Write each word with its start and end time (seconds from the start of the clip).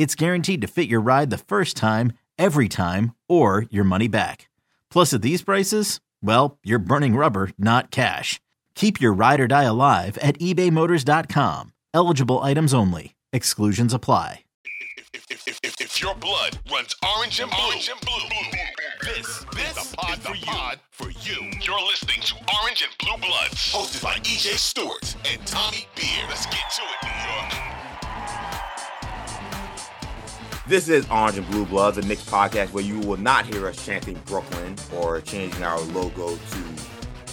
it's 0.00 0.14
guaranteed 0.14 0.62
to 0.62 0.66
fit 0.66 0.88
your 0.88 1.02
ride 1.02 1.28
the 1.28 1.36
first 1.36 1.76
time, 1.76 2.14
every 2.38 2.70
time, 2.70 3.14
or 3.28 3.66
your 3.68 3.84
money 3.84 4.08
back. 4.08 4.48
Plus, 4.90 5.12
at 5.12 5.20
these 5.20 5.42
prices, 5.42 6.00
well, 6.22 6.56
you're 6.64 6.78
burning 6.78 7.16
rubber, 7.16 7.50
not 7.58 7.90
cash. 7.90 8.40
Keep 8.74 8.98
your 8.98 9.12
ride 9.12 9.40
or 9.40 9.46
die 9.46 9.64
alive 9.64 10.16
at 10.22 10.38
ebaymotors.com. 10.38 11.74
Eligible 11.92 12.38
items 12.38 12.72
only. 12.72 13.14
Exclusions 13.34 13.92
apply. 13.92 14.44
If, 15.12 15.26
if, 15.30 15.46
if, 15.46 15.60
if, 15.62 15.78
if 15.78 16.00
your 16.00 16.14
blood 16.14 16.58
runs 16.72 16.96
orange 17.16 17.38
and 17.40 17.50
blue, 17.50 17.60
orange 17.66 17.90
and 17.90 18.00
blue, 18.00 19.12
this, 19.12 19.44
this 19.54 19.76
is 19.76 19.90
the 19.90 19.96
pod, 19.98 20.18
for, 20.22 20.34
you. 20.34 20.46
pod 20.46 20.80
for 20.92 21.10
you. 21.10 21.50
You're 21.60 21.82
listening 21.82 22.22
to 22.22 22.34
Orange 22.62 22.82
and 22.82 22.96
Blue 22.98 23.18
Bloods, 23.18 23.70
hosted 23.70 24.02
by 24.02 24.14
EJ 24.14 24.56
Stewart 24.56 25.14
and 25.30 25.46
Tommy 25.46 25.86
Beer. 25.94 26.24
Let's 26.26 26.46
get 26.46 26.70
to 26.76 26.82
it, 26.82 27.04
New 27.04 27.10
York. 27.10 28.59
This 30.66 30.88
is 30.88 31.08
Orange 31.10 31.38
and 31.38 31.50
Blue 31.50 31.64
Bloods, 31.64 31.98
a 31.98 32.02
Knicks 32.02 32.22
podcast 32.22 32.72
where 32.72 32.84
you 32.84 33.00
will 33.00 33.16
not 33.16 33.46
hear 33.46 33.66
us 33.66 33.84
chanting 33.84 34.20
Brooklyn 34.26 34.76
or 34.96 35.20
changing 35.20 35.64
our 35.64 35.80
logo 35.80 36.36
to 36.36 36.64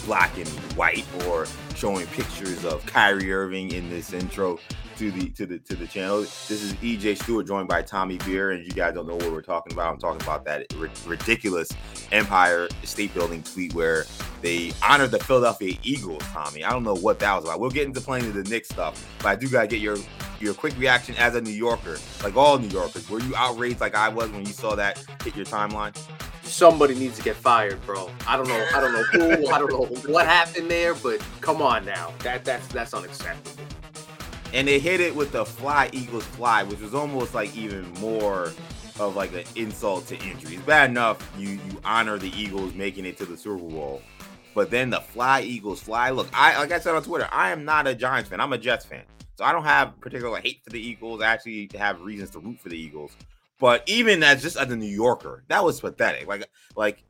black 0.06 0.36
and 0.38 0.48
white 0.76 1.04
or 1.26 1.46
showing 1.76 2.06
pictures 2.08 2.64
of 2.64 2.84
Kyrie 2.86 3.32
Irving 3.32 3.72
in 3.72 3.90
this 3.90 4.12
intro 4.12 4.58
to 4.96 5.10
the 5.12 5.28
to 5.30 5.46
the 5.46 5.58
to 5.60 5.76
the 5.76 5.86
channel. 5.86 6.22
This 6.22 6.50
is 6.50 6.72
EJ 6.74 7.22
Stewart 7.22 7.46
joined 7.46 7.68
by 7.68 7.82
Tommy 7.82 8.16
Beer, 8.18 8.50
and 8.52 8.64
you 8.64 8.72
guys 8.72 8.94
don't 8.94 9.06
know 9.06 9.14
what 9.14 9.30
we're 9.30 9.42
talking 9.42 9.72
about. 9.72 9.92
I'm 9.92 10.00
talking 10.00 10.22
about 10.22 10.44
that 10.46 10.66
ri- 10.76 10.90
ridiculous 11.06 11.68
Empire 12.10 12.66
State 12.82 13.14
Building 13.14 13.42
tweet 13.42 13.74
where 13.74 14.06
they 14.40 14.72
honored 14.82 15.12
the 15.12 15.20
Philadelphia 15.20 15.76
Eagles. 15.84 16.22
Tommy, 16.32 16.64
I 16.64 16.70
don't 16.70 16.82
know 16.82 16.96
what 16.96 17.20
that 17.20 17.34
was 17.36 17.44
about. 17.44 17.60
We'll 17.60 17.70
get 17.70 17.86
into 17.86 18.00
playing 18.00 18.32
the 18.32 18.42
Knicks 18.42 18.70
stuff, 18.70 19.06
but 19.18 19.28
I 19.28 19.36
do 19.36 19.48
gotta 19.48 19.68
get 19.68 19.80
your 19.80 19.98
your 20.40 20.54
quick 20.54 20.76
reaction 20.78 21.14
as 21.16 21.34
a 21.34 21.40
New 21.40 21.50
Yorker, 21.52 21.98
like 22.22 22.36
all 22.36 22.58
New 22.58 22.68
Yorkers. 22.68 23.08
Were 23.10 23.20
you 23.20 23.34
outraged 23.36 23.80
like 23.80 23.94
I 23.94 24.08
was 24.08 24.30
when 24.30 24.46
you 24.46 24.52
saw 24.52 24.74
that 24.76 25.04
hit 25.24 25.36
your 25.36 25.46
timeline? 25.46 25.96
somebody 26.42 26.94
needs 26.94 27.14
to 27.18 27.22
get 27.22 27.36
fired, 27.36 27.78
bro. 27.84 28.10
I 28.26 28.36
don't 28.38 28.48
know. 28.48 28.66
I 28.74 28.80
don't 28.80 28.92
know 28.94 29.02
who. 29.12 29.48
I 29.48 29.58
don't 29.58 29.70
know 29.70 29.84
what 30.10 30.24
happened 30.26 30.70
there, 30.70 30.94
but 30.94 31.22
come 31.42 31.60
on 31.60 31.84
now. 31.84 32.14
That 32.22 32.44
that's 32.44 32.66
that's 32.68 32.94
unacceptable. 32.94 33.64
and 34.54 34.66
they 34.66 34.78
hit 34.78 35.00
it 35.00 35.14
with 35.14 35.32
the 35.32 35.44
fly 35.44 35.90
eagles 35.92 36.24
fly 36.24 36.62
which 36.62 36.80
was 36.80 36.94
almost 36.94 37.34
like 37.34 37.54
even 37.56 37.90
more 38.00 38.52
of 38.98 39.14
like 39.14 39.32
an 39.34 39.44
insult 39.56 40.06
to 40.06 40.16
injury 40.24 40.54
it's 40.54 40.62
bad 40.64 40.90
enough 40.90 41.18
you 41.36 41.50
you 41.50 41.80
honor 41.84 42.18
the 42.18 42.32
eagles 42.34 42.72
making 42.74 43.04
it 43.04 43.16
to 43.18 43.26
the 43.26 43.36
super 43.36 43.58
bowl 43.58 44.00
but 44.54 44.70
then 44.70 44.88
the 44.90 45.00
fly 45.00 45.42
eagles 45.42 45.82
fly 45.82 46.10
look 46.10 46.28
i 46.32 46.58
like 46.58 46.72
i 46.72 46.78
said 46.80 46.94
on 46.94 47.02
twitter 47.02 47.28
i 47.30 47.50
am 47.50 47.64
not 47.64 47.86
a 47.86 47.94
giants 47.94 48.30
fan 48.30 48.40
i'm 48.40 48.52
a 48.54 48.58
jets 48.58 48.86
fan 48.86 49.02
so 49.38 49.44
i 49.44 49.52
don't 49.52 49.64
have 49.64 49.98
particular 50.00 50.40
hate 50.40 50.60
for 50.64 50.70
the 50.70 50.80
eagles 50.80 51.22
i 51.22 51.26
actually 51.26 51.70
have 51.76 52.00
reasons 52.00 52.30
to 52.30 52.40
root 52.40 52.58
for 52.58 52.68
the 52.68 52.78
eagles 52.78 53.16
but 53.60 53.82
even 53.86 54.22
as 54.22 54.42
just 54.42 54.56
as 54.56 54.70
a 54.70 54.76
new 54.76 54.86
yorker 54.86 55.44
that 55.48 55.64
was 55.64 55.80
pathetic 55.80 56.26
like 56.26 56.48
like 56.76 57.04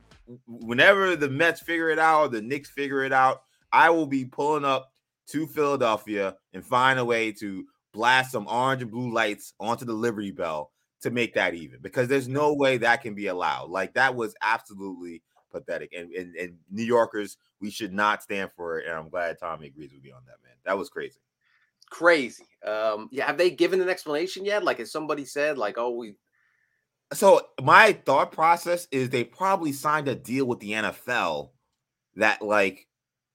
whenever 0.47 1.15
the 1.15 1.29
mets 1.29 1.59
figure 1.59 1.89
it 1.89 1.99
out 1.99 2.31
the 2.31 2.41
knicks 2.41 2.69
figure 2.69 3.03
it 3.03 3.11
out 3.11 3.41
i 3.73 3.89
will 3.89 4.07
be 4.07 4.23
pulling 4.23 4.63
up 4.63 4.91
to 5.29 5.45
Philadelphia 5.45 6.35
and 6.53 6.65
find 6.65 6.97
a 6.99 7.05
way 7.05 7.31
to 7.31 7.65
blast 7.93 8.31
some 8.31 8.47
orange 8.47 8.81
and 8.81 8.91
blue 8.91 9.13
lights 9.13 9.53
onto 9.59 9.85
the 9.85 9.93
Liberty 9.93 10.31
Bell 10.31 10.71
to 11.01 11.11
make 11.11 11.33
that 11.35 11.53
even 11.53 11.79
because 11.81 12.07
there's 12.07 12.27
no 12.27 12.53
way 12.53 12.77
that 12.77 13.01
can 13.01 13.13
be 13.13 13.27
allowed. 13.27 13.69
Like 13.69 13.93
that 13.93 14.15
was 14.15 14.35
absolutely 14.41 15.21
pathetic. 15.51 15.93
And, 15.93 16.11
and, 16.13 16.35
and 16.35 16.57
New 16.71 16.83
Yorkers, 16.83 17.37
we 17.61 17.69
should 17.69 17.93
not 17.93 18.23
stand 18.23 18.51
for 18.55 18.79
it. 18.79 18.87
And 18.87 18.95
I'm 18.95 19.09
glad 19.09 19.37
Tommy 19.39 19.67
agrees 19.67 19.93
with 19.93 20.03
me 20.03 20.11
on 20.11 20.21
that, 20.25 20.37
man. 20.43 20.55
That 20.65 20.77
was 20.77 20.89
crazy. 20.89 21.19
Crazy. 21.89 22.45
Um, 22.65 23.09
yeah, 23.11 23.25
have 23.27 23.37
they 23.37 23.49
given 23.49 23.81
an 23.81 23.89
explanation 23.89 24.45
yet? 24.45 24.63
Like, 24.63 24.79
has 24.79 24.91
somebody 24.91 25.25
said, 25.25 25.57
like, 25.57 25.77
oh, 25.77 25.91
we 25.91 26.15
So 27.13 27.41
my 27.63 27.93
thought 28.05 28.31
process 28.31 28.87
is 28.91 29.09
they 29.09 29.23
probably 29.23 29.71
signed 29.71 30.07
a 30.07 30.15
deal 30.15 30.45
with 30.45 30.59
the 30.59 30.71
NFL 30.73 31.51
that 32.15 32.41
like 32.41 32.87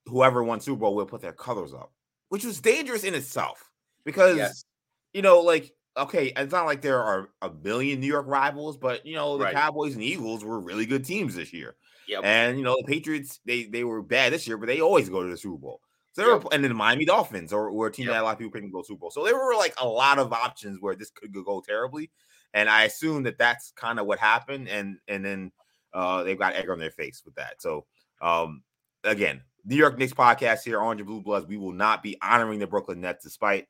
whoever 0.06 0.44
won 0.44 0.60
Super 0.60 0.81
Bowl 0.81 0.94
will 0.94 1.06
put 1.06 1.20
their 1.22 1.32
colors 1.32 1.72
up, 1.75 1.92
which 2.28 2.44
was 2.44 2.60
dangerous 2.60 3.04
in 3.04 3.15
itself 3.15 3.70
because 4.04 4.37
Yes. 4.37 4.65
you 5.12 5.22
know, 5.22 5.41
like 5.41 5.72
okay, 5.97 6.32
it's 6.36 6.53
not 6.53 6.66
like 6.66 6.82
there 6.82 7.03
are 7.03 7.31
a 7.42 7.50
million 7.50 8.00
New 8.00 8.06
York 8.06 8.26
rivals, 8.26 8.76
but 8.76 9.04
you 9.06 9.15
know, 9.15 9.38
the 9.38 9.44
Right. 9.44 9.54
Cowboys 9.54 9.94
and 9.94 10.03
Eagles 10.03 10.44
were 10.44 10.60
really 10.60 10.86
good 10.86 11.04
teams 11.04 11.34
this 11.34 11.53
year. 11.53 11.76
Yep. 12.09 12.21
And 12.25 12.59
you 12.59 12.65
know, 12.65 12.76
the 12.78 12.84
Patriots, 12.92 13.41
they 13.47 13.65
they 13.65 13.84
were 13.84 14.03
bad 14.03 14.32
this 14.32 14.47
year, 14.47 14.59
but 14.59 14.66
they 14.66 14.81
always 14.81 15.09
go 15.09 15.22
to 15.22 15.31
the 15.31 15.36
Super 15.36 15.56
Bowl. 15.56 15.81
So 16.14 16.22
they 16.22 16.28
were, 16.28 16.34
Yep. 16.34 16.47
and 16.52 16.64
then 16.64 16.70
the 16.70 16.76
Miami 16.76 17.04
Dolphins 17.04 17.52
or 17.52 17.70
were 17.72 17.88
a 17.88 17.92
team 17.92 18.06
Yep. 18.06 18.14
that 18.14 18.22
a 18.22 18.25
lot 18.25 18.32
of 18.32 18.38
people 18.38 18.52
picking 18.52 18.69
to 18.70 18.72
go 18.72 18.82
Super 18.82 19.00
Bowl. 19.00 19.10
So 19.10 19.25
there 19.25 19.36
were 19.36 19.54
like 19.56 19.75
a 19.78 19.86
lot 19.86 20.19
of 20.19 20.32
options 20.32 20.80
where 20.80 20.94
this 20.94 21.10
could 21.10 21.32
go 21.32 21.60
terribly. 21.60 22.10
And 22.54 22.69
I 22.69 22.84
assume 22.84 23.25
that 23.25 23.36
that's 23.36 23.72
kind 23.72 23.98
of 23.98 24.06
what 24.06 24.19
happened. 24.20 24.69
And 24.69 24.98
and 25.08 25.24
then 25.24 25.53
uh, 25.92 26.22
they've 26.22 26.38
got 26.38 26.54
egg 26.54 26.70
on 26.70 26.78
their 26.78 26.91
face 26.92 27.22
with 27.24 27.34
that. 27.34 27.60
So 27.60 27.84
um, 28.22 28.62
again, 29.03 29.42
New 29.64 29.76
York 29.76 29.98
Knicks 29.98 30.14
podcast 30.14 30.62
here, 30.64 30.80
Orange 30.80 31.00
and 31.00 31.08
Blue 31.08 31.20
Bloods. 31.20 31.47
We 31.47 31.56
will 31.56 31.72
not 31.72 32.03
be 32.03 32.16
honoring 32.22 32.58
the 32.60 32.66
Brooklyn 32.66 33.00
Nets 33.00 33.24
despite 33.24 33.66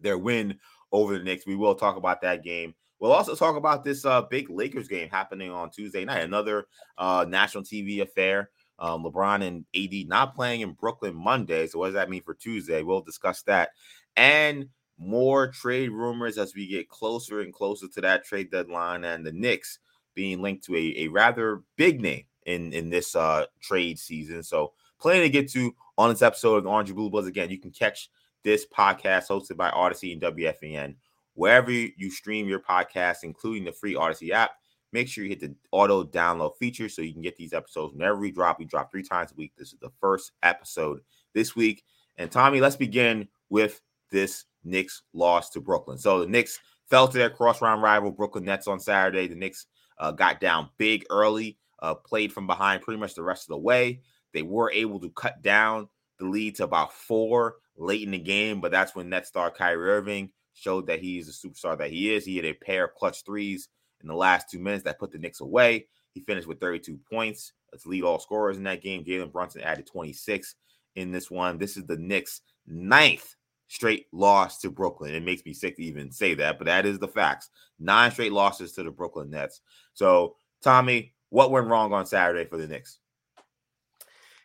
their 0.00 0.16
win 0.18 0.58
over 0.92 1.18
the 1.18 1.24
Knicks. 1.24 1.46
We 1.46 1.56
will 1.56 1.74
talk 1.74 1.96
about 1.96 2.20
that 2.20 2.44
game. 2.44 2.74
We'll 3.00 3.12
also 3.12 3.34
talk 3.34 3.56
about 3.56 3.84
this 3.84 4.04
uh, 4.04 4.22
big 4.22 4.48
Lakers 4.48 4.86
game 4.88 5.08
happening 5.10 5.50
on 5.50 5.70
Tuesday 5.70 6.04
night, 6.04 6.22
another 6.22 6.66
uh, 6.96 7.26
national 7.28 7.64
TV 7.64 8.00
affair. 8.00 8.50
Um, 8.78 9.04
LeBron 9.04 9.42
and 9.42 9.64
AD 9.76 10.08
not 10.08 10.34
playing 10.34 10.62
in 10.62 10.72
Brooklyn 10.72 11.14
Monday. 11.14 11.66
So, 11.66 11.78
what 11.78 11.86
does 11.86 11.94
that 11.94 12.10
mean 12.10 12.22
for 12.22 12.34
Tuesday? 12.34 12.82
We'll 12.82 13.02
discuss 13.02 13.42
that. 13.42 13.70
And 14.16 14.68
more 14.98 15.48
trade 15.48 15.90
rumors 15.90 16.38
as 16.38 16.54
we 16.54 16.66
get 16.66 16.88
closer 16.88 17.40
and 17.40 17.52
closer 17.52 17.88
to 17.88 18.00
that 18.00 18.24
trade 18.24 18.50
deadline, 18.50 19.04
and 19.04 19.24
the 19.24 19.32
Knicks 19.32 19.78
being 20.14 20.42
linked 20.42 20.64
to 20.64 20.76
a, 20.76 20.94
a 21.04 21.08
rather 21.08 21.62
big 21.76 22.00
name 22.00 22.24
in, 22.46 22.72
in 22.72 22.90
this 22.90 23.16
uh, 23.16 23.46
trade 23.60 23.98
season. 23.98 24.42
So, 24.42 24.72
plenty 24.98 25.22
to 25.22 25.30
get 25.30 25.50
to 25.52 25.74
on 25.98 26.10
this 26.10 26.22
episode 26.22 26.56
of 26.56 26.66
Orange 26.66 26.94
Blue 26.94 27.10
Bloods. 27.10 27.28
Again, 27.28 27.50
you 27.50 27.58
can 27.58 27.70
catch 27.70 28.10
this 28.42 28.66
podcast 28.66 29.28
hosted 29.28 29.56
by 29.56 29.70
Audacy 29.70 30.12
and 30.12 30.22
WFAN 30.22 30.96
wherever 31.34 31.70
you 31.70 32.10
stream 32.10 32.48
your 32.48 32.60
podcast, 32.60 33.18
including 33.22 33.64
the 33.64 33.72
free 33.72 33.94
Audacy 33.94 34.30
app. 34.30 34.52
Make 34.94 35.08
sure 35.08 35.24
you 35.24 35.30
hit 35.30 35.40
the 35.40 35.52
auto 35.72 36.04
download 36.04 36.56
feature 36.56 36.88
so 36.88 37.02
you 37.02 37.12
can 37.12 37.20
get 37.20 37.36
these 37.36 37.52
episodes 37.52 37.94
whenever 37.94 38.16
we 38.16 38.30
drop. 38.30 38.60
We 38.60 38.64
drop 38.64 38.92
three 38.92 39.02
times 39.02 39.32
a 39.32 39.34
week. 39.34 39.50
This 39.58 39.72
is 39.72 39.78
the 39.80 39.90
first 40.00 40.30
episode 40.44 41.00
this 41.34 41.56
week. 41.56 41.82
And 42.16 42.30
Tommy, 42.30 42.60
let's 42.60 42.76
begin 42.76 43.26
with 43.50 43.82
this 44.12 44.44
Knicks 44.62 45.02
loss 45.12 45.50
to 45.50 45.60
Brooklyn. 45.60 45.98
So 45.98 46.20
the 46.20 46.28
Knicks 46.28 46.60
fell 46.88 47.08
to 47.08 47.18
their 47.18 47.28
cross 47.28 47.60
round 47.60 47.82
rival 47.82 48.12
Brooklyn 48.12 48.44
Nets 48.44 48.68
on 48.68 48.78
Saturday. 48.78 49.26
The 49.26 49.34
Knicks 49.34 49.66
uh, 49.98 50.12
got 50.12 50.38
down 50.38 50.70
big 50.78 51.04
early, 51.10 51.58
uh, 51.82 51.96
played 51.96 52.32
from 52.32 52.46
behind 52.46 52.82
pretty 52.82 53.00
much 53.00 53.16
the 53.16 53.24
rest 53.24 53.46
of 53.46 53.48
the 53.48 53.58
way. 53.58 54.00
They 54.32 54.42
were 54.42 54.70
able 54.70 55.00
to 55.00 55.10
cut 55.10 55.42
down 55.42 55.88
the 56.20 56.26
lead 56.26 56.54
to 56.56 56.64
about 56.64 56.92
four 56.92 57.56
late 57.76 58.02
in 58.02 58.12
the 58.12 58.18
game, 58.18 58.60
but 58.60 58.70
that's 58.70 58.94
when 58.94 59.08
net 59.08 59.26
star 59.26 59.50
Kyrie 59.50 59.90
Irving 59.90 60.30
showed 60.52 60.86
that 60.86 61.00
he's 61.00 61.26
the 61.26 61.48
superstar 61.48 61.76
that 61.78 61.90
he 61.90 62.14
is. 62.14 62.24
He 62.24 62.36
had 62.36 62.44
a 62.44 62.52
pair 62.52 62.84
of 62.84 62.94
clutch 62.94 63.24
threes 63.24 63.68
in 64.04 64.08
the 64.08 64.14
last 64.14 64.50
two 64.50 64.58
minutes 64.58 64.84
that 64.84 64.98
put 64.98 65.10
the 65.10 65.18
Knicks 65.18 65.40
away. 65.40 65.86
He 66.12 66.20
finished 66.20 66.46
with 66.46 66.60
32 66.60 66.98
points. 67.10 67.52
Let's 67.72 67.86
lead 67.86 68.04
all 68.04 68.20
scorers 68.20 68.56
in 68.56 68.62
that 68.64 68.82
game. 68.82 69.02
Jalen 69.02 69.32
Brunson 69.32 69.62
added 69.62 69.86
26 69.86 70.54
in 70.94 71.10
this 71.10 71.30
one. 71.30 71.58
This 71.58 71.76
is 71.76 71.84
the 71.86 71.96
Knicks' 71.96 72.42
ninth 72.66 73.34
straight 73.68 74.06
loss 74.12 74.60
to 74.60 74.70
Brooklyn. 74.70 75.14
It 75.14 75.24
makes 75.24 75.44
me 75.44 75.54
sick 75.54 75.76
to 75.76 75.82
even 75.82 76.12
say 76.12 76.34
that, 76.34 76.58
but 76.58 76.66
that 76.66 76.86
is 76.86 76.98
the 76.98 77.08
facts. 77.08 77.48
Nine 77.80 78.10
straight 78.10 78.32
losses 78.32 78.72
to 78.72 78.82
the 78.82 78.90
Brooklyn 78.90 79.30
Nets. 79.30 79.62
So, 79.94 80.36
Tommy, 80.62 81.14
what 81.30 81.50
went 81.50 81.66
wrong 81.66 81.92
on 81.92 82.06
Saturday 82.06 82.44
for 82.44 82.58
the 82.58 82.68
Knicks? 82.68 82.98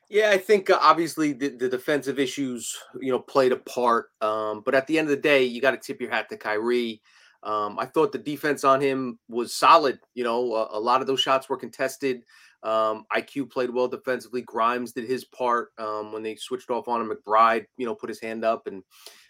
Yeah, 0.10 0.32
I 0.32 0.40
think 0.40 0.72
uh, 0.72 0.80
obviously 0.82 1.34
the, 1.34 1.50
the, 1.50 1.70
defensive 1.70 2.18
issues, 2.18 2.76
you 3.00 3.12
know, 3.12 3.20
played 3.20 3.52
a 3.52 3.58
part. 3.58 4.08
Um, 4.22 4.64
but 4.66 4.74
at 4.74 4.88
the 4.88 4.98
end 4.98 5.06
of 5.06 5.16
the 5.16 5.22
day, 5.22 5.44
you 5.44 5.62
got 5.62 5.72
to 5.72 5.78
tip 5.78 6.02
your 6.02 6.10
hat 6.10 6.30
to 6.30 6.38
Kyrie. 6.38 7.04
Um, 7.44 7.80
I 7.80 7.86
thought 7.86 8.12
the 8.12 8.18
defense 8.18 8.64
on 8.64 8.82
him 8.82 9.20
was 9.28 9.54
solid. 9.54 10.00
You 10.14 10.24
know, 10.24 10.54
a, 10.54 10.78
a 10.78 10.80
lot 10.80 11.02
of 11.02 11.08
those 11.08 11.22
shots 11.22 11.48
were 11.50 11.58
contested. 11.58 12.24
Um, 12.64 13.06
IQ 13.16 13.50
played 13.52 13.70
well 13.70 13.88
defensively. 13.88 14.42
Grimes 14.42 14.92
did 14.92 15.06
his 15.06 15.24
part 15.26 15.70
um, 15.78 16.12
when 16.12 16.24
they 16.24 16.36
switched 16.36 16.70
off 16.70 16.88
on 16.88 17.02
him. 17.02 17.12
McBride, 17.12 17.66
you 17.78 17.86
know, 17.86 17.96
put 17.96 18.10
his 18.10 18.20
hand 18.20 18.44
up, 18.44 18.68
and 18.68 18.84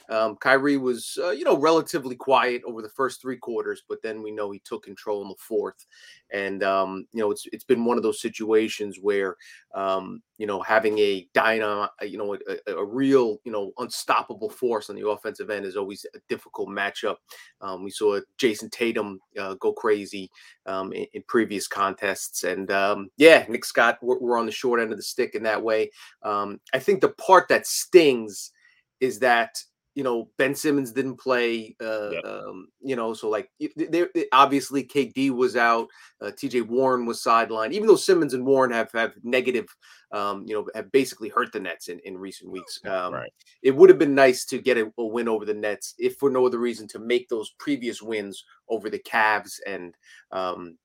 um, 0.10 0.36
Kyrie 0.38 0.78
was, 0.78 1.18
uh, 1.22 1.30
you 1.30 1.44
know, 1.44 1.58
relatively 1.58 2.16
quiet 2.16 2.62
over 2.66 2.82
the 2.82 2.90
first 2.90 3.22
three 3.22 3.38
quarters, 3.38 3.84
but 3.88 4.02
then 4.02 4.24
we 4.24 4.32
know 4.32 4.52
he 4.52 4.60
took 4.60 4.84
control 4.84 5.22
in 5.22 5.30
the 5.30 5.36
fourth. 5.38 5.86
And 6.32 6.64
um, 6.64 7.08
you 7.12 7.22
know, 7.22 7.32
it's 7.32 7.46
it's 7.52 7.64
been 7.64 7.86
one 7.86 7.98
of 7.98 8.04
those 8.04 8.22
situations 8.22 8.98
where, 9.02 9.36
um, 9.74 10.22
you 10.38 10.48
know, 10.48 10.62
having 10.62 10.98
a 11.00 11.28
dynamo, 11.34 11.88
you 12.02 12.18
know, 12.18 12.36
a, 12.36 12.72
a, 12.72 12.84
real, 12.86 13.40
you 13.44 13.52
know, 13.52 13.72
unstoppable 13.78 14.50
force 14.50 14.90
on 14.90 14.96
the 14.96 15.08
offensive 15.08 15.50
end 15.50 15.66
is 15.66 15.76
always 15.76 16.06
a 16.14 16.20
difficult 16.28 16.70
matchup. 16.70 17.16
Um, 17.62 17.84
we 17.84 17.92
saw 17.92 18.20
Jayson 18.38 18.70
Tatum 18.72 19.20
uh, 19.40 19.56
go 19.56 19.74
crazy 19.74 20.30
um, 20.66 20.94
in, 20.94 21.06
in, 21.14 21.24
previous 21.28 21.68
contests, 21.68 22.44
and 22.44 22.70
um, 22.72 23.10
yeah, 23.18 23.46
Nick 23.50 23.66
Scott, 23.66 23.98
we're, 24.02 24.20
we're, 24.20 24.40
on 24.40 24.46
the 24.46 24.52
short 24.52 24.80
end 24.80 24.92
of 24.92 24.98
the 24.98 25.04
stick 25.04 25.36
in 25.36 25.44
that 25.44 25.62
way. 25.62 25.90
I 26.24 26.80
think 26.80 27.02
the 27.02 27.10
part 27.10 27.48
that 27.50 27.68
stings 27.68 28.52
is 29.00 29.20
that 29.20 29.64
you 30.00 30.04
know 30.06 30.30
Ben 30.38 30.56
Simmons 30.56 30.94
didn't 30.94 31.18
play. 31.18 31.76
Uh, 31.82 32.12
yep. 32.12 32.24
um, 32.24 32.70
you 32.80 32.96
know, 32.96 33.14
so 33.14 33.30
like 33.30 33.50
they, 33.60 34.06
they, 34.14 34.28
obviously 34.32 34.82
KD 34.82 35.30
was 35.32 35.58
out. 35.58 35.90
Uh, 36.22 36.32
T.J. 36.32 36.62
Warren 36.62 37.06
was 37.06 37.22
sidelined. 37.22 37.74
Even 37.74 37.86
though 37.86 37.98
Simmons 37.98 38.34
and 38.34 38.46
Warren 38.46 38.72
have 38.72 38.90
have 38.94 39.12
negative, 39.24 39.66
um, 40.14 40.46
you 40.48 40.56
know, 40.56 40.70
have 40.74 40.90
basically 40.94 41.28
hurt 41.28 41.52
the 41.52 41.60
Nets 41.60 41.90
in 41.90 42.00
in 42.06 42.18
recent 42.18 42.50
weeks. 42.50 42.80
Um, 42.86 43.14
right. 43.14 43.34
It 43.62 43.76
would 43.76 43.90
have 43.90 44.00
been 44.00 44.16
nice 44.16 44.46
to 44.46 44.60
get 44.60 44.78
a, 44.78 44.90
a, 44.98 45.06
win 45.06 45.28
over 45.28 45.44
the 45.44 45.54
Nets, 45.54 45.96
if 45.98 46.16
for 46.16 46.30
no 46.30 46.46
other 46.46 46.60
reason, 46.60 46.88
to 46.88 47.00
make 47.00 47.28
those 47.28 47.50
previous 47.60 48.02
wins 48.02 48.46
over 48.70 48.90
the 48.90 49.00
Cavs 49.00 49.60
and 49.68 49.94
um, 50.32 50.78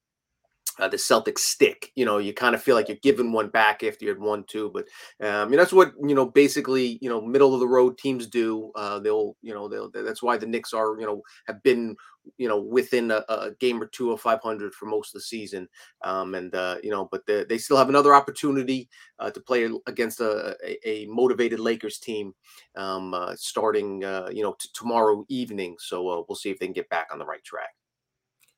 uh, 0.78 0.88
the 0.88 0.96
Celtics 0.96 1.38
stick. 1.38 1.92
You 1.94 2.04
know, 2.04 2.18
you 2.18 2.32
kind 2.32 2.54
of 2.54 2.62
feel 2.62 2.74
like 2.74 2.88
you're 2.88 2.96
giving 3.02 3.32
one 3.32 3.48
back 3.48 3.82
after 3.82 4.04
you 4.04 4.10
had 4.10 4.20
won 4.20 4.44
two, 4.44 4.70
but 4.72 4.86
um, 5.26 5.50
you 5.50 5.56
know, 5.56 5.62
that's 5.62 5.72
what 5.72 5.92
you 6.02 6.14
know. 6.14 6.26
Basically, 6.26 6.98
you 7.00 7.08
know, 7.08 7.20
middle 7.20 7.54
of 7.54 7.60
the 7.60 7.68
road 7.68 7.98
teams 7.98 8.26
do. 8.26 8.72
Uh, 8.74 8.98
they'll, 8.98 9.36
you 9.42 9.54
know, 9.54 9.68
they'll. 9.68 9.90
That's 9.90 10.22
why 10.22 10.36
the 10.36 10.46
Knicks 10.46 10.72
are, 10.72 10.98
you 10.98 11.06
know, 11.06 11.22
have 11.46 11.62
been, 11.62 11.96
you 12.38 12.48
know, 12.48 12.60
within 12.60 13.10
a, 13.10 13.24
a 13.28 13.50
game 13.60 13.80
or 13.80 13.86
two 13.86 14.12
of 14.12 14.20
500 14.20 14.74
for 14.74 14.86
most 14.86 15.14
of 15.14 15.20
the 15.20 15.24
season. 15.24 15.68
Um, 16.02 16.34
and 16.34 16.54
uh, 16.54 16.76
you 16.82 16.90
know, 16.90 17.08
but 17.10 17.26
they, 17.26 17.58
still 17.58 17.76
have 17.76 17.88
another 17.88 18.14
opportunity 18.14 18.88
uh, 19.18 19.30
to 19.30 19.40
play 19.40 19.68
against 19.86 20.20
a, 20.20 20.56
a, 20.64 20.88
a 20.88 21.06
motivated 21.06 21.60
Lakers 21.60 21.98
team 21.98 22.34
um, 22.76 23.14
uh, 23.14 23.34
starting, 23.36 24.04
uh, 24.04 24.28
you 24.32 24.42
know, 24.42 24.54
t- 24.60 24.68
tomorrow 24.74 25.24
evening. 25.28 25.76
So 25.78 26.08
uh, 26.08 26.22
we'll 26.28 26.36
see 26.36 26.50
if 26.50 26.58
they 26.58 26.66
can 26.66 26.74
get 26.74 26.88
back 26.88 27.08
on 27.12 27.18
the 27.18 27.26
right 27.26 27.42
track. 27.44 27.70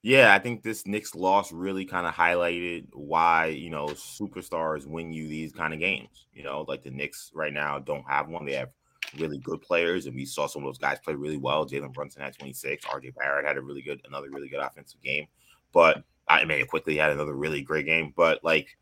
Yeah, 0.07 0.33
I 0.33 0.39
think 0.39 0.63
this 0.63 0.87
Knicks 0.87 1.17
loss 1.17 1.51
really 1.51 1.85
kind 1.85 2.07
of 2.07 2.15
highlighted 2.15 2.87
why, 2.93 3.47
you 3.47 3.71
know, 3.71 3.87
superstars 3.87 4.87
win 4.87 5.13
you 5.13 5.27
these 5.27 5.51
kind 5.51 5.75
of 5.75 5.81
games. 5.81 6.29
You 6.33 6.45
know, 6.45 6.65
like 6.69 6.85
the 6.85 6.93
Knicks 6.93 7.33
right 7.35 7.53
now 7.53 7.81
don't 7.81 8.09
have 8.09 8.29
one. 8.29 8.47
They 8.47 8.53
have 8.53 8.71
really 9.19 9.39
good 9.39 9.63
players, 9.63 10.07
and 10.07 10.15
we 10.15 10.25
saw 10.25 10.47
some 10.47 10.63
of 10.63 10.69
those 10.69 10.79
guys 10.79 11.01
play 11.05 11.15
really 11.15 11.39
well. 11.39 11.67
Jalen 11.67 11.93
Brunson 11.93 12.23
had 12.23 12.39
26. 12.39 12.85
RJ 12.85 13.17
Barrett 13.17 13.49
had 13.49 13.57
a 13.57 13.61
really 13.61 13.83
good, 13.83 14.01
another 14.07 14.31
really 14.31 14.49
good 14.49 14.61
offensive 14.61 15.03
game. 15.03 15.27
But 15.73 16.05
I 16.29 16.45
mean, 16.45 16.65
Quickley 16.69 16.97
had 16.97 17.11
another 17.11 17.35
really 17.35 17.63
great 17.63 17.87
game. 17.87 18.15
But 18.17 18.45
like 18.45 18.79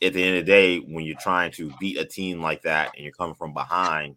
at 0.00 0.14
the 0.14 0.24
end 0.24 0.38
of 0.38 0.46
the 0.46 0.50
day, 0.50 0.78
when 0.78 1.04
you're 1.04 1.18
trying 1.20 1.50
to 1.52 1.74
beat 1.78 1.98
a 1.98 2.06
team 2.06 2.40
like 2.40 2.62
that 2.62 2.92
and 2.94 3.04
you're 3.04 3.12
coming 3.12 3.34
from 3.34 3.52
behind, 3.52 4.16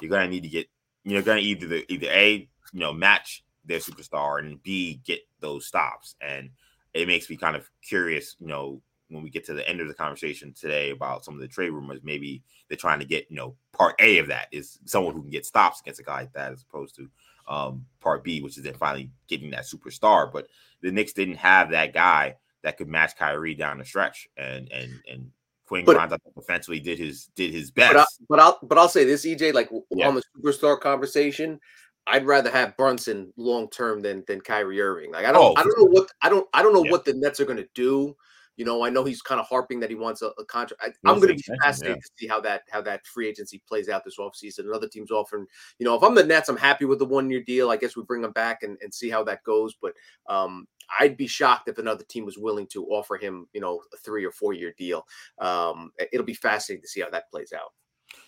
you're 0.00 0.10
gonna 0.10 0.26
need 0.26 0.42
to 0.42 0.48
get 0.48 0.66
you're 1.04 1.22
gonna 1.22 1.38
either 1.38 1.82
either 1.88 2.08
a 2.08 2.48
you 2.72 2.80
know 2.80 2.92
match 2.92 3.44
their 3.64 3.78
superstar 3.78 4.40
and 4.40 4.62
B 4.62 5.00
get 5.04 5.20
those 5.44 5.66
stops. 5.66 6.16
And 6.20 6.50
it 6.94 7.06
makes 7.06 7.28
me 7.28 7.36
kind 7.36 7.54
of 7.54 7.68
curious, 7.82 8.36
you 8.40 8.46
know, 8.46 8.80
when 9.10 9.22
we 9.22 9.30
get 9.30 9.44
to 9.44 9.54
the 9.54 9.68
end 9.68 9.80
of 9.80 9.88
the 9.88 9.94
conversation 9.94 10.54
today 10.58 10.90
about 10.90 11.24
some 11.24 11.34
of 11.34 11.40
the 11.40 11.48
trade 11.48 11.70
rumors, 11.70 12.00
maybe 12.02 12.42
they're 12.68 12.78
trying 12.78 12.98
to 12.98 13.04
get, 13.04 13.26
you 13.28 13.36
know, 13.36 13.54
part 13.72 13.94
A 14.00 14.18
of 14.18 14.28
that 14.28 14.48
is 14.50 14.78
someone 14.86 15.14
who 15.14 15.20
can 15.20 15.30
get 15.30 15.44
stops 15.44 15.80
against 15.80 16.00
a 16.00 16.04
guy 16.04 16.22
like 16.22 16.32
that 16.32 16.52
as 16.52 16.62
opposed 16.62 16.96
to 16.96 17.10
um, 17.46 17.84
part 18.00 18.24
B, 18.24 18.40
which 18.40 18.56
is 18.56 18.64
then 18.64 18.74
finally 18.74 19.10
getting 19.28 19.50
that 19.50 19.66
superstar. 19.66 20.32
But 20.32 20.46
the 20.80 20.90
Knicks 20.90 21.12
didn't 21.12 21.36
have 21.36 21.70
that 21.70 21.92
guy 21.92 22.36
that 22.62 22.78
could 22.78 22.88
match 22.88 23.16
Kyrie 23.16 23.54
down 23.54 23.78
the 23.78 23.84
stretch. 23.84 24.28
And 24.38 24.72
and 24.72 24.90
and 25.10 25.30
Quinn 25.66 25.84
but, 25.84 25.96
Grimes 25.96 26.14
offensively 26.36 26.80
did 26.80 26.98
his 26.98 27.26
did 27.34 27.52
his 27.52 27.70
best. 27.70 27.92
But, 27.92 28.00
I, 28.00 28.04
but 28.28 28.40
I'll 28.40 28.58
but 28.62 28.78
I'll 28.78 28.88
say 28.88 29.04
this, 29.04 29.26
EJ, 29.26 29.52
like 29.52 29.70
yeah. 29.90 30.08
on 30.08 30.14
the 30.14 30.22
superstar 30.36 30.80
conversation, 30.80 31.60
I'd 32.06 32.26
rather 32.26 32.50
have 32.50 32.76
Brunson 32.76 33.32
long 33.36 33.68
term 33.70 34.02
than 34.02 34.24
than 34.26 34.40
Kyrie 34.40 34.80
Irving. 34.80 35.12
Like 35.12 35.26
I 35.26 35.32
don't 35.32 35.56
oh, 35.56 35.60
I 35.60 35.62
don't 35.62 35.78
know 35.78 35.88
what 35.90 36.08
I 36.22 36.28
don't 36.28 36.46
I 36.52 36.62
don't 36.62 36.74
know 36.74 36.84
yeah. 36.84 36.90
what 36.90 37.04
the 37.04 37.14
Nets 37.14 37.40
are 37.40 37.46
going 37.46 37.58
to 37.58 37.68
do. 37.74 38.14
You 38.56 38.64
know, 38.64 38.84
I 38.84 38.90
know 38.90 39.02
he's 39.02 39.20
kind 39.20 39.40
of 39.40 39.48
harping 39.48 39.80
that 39.80 39.90
he 39.90 39.96
wants 39.96 40.22
a, 40.22 40.26
a 40.38 40.44
contract. 40.44 40.80
I, 41.04 41.10
am 41.10 41.16
going 41.16 41.28
to 41.28 41.34
be 41.34 41.56
fascinated 41.60 41.96
yeah. 41.96 42.00
to 42.00 42.10
see 42.16 42.26
how 42.28 42.40
that 42.42 42.62
how 42.70 42.82
that 42.82 43.04
free 43.06 43.28
agency 43.28 43.60
plays 43.66 43.88
out 43.88 44.04
this 44.04 44.18
offseason. 44.18 44.60
And 44.60 44.72
other 44.72 44.88
teams 44.88 45.10
offering, 45.10 45.46
you 45.78 45.84
know, 45.84 45.96
if 45.96 46.04
I'm 46.04 46.14
the 46.14 46.22
Nets, 46.22 46.48
I'm 46.48 46.56
happy 46.56 46.84
with 46.84 47.00
the 47.00 47.04
one 47.06 47.30
year 47.30 47.42
deal. 47.42 47.70
I 47.70 47.76
guess 47.76 47.96
we 47.96 48.04
bring 48.04 48.22
him 48.22 48.30
back 48.30 48.62
and, 48.62 48.78
and 48.80 48.94
see 48.94 49.10
how 49.10 49.24
that 49.24 49.42
goes. 49.42 49.74
But 49.80 49.94
um, 50.28 50.68
I'd 51.00 51.16
be 51.16 51.26
shocked 51.26 51.68
if 51.68 51.78
another 51.78 52.04
team 52.04 52.24
was 52.24 52.38
willing 52.38 52.68
to 52.68 52.86
offer 52.86 53.16
him, 53.16 53.48
you 53.52 53.60
know, 53.60 53.80
a 53.92 53.96
three 53.96 54.24
or 54.24 54.30
four 54.30 54.52
year 54.52 54.72
deal. 54.78 55.04
Um, 55.38 55.90
it'll 56.12 56.26
be 56.26 56.34
fascinating 56.34 56.82
to 56.82 56.88
see 56.88 57.00
how 57.00 57.10
that 57.10 57.30
plays 57.30 57.52
out. 57.52 57.72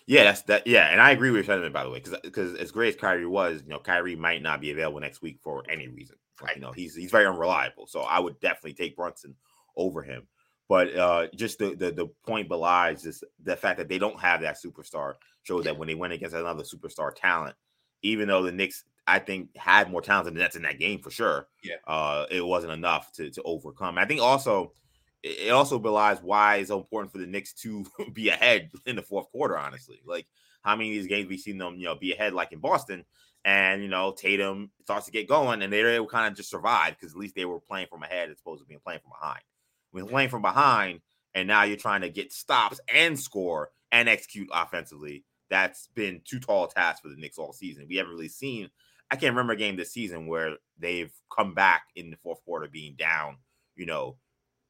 Yeah, 0.07 0.23
that's 0.23 0.41
that. 0.43 0.65
Yeah, 0.65 0.87
and 0.87 1.01
I 1.01 1.11
agree 1.11 1.29
with 1.31 1.37
your 1.39 1.43
sentiment 1.45 1.73
by 1.73 1.83
the 1.83 1.89
way, 1.89 1.99
because 1.99 2.17
because 2.23 2.55
as 2.55 2.71
great 2.71 2.95
as 2.95 2.99
Kyrie 3.01 3.25
was, 3.25 3.61
you 3.63 3.69
know, 3.69 3.79
Kyrie 3.79 4.15
might 4.15 4.41
not 4.41 4.61
be 4.61 4.71
available 4.71 5.01
next 5.01 5.21
week 5.21 5.39
for 5.43 5.63
any 5.69 5.89
reason. 5.89 6.15
Right? 6.41 6.55
You 6.55 6.61
know, 6.61 6.71
he's 6.71 6.95
he's 6.95 7.11
very 7.11 7.25
unreliable. 7.25 7.87
So 7.87 8.01
I 8.01 8.19
would 8.19 8.39
definitely 8.39 8.73
take 8.73 8.95
Brunson 8.95 9.35
over 9.75 10.01
him. 10.03 10.27
But 10.69 10.95
uh 10.95 11.27
just 11.35 11.59
the 11.59 11.75
the, 11.75 11.91
the 11.91 12.07
point 12.25 12.47
belies 12.47 13.05
is 13.05 13.23
the 13.43 13.57
fact 13.57 13.77
that 13.79 13.89
they 13.89 13.97
don't 13.97 14.19
have 14.19 14.41
that 14.41 14.57
superstar 14.63 15.15
shows 15.43 15.65
that 15.65 15.77
when 15.77 15.87
they 15.87 15.95
went 15.95 16.13
against 16.13 16.35
another 16.35 16.63
superstar 16.63 17.11
talent, 17.13 17.55
even 18.01 18.27
though 18.29 18.43
the 18.43 18.51
Knicks 18.51 18.85
I 19.07 19.19
think 19.19 19.49
had 19.57 19.89
more 19.91 20.01
talent 20.01 20.25
than 20.25 20.35
the 20.35 20.39
Nets 20.41 20.55
in 20.55 20.61
that 20.63 20.79
game 20.79 21.01
for 21.01 21.11
sure. 21.11 21.47
Yeah, 21.63 21.75
uh, 21.87 22.25
it 22.29 22.45
wasn't 22.45 22.73
enough 22.73 23.11
to 23.13 23.29
to 23.31 23.41
overcome. 23.43 23.97
I 23.97 24.05
think 24.05 24.21
also 24.21 24.73
it 25.23 25.51
also 25.51 25.79
belies 25.79 26.19
why 26.21 26.57
it's 26.57 26.69
so 26.69 26.77
important 26.77 27.11
for 27.11 27.17
the 27.17 27.25
Knicks 27.25 27.53
to 27.53 27.85
be 28.13 28.29
ahead 28.29 28.71
in 28.85 28.95
the 28.95 29.01
fourth 29.01 29.29
quarter. 29.31 29.57
Honestly, 29.57 29.99
like 30.05 30.27
how 30.61 30.75
many 30.75 30.89
of 30.89 30.95
these 30.95 31.07
games 31.07 31.29
we've 31.29 31.39
seen 31.39 31.57
them, 31.57 31.75
you 31.77 31.85
know, 31.85 31.95
be 31.95 32.13
ahead, 32.13 32.33
like 32.33 32.51
in 32.51 32.59
Boston, 32.59 33.05
and 33.45 33.81
you 33.81 33.87
know 33.87 34.11
Tatum 34.11 34.71
starts 34.83 35.05
to 35.05 35.11
get 35.11 35.27
going, 35.27 35.61
and 35.61 35.71
they're 35.71 35.89
able 35.89 36.05
to 36.05 36.11
kind 36.11 36.27
of 36.27 36.35
just 36.35 36.49
survive 36.49 36.95
because 36.97 37.13
at 37.13 37.19
least 37.19 37.35
they 37.35 37.45
were 37.45 37.59
playing 37.59 37.87
from 37.89 38.03
ahead 38.03 38.29
as 38.29 38.39
opposed 38.39 38.61
to 38.61 38.67
being 38.67 38.81
playing 38.83 38.99
from 39.01 39.11
behind. 39.19 39.41
When 39.91 40.07
playing 40.07 40.29
from 40.29 40.41
behind, 40.41 41.01
and 41.33 41.47
now 41.47 41.63
you're 41.63 41.77
trying 41.77 42.01
to 42.01 42.09
get 42.09 42.33
stops 42.33 42.79
and 42.93 43.17
score 43.19 43.71
and 43.91 44.09
execute 44.09 44.49
offensively. 44.53 45.23
That's 45.49 45.87
been 45.95 46.21
too 46.25 46.39
tall 46.39 46.65
a 46.65 46.69
task 46.69 47.01
for 47.01 47.09
the 47.09 47.15
Knicks 47.15 47.37
all 47.37 47.53
season. 47.53 47.85
We 47.87 47.95
haven't 47.95 48.11
really 48.11 48.27
seen. 48.27 48.69
I 49.09 49.15
can't 49.15 49.31
remember 49.31 49.53
a 49.53 49.57
game 49.57 49.77
this 49.77 49.93
season 49.93 50.27
where 50.27 50.57
they've 50.77 51.13
come 51.33 51.53
back 51.53 51.83
in 51.95 52.09
the 52.09 52.17
fourth 52.17 52.43
quarter 52.43 52.67
being 52.67 52.95
down, 52.97 53.37
you 53.75 53.85
know, 53.85 54.17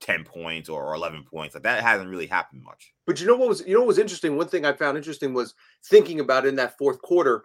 10 0.01 0.24
points 0.24 0.70
or 0.70 0.94
11 0.94 1.24
points. 1.24 1.56
Like 1.56 1.63
that 1.63 1.84
hasn't 1.84 2.10
really 2.10 2.27
happened 2.27 2.63
much. 2.63 2.94
But 3.06 3.20
you 3.20 3.27
know 3.27 3.36
what 3.36 3.50
was 3.50 3.66
you 3.66 3.74
know 3.74 3.80
what 3.82 3.88
was 3.88 4.00
interesting? 4.00 4.38
One 4.38 4.48
thing 4.48 4.66
I 4.66 4.74
found 4.74 4.98
interesting 4.98 5.34
was 5.34 5.54
thinking 5.86 6.20
about 6.20 6.46
in 6.46 6.56
that 6.58 6.77
fourth 6.77 7.01
quarter 7.01 7.44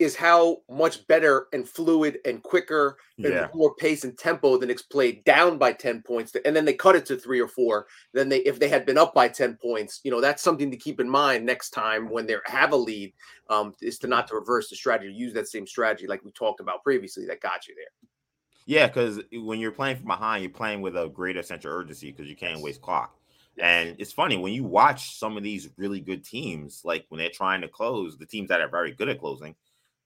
is 0.00 0.16
how 0.16 0.58
much 0.68 1.06
better 1.06 1.46
and 1.52 1.68
fluid 1.68 2.18
and 2.24 2.42
quicker 2.42 2.96
and 3.18 3.32
yeah. 3.32 3.46
more 3.54 3.74
pace 3.76 4.02
and 4.02 4.18
tempo 4.18 4.58
the 4.58 4.66
Knicks 4.66 4.82
played 4.82 5.22
down 5.24 5.56
by 5.56 5.72
10 5.72 6.02
points 6.02 6.34
and 6.44 6.56
then 6.56 6.64
they 6.64 6.72
cut 6.72 6.96
it 6.96 7.06
to 7.06 7.16
three 7.16 7.40
or 7.40 7.46
four. 7.46 7.86
Then 8.12 8.28
they 8.28 8.38
if 8.38 8.58
they 8.58 8.68
had 8.68 8.86
been 8.86 8.98
up 8.98 9.14
by 9.14 9.28
10 9.28 9.56
points, 9.62 10.00
you 10.02 10.10
know, 10.10 10.20
that's 10.20 10.42
something 10.42 10.70
to 10.70 10.76
keep 10.76 10.98
in 10.98 11.08
mind 11.08 11.46
next 11.46 11.70
time 11.70 12.10
when 12.10 12.26
they 12.26 12.36
have 12.46 12.72
a 12.72 12.76
lead, 12.76 13.12
um, 13.48 13.72
is 13.80 13.98
to 14.00 14.08
not 14.08 14.26
to 14.28 14.34
reverse 14.34 14.68
the 14.68 14.76
strategy, 14.76 15.12
use 15.12 15.32
that 15.34 15.48
same 15.48 15.66
strategy 15.66 16.06
like 16.06 16.24
we 16.24 16.32
talked 16.32 16.60
about 16.60 16.82
previously 16.82 17.24
that 17.26 17.40
got 17.40 17.68
you 17.68 17.74
there. 17.76 18.10
Yeah, 18.66 18.86
because 18.86 19.20
when 19.32 19.58
you're 19.58 19.72
playing 19.72 19.96
from 19.96 20.06
behind, 20.06 20.42
you're 20.42 20.52
playing 20.52 20.80
with 20.80 20.96
a 20.96 21.08
greater 21.08 21.42
sense 21.42 21.64
of 21.64 21.72
urgency 21.72 22.10
because 22.10 22.28
you 22.28 22.36
can't 22.36 22.62
waste 22.62 22.80
clock. 22.80 23.14
And 23.58 23.94
it's 23.98 24.12
funny 24.12 24.36
when 24.36 24.52
you 24.52 24.64
watch 24.64 25.16
some 25.18 25.36
of 25.36 25.42
these 25.42 25.68
really 25.76 26.00
good 26.00 26.24
teams, 26.24 26.80
like 26.84 27.04
when 27.08 27.18
they're 27.18 27.28
trying 27.30 27.60
to 27.60 27.68
close, 27.68 28.16
the 28.16 28.26
teams 28.26 28.48
that 28.48 28.60
are 28.60 28.68
very 28.68 28.92
good 28.92 29.08
at 29.08 29.20
closing, 29.20 29.54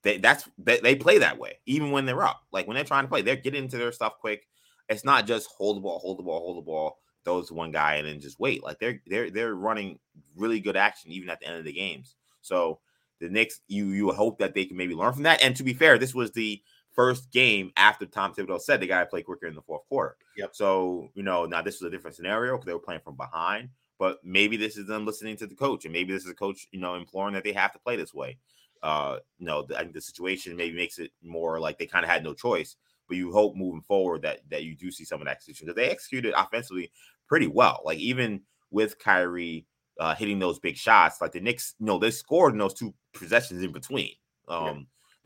they 0.02 0.18
that's 0.18 0.48
they, 0.58 0.80
they 0.80 0.94
play 0.94 1.18
that 1.18 1.38
way, 1.38 1.58
even 1.66 1.90
when 1.90 2.04
they're 2.04 2.22
up. 2.22 2.42
Like 2.52 2.66
when 2.66 2.74
they're 2.74 2.84
trying 2.84 3.04
to 3.04 3.08
play, 3.08 3.22
they're 3.22 3.36
getting 3.36 3.64
into 3.64 3.78
their 3.78 3.92
stuff 3.92 4.18
quick. 4.20 4.46
It's 4.88 5.04
not 5.04 5.26
just 5.26 5.48
hold 5.56 5.76
the 5.76 5.80
ball, 5.80 5.98
hold 5.98 6.18
the 6.18 6.22
ball, 6.22 6.40
hold 6.40 6.58
the 6.58 6.62
ball, 6.62 6.98
throw 7.24 7.42
to 7.42 7.54
one 7.54 7.70
guy, 7.70 7.94
and 7.94 8.06
then 8.06 8.20
just 8.20 8.40
wait. 8.40 8.62
Like 8.62 8.78
they're 8.80 9.00
they're 9.06 9.30
they're 9.30 9.54
running 9.54 9.98
really 10.36 10.60
good 10.60 10.76
action 10.76 11.10
even 11.12 11.30
at 11.30 11.40
the 11.40 11.46
end 11.46 11.56
of 11.56 11.64
the 11.64 11.72
games. 11.72 12.16
So 12.42 12.80
the 13.20 13.28
Knicks, 13.28 13.60
you 13.66 13.86
you 13.88 14.10
hope 14.12 14.38
that 14.38 14.54
they 14.54 14.66
can 14.66 14.76
maybe 14.76 14.94
learn 14.94 15.12
from 15.14 15.24
that. 15.24 15.42
And 15.42 15.56
to 15.56 15.64
be 15.64 15.74
fair, 15.74 15.98
this 15.98 16.14
was 16.14 16.32
the 16.32 16.60
first 16.98 17.30
game 17.30 17.70
after 17.76 18.06
Tom 18.06 18.34
Thibodeau 18.34 18.60
said 18.60 18.80
they 18.80 18.88
got 18.88 19.00
to 19.00 19.06
play 19.06 19.22
quicker 19.22 19.46
in 19.46 19.54
the 19.54 19.62
fourth 19.62 19.86
quarter. 19.88 20.16
Yep. 20.36 20.50
So 20.52 21.10
you 21.14 21.22
know 21.22 21.46
now 21.46 21.62
this 21.62 21.80
was 21.80 21.88
a 21.88 21.90
different 21.90 22.16
scenario 22.16 22.54
because 22.56 22.66
they 22.66 22.72
were 22.72 22.80
playing 22.80 23.02
from 23.04 23.16
behind. 23.16 23.68
But 23.98 24.18
maybe 24.24 24.56
this 24.56 24.76
is 24.76 24.86
them 24.86 25.06
listening 25.06 25.36
to 25.38 25.46
the 25.46 25.54
coach, 25.54 25.84
and 25.84 25.92
maybe 25.92 26.12
this 26.12 26.24
is 26.24 26.30
a 26.30 26.34
coach, 26.34 26.66
you 26.70 26.80
know, 26.80 26.94
imploring 26.94 27.34
that 27.34 27.44
they 27.44 27.52
have 27.52 27.72
to 27.72 27.78
play 27.78 27.96
this 27.96 28.14
way. 28.14 28.38
Uh, 28.82 29.18
you 29.38 29.46
know, 29.46 29.66
I 29.76 29.80
think 29.80 29.92
the 29.92 30.00
situation 30.00 30.56
maybe 30.56 30.76
makes 30.76 30.98
it 30.98 31.10
more 31.22 31.58
like 31.58 31.78
they 31.78 31.86
kind 31.86 32.04
of 32.04 32.10
had 32.10 32.24
no 32.24 32.34
choice. 32.34 32.76
But 33.08 33.16
you 33.16 33.32
hope 33.32 33.56
moving 33.56 33.82
forward 33.82 34.22
that 34.22 34.40
that 34.50 34.64
you 34.64 34.74
do 34.74 34.90
see 34.90 35.04
some 35.04 35.20
of 35.20 35.26
that 35.26 35.32
execution 35.32 35.66
because 35.66 35.76
they 35.76 35.90
executed 35.90 36.34
offensively 36.36 36.90
pretty 37.28 37.46
well. 37.46 37.80
Like 37.84 37.98
even 37.98 38.42
with 38.70 38.98
Kyrie 38.98 39.66
uh, 39.98 40.14
hitting 40.14 40.38
those 40.38 40.58
big 40.58 40.76
shots. 40.76 41.20
Like 41.20 41.32
the 41.32 41.40
Knicks, 41.40 41.74
you 41.78 41.86
know, 41.86 41.98
they 41.98 42.10
scored 42.10 42.52
in 42.52 42.58
those 42.58 42.74
two 42.74 42.94
possessions 43.12 43.62
in 43.62 43.72
between. 43.72 44.12
Um, 44.46 44.64
yeah. 44.64 44.74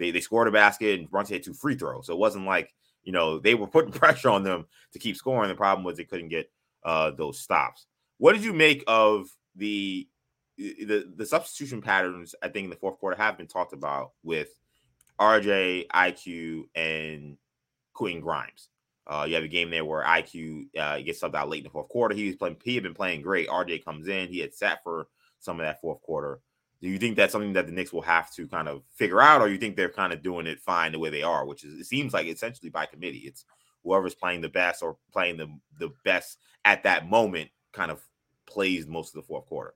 They 0.02 0.11
they 0.11 0.21
scored 0.21 0.49
a 0.49 0.52
basket 0.52 0.99
and 0.99 1.11
Brunson 1.11 1.35
had 1.35 1.42
two 1.42 1.54
free 1.54 1.76
throws, 1.76 2.06
so 2.06 2.12
it 2.12 2.18
wasn't 2.18 2.47
like 2.47 2.75
you 3.04 3.12
know 3.12 3.38
they 3.38 3.54
were 3.54 3.66
putting 3.66 3.92
pressure 3.92 4.30
on 4.30 4.42
them 4.42 4.66
to 4.92 4.99
keep 4.99 5.16
scoring. 5.16 5.49
The 5.49 5.54
problem 5.54 5.85
was 5.85 5.97
they 5.97 6.04
couldn't 6.04 6.28
get 6.28 6.50
uh, 6.85 7.12
those 7.12 7.40
stops. 7.40 7.87
What 8.18 8.32
did 8.32 8.44
you 8.44 8.52
make 8.52 8.85
of 8.87 9.28
the 9.56 10.09
the 10.59 11.11
the 11.16 11.26
substitution 11.26 11.80
patterns? 11.80 12.35
I 12.42 12.49
think 12.49 12.64
in 12.64 12.71
the 12.71 12.76
fourth 12.76 12.99
quarter 12.99 13.16
have 13.16 13.38
been 13.38 13.47
talked 13.47 13.73
about 13.73 14.12
with 14.23 14.49
RJ, 15.21 15.87
IQ, 15.88 16.64
and 16.75 17.37
Quentin 17.92 18.21
Grimes. 18.21 18.68
Uh, 19.06 19.25
you 19.28 19.35
have 19.35 19.44
a 19.44 19.49
game 19.49 19.71
there 19.71 19.85
where 19.85 20.04
IQ 20.04 20.66
uh, 20.78 20.99
gets 21.00 21.21
subbed 21.21 21.35
out 21.35 21.49
late 21.49 21.59
in 21.59 21.64
the 21.64 21.71
fourth 21.71 21.88
quarter. 21.88 22.14
He 22.14 22.26
was 22.26 22.37
playing. 22.37 22.56
He 22.64 22.75
had 22.75 22.85
been 22.85 22.94
playing 22.94 23.23
great. 23.23 23.49
RJ 23.49 23.85
comes 23.85 24.09
in. 24.09 24.28
He 24.28 24.38
had 24.38 24.54
sat 24.54 24.82
for 24.82 25.09
some 25.40 25.59
of 25.59 25.66
that 25.66 25.80
fourth 25.80 26.00
quarter. 26.02 26.40
Do 26.83 26.89
you 26.89 26.99
think 26.99 27.17
that's 27.17 27.33
something 27.33 27.53
that 27.53 27.67
the 27.67 27.73
Knicks 27.73 27.93
will 27.93 28.03
have 28.03 28.31
to 28.35 28.49
kind 28.49 28.69
of 28.69 28.83
figure 28.97 29.21
out, 29.21 29.41
or 29.41 29.49
you 29.49 29.57
think 29.57 29.77
they're 29.77 29.89
kind 29.89 30.12
of 30.12 30.23
doing 30.23 30.47
it 30.49 30.61
fine 30.61 30.91
the 30.93 30.99
way 30.99 31.11
they 31.11 31.23
are, 31.23 31.47
which 31.47 31.65
is 31.65 31.79
it 31.79 31.87
seems 31.87 32.12
like 32.12 32.27
essentially 32.27 32.71
by 32.71 32.87
committee. 32.87 33.19
It's 33.19 33.45
whoever's 33.85 34.17
playing 34.17 34.41
the 34.41 34.49
best 34.49 34.83
or 34.83 34.97
playing 35.12 35.37
the 35.37 35.49
the 35.79 35.93
best 36.05 36.39
at 36.65 36.83
that 36.83 37.09
moment 37.09 37.51
kind 37.73 37.91
of 37.93 38.03
plays 38.47 38.87
most 38.87 39.15
of 39.15 39.23
the 39.23 39.27
fourth 39.27 39.47
quarter. 39.47 39.75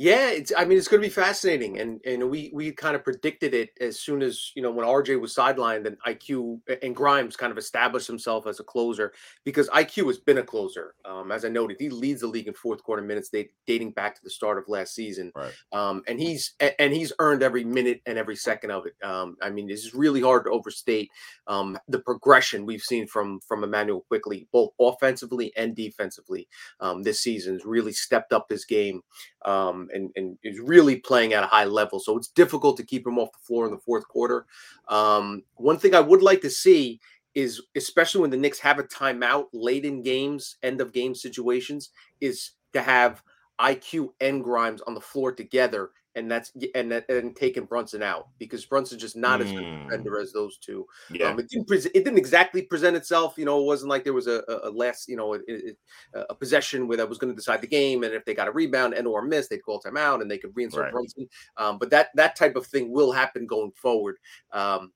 Yeah, 0.00 0.30
it's. 0.30 0.50
I 0.56 0.64
mean, 0.64 0.78
it's 0.78 0.88
going 0.88 1.02
to 1.02 1.06
be 1.06 1.12
fascinating, 1.12 1.78
and 1.78 2.00
and 2.06 2.30
we 2.30 2.50
we 2.54 2.72
kind 2.72 2.96
of 2.96 3.04
predicted 3.04 3.52
it 3.52 3.68
as 3.82 4.00
soon 4.00 4.22
as 4.22 4.50
you 4.54 4.62
know 4.62 4.70
when 4.70 4.86
RJ 4.86 5.20
was 5.20 5.34
sidelined 5.34 5.86
and 5.86 5.98
IQ 6.06 6.60
and 6.82 6.96
Grimes 6.96 7.36
kind 7.36 7.52
of 7.52 7.58
established 7.58 8.06
himself 8.06 8.46
as 8.46 8.60
a 8.60 8.64
closer 8.64 9.12
because 9.44 9.68
IQ 9.68 10.06
has 10.06 10.16
been 10.16 10.38
a 10.38 10.42
closer. 10.42 10.94
Um, 11.04 11.30
as 11.30 11.44
I 11.44 11.50
noted, 11.50 11.76
he 11.78 11.90
leads 11.90 12.22
the 12.22 12.28
league 12.28 12.48
in 12.48 12.54
fourth 12.54 12.82
quarter 12.82 13.02
minutes, 13.02 13.30
dating 13.66 13.90
back 13.90 14.14
to 14.14 14.22
the 14.24 14.30
start 14.30 14.56
of 14.56 14.64
last 14.68 14.94
season. 14.94 15.32
Right. 15.34 15.52
Um, 15.70 16.02
and 16.08 16.18
he's 16.18 16.54
and 16.78 16.94
he's 16.94 17.12
earned 17.18 17.42
every 17.42 17.64
minute 17.64 18.00
and 18.06 18.16
every 18.16 18.36
second 18.36 18.70
of 18.70 18.86
it. 18.86 18.94
Um, 19.04 19.36
I 19.42 19.50
mean, 19.50 19.68
it's 19.68 19.92
really 19.92 20.22
hard 20.22 20.44
to 20.44 20.50
overstate 20.50 21.10
um, 21.46 21.76
the 21.88 21.98
progression 21.98 22.64
we've 22.64 22.80
seen 22.80 23.06
from 23.06 23.40
from 23.40 23.64
Immanuel 23.64 24.06
Quickley, 24.08 24.48
both 24.50 24.70
offensively 24.80 25.52
and 25.58 25.76
defensively. 25.76 26.48
Um, 26.80 27.02
this 27.02 27.20
season 27.20 27.52
has 27.52 27.66
really 27.66 27.92
stepped 27.92 28.32
up 28.32 28.46
his 28.48 28.64
game. 28.64 29.02
Um, 29.44 29.89
and, 29.94 30.10
and 30.16 30.38
is 30.42 30.60
really 30.60 30.96
playing 30.96 31.32
at 31.32 31.44
a 31.44 31.48
high 31.48 31.64
level. 31.64 32.00
So 32.00 32.16
it's 32.16 32.28
difficult 32.28 32.76
to 32.78 32.84
keep 32.84 33.06
him 33.06 33.18
off 33.18 33.32
the 33.32 33.38
floor 33.38 33.66
in 33.66 33.70
the 33.70 33.78
fourth 33.78 34.06
quarter. 34.08 34.46
Um, 34.88 35.42
one 35.54 35.78
thing 35.78 35.94
I 35.94 36.00
would 36.00 36.22
like 36.22 36.40
to 36.42 36.50
see 36.50 37.00
is, 37.34 37.62
especially 37.76 38.22
when 38.22 38.30
the 38.30 38.36
Knicks 38.36 38.58
have 38.58 38.78
a 38.78 38.84
timeout 38.84 39.46
late 39.52 39.84
in 39.84 40.02
games, 40.02 40.56
end 40.62 40.80
of 40.80 40.92
game 40.92 41.14
situations, 41.14 41.90
is 42.20 42.52
to 42.72 42.82
have 42.82 43.22
IQ 43.60 44.12
and 44.20 44.42
Grimes 44.42 44.80
on 44.82 44.94
the 44.94 45.00
floor 45.00 45.32
together 45.32 45.90
and 46.16 46.30
that's 46.30 46.52
and 46.74 46.92
and 46.92 47.36
taking 47.36 47.64
Brunson 47.64 48.02
out 48.02 48.28
because 48.38 48.64
Brunson's 48.64 49.00
just 49.00 49.16
not 49.16 49.40
mm. 49.40 49.44
as 49.44 49.52
good 49.52 49.64
a 49.64 49.76
hmm. 49.76 49.84
defender 49.84 50.18
as 50.18 50.32
those 50.32 50.58
two. 50.58 50.86
Yeah. 51.10 51.26
Um, 51.26 51.38
it 51.38 51.48
didn't 51.48 51.68
pre- 51.68 51.78
it 51.78 51.92
didn't 51.92 52.18
exactly 52.18 52.62
present 52.62 52.96
itself. 52.96 53.34
You 53.36 53.44
know, 53.44 53.60
it 53.60 53.66
wasn't 53.66 53.90
like 53.90 54.04
there 54.04 54.12
was 54.12 54.26
a, 54.26 54.42
a, 54.48 54.70
last 54.70 55.08
you 55.08 55.16
know 55.16 55.34
a, 55.34 55.40
a 56.28 56.34
possession 56.34 56.88
where 56.88 56.96
that 56.96 57.08
was 57.08 57.18
going 57.18 57.32
to 57.32 57.36
decide 57.36 57.60
the 57.60 57.66
game, 57.66 58.02
and 58.02 58.12
if 58.12 58.24
they 58.24 58.34
got 58.34 58.48
a 58.48 58.52
rebound 58.52 58.94
and 58.94 59.06
or 59.06 59.22
miss, 59.22 59.48
they'd 59.48 59.58
call 59.58 59.80
timeout 59.80 60.20
and 60.20 60.30
they 60.30 60.38
could 60.38 60.54
reinsert 60.54 60.82
right. 60.82 60.92
Brunson. 60.92 61.28
Um, 61.56 61.78
but 61.78 61.90
that 61.90 62.08
that 62.14 62.36
type 62.36 62.56
of 62.56 62.66
thing 62.66 62.90
will 62.90 63.12
happen 63.12 63.46
going 63.46 63.72
forward. 63.72 64.16
Um, 64.52 64.92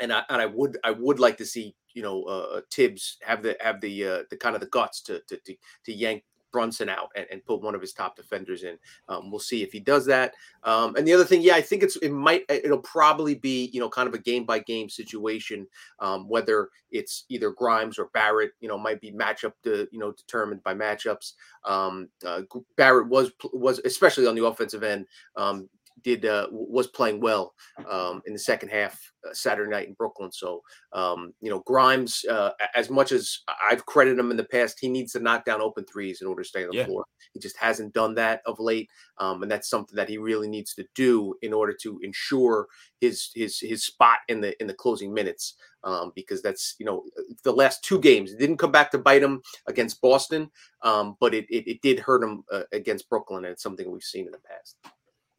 and 0.00 0.12
I 0.12 0.22
and 0.30 0.40
I 0.40 0.46
would 0.46 0.78
I 0.84 0.90
would 0.92 1.20
like 1.20 1.36
to 1.38 1.46
see 1.46 1.74
you 1.94 2.02
know 2.02 2.22
uh, 2.24 2.60
Thibs 2.72 3.18
have 3.22 3.42
the 3.42 3.56
have 3.60 3.80
the 3.80 4.04
uh, 4.06 4.22
the 4.30 4.36
kind 4.36 4.54
of 4.54 4.60
the 4.60 4.68
guts 4.68 5.02
to 5.02 5.20
to 5.28 5.36
to, 5.36 5.54
to 5.84 5.92
yank 5.92 6.24
Brunson 6.52 6.88
out 6.88 7.10
and, 7.16 7.26
and, 7.30 7.44
put 7.44 7.62
one 7.62 7.74
of 7.74 7.80
his 7.80 7.92
top 7.92 8.16
defenders 8.16 8.62
in. 8.62 8.78
Um, 9.08 9.30
we'll 9.30 9.40
see 9.40 9.62
if 9.62 9.72
he 9.72 9.80
does 9.80 10.06
that. 10.06 10.34
Um, 10.64 10.96
and 10.96 11.06
the 11.06 11.12
other 11.12 11.24
thing, 11.24 11.42
yeah, 11.42 11.54
I 11.54 11.62
think 11.62 11.82
it's 11.82 11.96
it 11.96 12.10
might 12.10 12.44
it'll 12.48 12.78
probably 12.78 13.34
be 13.34 13.70
you 13.72 13.80
know 13.80 13.88
kind 13.88 14.08
of 14.08 14.14
a 14.14 14.18
game 14.18 14.44
by 14.44 14.58
game 14.58 14.88
situation, 14.88 15.66
um, 16.00 16.28
whether 16.28 16.68
it's 16.90 17.24
either 17.28 17.50
Grimes 17.50 17.98
or 17.98 18.10
Barrett. 18.12 18.52
You 18.60 18.68
know, 18.68 18.78
might 18.78 19.00
be 19.00 19.12
matchup 19.12 19.52
to 19.64 19.88
you 19.90 19.98
know 19.98 20.12
determined 20.12 20.62
by 20.62 20.74
matchups. 20.74 21.32
Um, 21.64 22.08
uh, 22.26 22.42
Barrett 22.76 23.08
was 23.08 23.32
was 23.52 23.80
especially 23.84 24.26
on 24.26 24.34
the 24.34 24.44
offensive 24.44 24.82
end 24.82 25.06
um, 25.36 25.68
did 26.02 26.24
uh, 26.24 26.48
was 26.50 26.86
playing 26.88 27.20
well 27.20 27.54
um, 27.88 28.22
in 28.26 28.32
the 28.32 28.38
second 28.38 28.68
half 28.68 29.00
uh, 29.28 29.32
Saturday 29.32 29.70
night 29.70 29.88
in 29.88 29.94
Brooklyn. 29.94 30.32
So 30.32 30.62
um, 30.92 31.32
you 31.40 31.50
know 31.50 31.60
Grimes, 31.60 32.24
uh, 32.30 32.50
as 32.74 32.90
much 32.90 33.12
as 33.12 33.40
I've 33.70 33.86
credited 33.86 34.18
him 34.18 34.30
in 34.30 34.36
the 34.36 34.44
past, 34.44 34.78
he 34.80 34.88
needs 34.88 35.12
to 35.12 35.20
knock 35.20 35.44
down 35.44 35.60
open 35.60 35.84
threes 35.84 36.20
in 36.20 36.26
order 36.26 36.42
to 36.42 36.48
stay 36.48 36.64
on 36.64 36.70
the 36.70 36.78
yeah. 36.78 36.86
floor. 36.86 37.04
He 37.32 37.40
just 37.40 37.56
hasn't 37.56 37.94
done 37.94 38.14
that 38.14 38.42
of 38.46 38.58
late, 38.58 38.88
um, 39.18 39.42
and 39.42 39.50
that's 39.50 39.68
something 39.68 39.96
that 39.96 40.08
he 40.08 40.18
really 40.18 40.48
needs 40.48 40.74
to 40.74 40.84
do 40.94 41.34
in 41.42 41.52
order 41.52 41.74
to 41.82 42.00
ensure 42.02 42.66
his 43.00 43.30
his 43.34 43.58
his 43.58 43.84
spot 43.84 44.18
in 44.28 44.40
the 44.40 44.60
in 44.60 44.66
the 44.66 44.74
closing 44.74 45.12
minutes. 45.12 45.56
Um, 45.82 46.12
because 46.14 46.42
that's 46.42 46.74
you 46.78 46.84
know 46.84 47.04
the 47.42 47.52
last 47.52 47.82
two 47.82 47.98
games 47.98 48.32
it 48.32 48.38
didn't 48.38 48.58
come 48.58 48.70
back 48.70 48.90
to 48.90 48.98
bite 48.98 49.22
him 49.22 49.40
against 49.66 50.02
Boston, 50.02 50.50
um, 50.82 51.16
but 51.20 51.32
it, 51.32 51.46
it, 51.48 51.66
it 51.66 51.80
did 51.80 51.98
hurt 51.98 52.22
him 52.22 52.44
uh, 52.52 52.64
against 52.72 53.08
Brooklyn, 53.08 53.46
and 53.46 53.52
it's 53.52 53.62
something 53.62 53.90
we've 53.90 54.02
seen 54.02 54.26
in 54.26 54.32
the 54.32 54.38
past. 54.38 54.76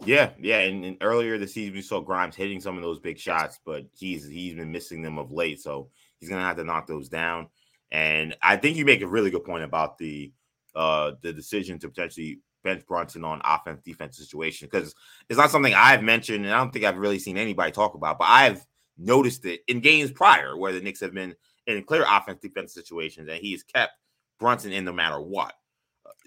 Yeah, 0.03 0.31
yeah, 0.39 0.59
and, 0.61 0.83
and, 0.83 0.97
earlier 1.01 1.37
this 1.37 1.53
season 1.53 1.75
we 1.75 1.81
saw 1.81 1.99
Grimes 1.99 2.35
hitting 2.35 2.59
some 2.59 2.75
of 2.75 2.81
those 2.81 2.99
big 2.99 3.19
shots, 3.19 3.59
but 3.63 3.85
he's 3.93 4.27
he's 4.27 4.55
been 4.55 4.71
missing 4.71 5.03
them 5.03 5.19
of 5.19 5.31
late, 5.31 5.61
so 5.61 5.89
he's 6.19 6.29
gonna 6.29 6.41
have 6.41 6.57
to 6.57 6.63
knock 6.63 6.87
those 6.87 7.07
down. 7.07 7.49
And 7.91 8.35
I 8.41 8.57
think 8.57 8.77
you 8.77 8.85
make 8.85 9.01
a 9.01 9.07
really 9.07 9.29
good 9.29 9.43
point 9.43 9.63
about 9.63 9.99
the 9.99 10.31
uh 10.75 11.11
the 11.21 11.31
decision 11.31 11.77
to 11.79 11.89
potentially 11.89 12.39
bench 12.63 12.83
Brunson 12.87 13.23
on 13.23 13.41
offense 13.43 13.81
defense 13.83 14.17
situation 14.17 14.67
because 14.71 14.95
it's 15.29 15.37
not 15.37 15.51
something 15.51 15.73
I've 15.75 16.01
mentioned, 16.01 16.45
and 16.45 16.53
I 16.53 16.57
don't 16.57 16.73
think 16.73 16.85
I've 16.85 16.97
really 16.97 17.19
seen 17.19 17.37
anybody 17.37 17.71
talk 17.71 17.93
about, 17.93 18.17
but 18.17 18.27
I've 18.27 18.65
noticed 18.97 19.45
it 19.45 19.61
in 19.67 19.81
games 19.81 20.11
prior 20.11 20.57
where 20.57 20.73
the 20.73 20.81
Knicks 20.81 21.01
have 21.01 21.13
been 21.13 21.35
in 21.67 21.83
clear 21.83 22.05
offense 22.09 22.39
defense 22.41 22.73
situations, 22.73 23.29
and 23.29 23.37
he's 23.37 23.61
kept 23.61 23.93
Brunson 24.39 24.71
in 24.71 24.83
no 24.83 24.93
matter 24.93 25.21
what 25.21 25.53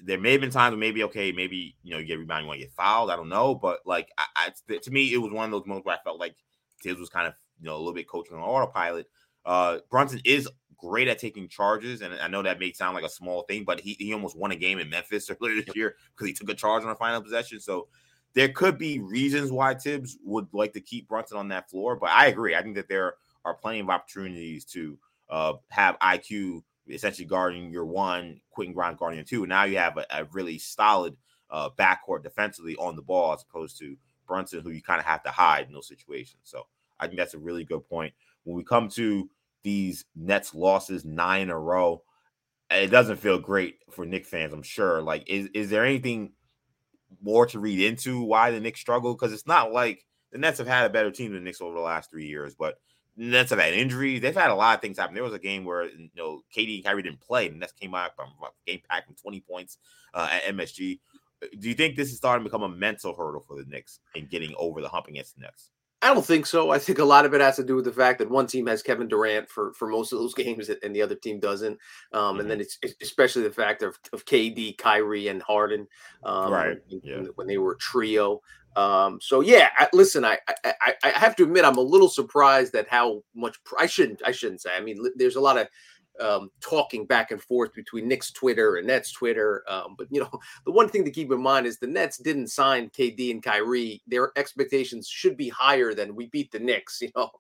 there 0.03 0.19
may 0.19 0.33
have 0.33 0.41
been 0.41 0.51
times 0.51 0.73
where 0.73 0.81
maybe 0.81 1.05
okay, 1.05 1.33
maybe 1.33 1.77
you 1.83 1.93
know 1.93 1.99
you 1.99 2.07
get 2.07 2.19
rebound, 2.19 2.43
you 2.43 2.49
want 2.49 2.61
to 2.61 2.67
get 2.67 2.75
fouled. 2.75 3.11
I 3.11 3.17
don't 3.17 3.29
know, 3.29 3.55
but 3.55 3.81
like 3.85 4.11
I, 4.19 4.51
I, 4.69 4.77
to 4.77 4.91
me, 4.91 5.13
it 5.13 5.19
was 5.19 5.33
one 5.33 5.45
of 5.45 5.51
those 5.51 5.67
moments 5.67 5.87
where 5.87 5.97
I 5.97 6.03
felt 6.03 6.21
like 6.21 6.35
Thibs 6.83 7.01
was 7.01 7.09
kind 7.09 7.27
of 7.27 7.35
you 7.61 7.67
know 7.67 7.77
a 7.77 7.79
little 7.79 7.95
bit 7.95 8.09
coaching 8.09 8.37
on 8.37 8.43
autopilot. 8.43 9.07
Uh, 9.45 9.79
Brunson 9.91 10.21
is 10.25 10.49
great 10.77 11.09
at 11.09 11.19
taking 11.19 11.49
charges, 11.49 12.03
and 12.03 12.15
I 12.15 12.29
know 12.29 12.43
that 12.43 12.59
may 12.59 12.73
sound 12.73 12.95
like 12.95 13.05
a 13.05 13.11
small 13.11 13.43
thing, 13.43 13.65
but 13.65 13.81
he, 13.81 13.97
he 13.99 14.13
almost 14.13 14.37
won 14.37 14.51
a 14.51 14.57
game 14.57 14.79
in 14.79 14.91
Memphis 14.91 15.31
earlier 15.43 15.63
this 15.63 15.75
year 15.77 15.97
because 16.15 16.29
he 16.29 16.35
took 16.35 16.51
a 16.51 16.55
charge 16.55 16.85
on 16.85 16.91
a 16.91 16.97
final 16.97 17.23
possession. 17.23 17.61
So 17.61 17.89
there 18.35 18.49
could 18.49 18.79
be 18.79 18.99
reasons 18.99 19.51
why 19.53 19.75
Thibs 19.75 20.19
would 20.25 20.49
like 20.53 20.73
to 20.73 20.81
keep 20.81 21.09
Brunson 21.09 21.39
on 21.39 21.49
that 21.49 21.71
floor, 21.71 21.97
but 21.97 22.11
I 22.11 22.27
agree. 22.27 22.55
I 22.55 22.63
think 22.63 22.77
that 22.77 22.89
there 22.89 23.15
are 23.45 23.55
plenty 23.55 23.81
of 23.81 23.91
opportunities 23.91 24.65
to 24.67 24.99
uh, 25.29 25.55
have 25.69 25.99
IQ 26.01 26.63
essentially 26.89 27.27
guarding 27.27 27.71
your 27.71 27.87
one, 27.87 28.41
Quentin 28.51 28.75
Grimes 28.75 28.99
guarding 28.99 29.19
your 29.19 29.25
two. 29.25 29.47
Now 29.47 29.65
you 29.65 29.79
have 29.79 29.97
a, 29.97 30.07
a 30.11 30.25
really 30.33 30.59
solid 30.59 31.17
uh, 31.51 31.71
backcourt 31.79 32.23
defensively 32.23 32.77
on 32.77 32.97
the 32.97 33.03
ball 33.03 33.33
as 33.33 33.45
opposed 33.49 33.79
to 33.79 33.97
Brunson, 34.27 34.61
who 34.61 34.71
you 34.71 34.83
kind 34.83 35.01
of 35.01 35.07
have 35.07 35.23
to 35.25 35.31
hide 35.31 35.67
in 35.67 35.73
those 35.73 35.89
situations. 35.89 36.41
So 36.45 36.67
I 36.99 37.07
think 37.07 37.19
that's 37.19 37.35
a 37.35 37.39
really 37.39 37.65
good 37.65 37.89
point. 37.89 38.13
When 38.45 38.57
we 38.57 38.65
come 38.65 38.89
to 38.91 39.29
these 39.63 40.05
Nets 40.15 40.55
losses, 40.55 41.05
nine 41.05 41.43
in 41.43 41.51
a 41.51 41.59
row, 41.59 42.03
it 42.71 42.89
doesn't 42.89 43.19
feel 43.19 43.39
great 43.39 43.79
for 43.91 44.05
Knick 44.05 44.27
fans, 44.27 44.53
I'm 44.53 44.63
sure. 44.63 45.03
Like, 45.03 45.29
is, 45.29 45.49
is 45.55 45.71
there 45.71 45.85
anything 45.85 46.33
more 47.23 47.47
to 47.47 47.59
read 47.59 47.81
into 47.81 48.23
why 48.23 48.51
the 48.51 48.61
Knicks 48.61 48.81
struggle? 48.81 49.15
Because 49.15 49.33
it's 49.33 49.47
not 49.47 49.73
like 49.73 50.05
the 50.33 50.39
Nets 50.39 50.59
have 50.59 50.67
had 50.67 50.87
a 50.87 50.91
better 50.91 51.11
team 51.11 51.33
than 51.33 51.41
the 51.41 51.45
Knicks 51.45 51.61
over 51.61 51.75
the 51.75 51.81
last 51.81 52.11
three 52.11 52.27
years, 52.27 52.55
but 52.55 52.77
Nets 53.17 53.51
have 53.51 53.61
had 53.61 53.75
injuries. 53.75 54.21
They've 54.21 54.35
had 54.35 54.51
a 54.51 54.55
lot 54.55 54.75
of 54.75 54.83
things 54.83 54.99
happen. 54.99 55.15
There 55.15 55.25
was 55.25 55.33
a 55.33 55.39
game 55.39 55.65
where 55.65 55.85
you 55.85 56.11
know 56.17 56.43
KD 56.57 56.77
and 56.77 56.85
Kyrie 56.85 57.03
didn't 57.03 57.21
play, 57.21 57.49
and 57.49 57.61
Nets 57.61 57.73
came 57.73 57.95
out 57.95 58.17
from 58.17 58.29
game 58.67 58.81
pack 58.89 59.07
from 59.07 59.15
20 59.15 59.41
points 59.41 59.79
uh, 60.15 60.29
at 60.31 60.55
MSG. 60.55 61.01
Uh, 61.43 61.47
do 61.59 61.69
you 61.69 61.75
think 61.75 61.97
this 61.97 62.11
is 62.11 62.17
starting 62.17 62.45
to 62.45 62.51
become 62.51 62.63
a 62.63 62.69
mental 62.69 63.15
hurdle 63.15 63.45
for 63.47 63.57
the 63.57 63.69
Knicks 63.69 64.01
in 64.15 64.27
getting 64.27 64.55
over 64.59 64.81
the 64.81 64.89
hump 64.89 65.09
against 65.09 65.37
the 65.37 65.43
Nets? 65.43 65.71
I 66.05 66.13
don't 66.13 66.25
think 66.25 66.45
so. 66.45 66.71
I 66.71 66.79
think 66.79 66.99
a 66.99 67.05
lot 67.05 67.25
of 67.25 67.33
it 67.33 67.41
has 67.41 67.57
to 67.57 67.65
do 67.65 67.77
with 67.77 67.87
the 67.87 67.93
fact 67.93 68.19
that 68.19 68.29
one 68.31 68.47
team 68.47 68.67
has 68.67 68.83
Kevin 68.83 69.09
Durant 69.09 69.49
for 69.49 69.73
for 69.73 69.89
most 69.89 70.13
of 70.13 70.19
those 70.19 70.35
games, 70.45 70.69
and 70.69 70.95
the 70.95 71.01
other 71.01 71.15
team 71.15 71.41
doesn't. 71.41 71.79
Um, 72.13 72.21
mm-hmm. 72.21 72.41
And 72.41 72.51
then 72.51 72.61
it's, 72.61 72.79
it's, 72.83 72.95
especially 73.01 73.45
the 73.45 73.51
fact 73.51 73.83
of, 73.83 73.99
of 74.13 74.27
KD, 74.27 74.77
Kyrie, 74.77 75.29
and 75.29 75.41
Harden, 75.41 75.87
um, 76.25 76.53
right? 76.53 76.77
When, 76.89 77.01
yeah. 77.03 77.23
when 77.37 77.47
they 77.47 77.59
were 77.59 77.73
a 77.73 77.79
trio. 77.79 78.43
Um, 78.77 79.19
so 79.21 79.41
yeah, 79.41 79.71
I, 79.77 79.89
listen, 79.93 80.25
I, 80.25 80.39
I 80.65 80.95
I 81.03 81.11
have 81.11 81.37
to 81.37 81.45
admit 81.45 81.65
I'm 81.65 81.79
a 81.79 81.83
little 81.83 82.09
surprised 82.09 82.75
at 82.75 82.89
how 82.89 83.23
much 83.35 83.57
I 83.79 83.87
shouldn't 83.87 84.23
I 84.27 84.33
shouldn't 84.33 84.63
say. 84.63 84.71
I 84.77 84.81
mean, 84.81 84.99
there's 85.17 85.37
a 85.37 85.41
lot 85.41 85.59
of 85.59 85.69
um, 86.21 86.51
talking 86.61 87.07
back 87.07 87.31
and 87.31 87.43
forth 87.43 87.75
between 87.75 88.09
Knicks 88.09 88.31
Twitter 88.31 88.77
and 88.77 88.87
Nets 88.87 89.13
Twitter. 89.13 89.65
Um, 89.69 89.95
but 89.97 90.09
you 90.11 90.21
know, 90.21 90.31
the 90.65 90.73
one 90.73 90.89
thing 90.89 91.05
to 91.05 91.11
keep 91.11 91.31
in 91.31 91.43
mind 91.43 91.67
is 91.67 91.79
the 91.79 91.87
Nets 91.87 92.19
didn't 92.19 92.49
sign 92.49 92.91
KD 92.91 93.31
and 93.31 93.43
Kyrie. 93.43 94.03
Their 94.07 94.33
expectations 94.37 95.09
should 95.09 95.37
be 95.37 95.49
higher 95.49 95.95
than 95.95 96.15
we 96.15 96.27
beat 96.27 96.51
the 96.51 96.59
Knicks. 96.59 97.01
You 97.05 97.11
know, 97.17 97.31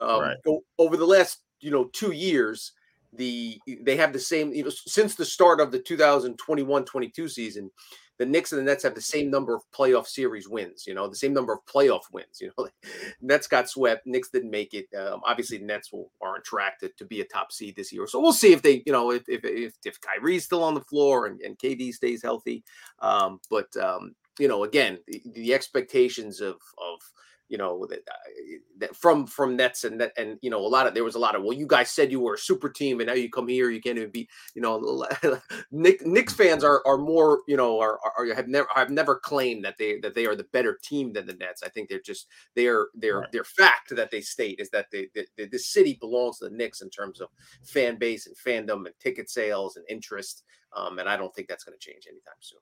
um, 0.00 0.20
right. 0.20 0.36
over 0.78 0.98
the 0.98 1.06
last 1.06 1.40
you 1.60 1.70
know 1.70 1.84
two 1.92 2.12
years, 2.12 2.72
the 3.14 3.58
they 3.80 3.96
have 3.96 4.12
the 4.12 4.18
same 4.18 4.52
you 4.52 4.64
know 4.64 4.70
since 4.70 5.14
the 5.14 5.24
start 5.24 5.60
of 5.60 5.72
the 5.72 5.78
2021-22 5.80 7.30
season 7.30 7.70
the 8.18 8.26
Knicks 8.26 8.52
and 8.52 8.60
the 8.60 8.64
Nets 8.64 8.84
have 8.84 8.94
the 8.94 9.00
same 9.00 9.30
number 9.30 9.54
of 9.54 9.62
playoff 9.76 10.06
series 10.06 10.48
wins, 10.48 10.86
you 10.86 10.94
know, 10.94 11.08
the 11.08 11.16
same 11.16 11.32
number 11.32 11.52
of 11.52 11.60
playoff 11.66 12.02
wins. 12.12 12.40
You 12.40 12.52
know, 12.56 12.68
Nets 13.20 13.46
got 13.46 13.68
swept, 13.68 14.06
Knicks 14.06 14.30
didn't 14.30 14.50
make 14.50 14.74
it. 14.74 14.86
Um, 14.96 15.20
obviously, 15.24 15.58
the 15.58 15.64
Nets 15.64 15.92
will, 15.92 16.10
are 16.22 16.34
on 16.34 16.42
track 16.42 16.78
to, 16.80 16.90
to 16.98 17.04
be 17.04 17.20
a 17.20 17.24
top 17.24 17.52
seed 17.52 17.76
this 17.76 17.92
year. 17.92 18.06
So 18.06 18.20
we'll 18.20 18.32
see 18.32 18.52
if 18.52 18.62
they, 18.62 18.82
you 18.86 18.92
know, 18.92 19.10
if 19.10 19.28
if 19.28 19.44
if, 19.44 19.74
if 19.84 19.98
Kyrie's 20.00 20.44
still 20.44 20.62
on 20.62 20.74
the 20.74 20.80
floor 20.82 21.26
and, 21.26 21.40
and 21.40 21.58
KD 21.58 21.92
stays 21.92 22.22
healthy. 22.22 22.64
Um, 23.00 23.40
but 23.50 23.76
um, 23.76 24.14
you 24.38 24.48
know, 24.48 24.64
again, 24.64 24.98
the, 25.06 25.22
the 25.32 25.54
expectations 25.54 26.40
of 26.40 26.54
of 26.78 27.00
you 27.48 27.58
know 27.58 27.86
that, 27.86 27.98
uh, 27.98 28.58
that 28.78 28.96
from 28.96 29.26
from 29.26 29.56
Nets 29.56 29.84
and 29.84 30.00
that 30.00 30.12
and 30.16 30.38
you 30.40 30.50
know 30.50 30.58
a 30.58 30.66
lot 30.66 30.86
of 30.86 30.94
there 30.94 31.04
was 31.04 31.14
a 31.14 31.18
lot 31.18 31.34
of 31.34 31.42
well 31.42 31.52
you 31.52 31.66
guys 31.66 31.90
said 31.90 32.10
you 32.10 32.20
were 32.20 32.34
a 32.34 32.38
super 32.38 32.68
team 32.68 33.00
and 33.00 33.08
now 33.08 33.14
you 33.14 33.30
come 33.30 33.48
here 33.48 33.70
you 33.70 33.80
can't 33.80 33.98
even 33.98 34.10
beat 34.10 34.30
you 34.54 34.62
know 34.62 35.06
Nick 35.70 36.06
Knicks 36.06 36.34
fans 36.34 36.64
are 36.64 36.82
are 36.86 36.98
more 36.98 37.42
you 37.46 37.56
know 37.56 37.78
are, 37.80 37.98
are 38.18 38.34
have 38.34 38.48
never 38.48 38.68
I 38.74 38.80
have 38.80 38.90
never 38.90 39.16
claimed 39.16 39.64
that 39.64 39.78
they 39.78 39.98
that 40.00 40.14
they 40.14 40.26
are 40.26 40.36
the 40.36 40.46
better 40.52 40.78
team 40.82 41.12
than 41.12 41.26
the 41.26 41.34
Nets 41.34 41.62
I 41.62 41.68
think 41.68 41.88
they're 41.88 42.00
just 42.00 42.26
their 42.54 42.88
their 42.94 43.20
right. 43.20 43.32
their 43.32 43.44
fact 43.44 43.94
that 43.94 44.10
they 44.10 44.20
state 44.20 44.58
is 44.58 44.70
that 44.70 44.90
the 44.90 45.08
they, 45.14 45.46
this 45.46 45.66
city 45.66 45.98
belongs 46.00 46.38
to 46.38 46.48
the 46.48 46.56
Knicks 46.56 46.80
in 46.80 46.90
terms 46.90 47.20
of 47.20 47.28
fan 47.62 47.96
base 47.96 48.26
and 48.26 48.36
fandom 48.36 48.86
and 48.86 48.94
ticket 49.00 49.28
sales 49.30 49.76
and 49.76 49.84
interest 49.88 50.44
um, 50.76 50.98
and 50.98 51.08
I 51.08 51.16
don't 51.16 51.34
think 51.34 51.48
that's 51.48 51.64
going 51.64 51.78
to 51.78 51.84
change 51.84 52.06
anytime 52.08 52.34
soon. 52.40 52.60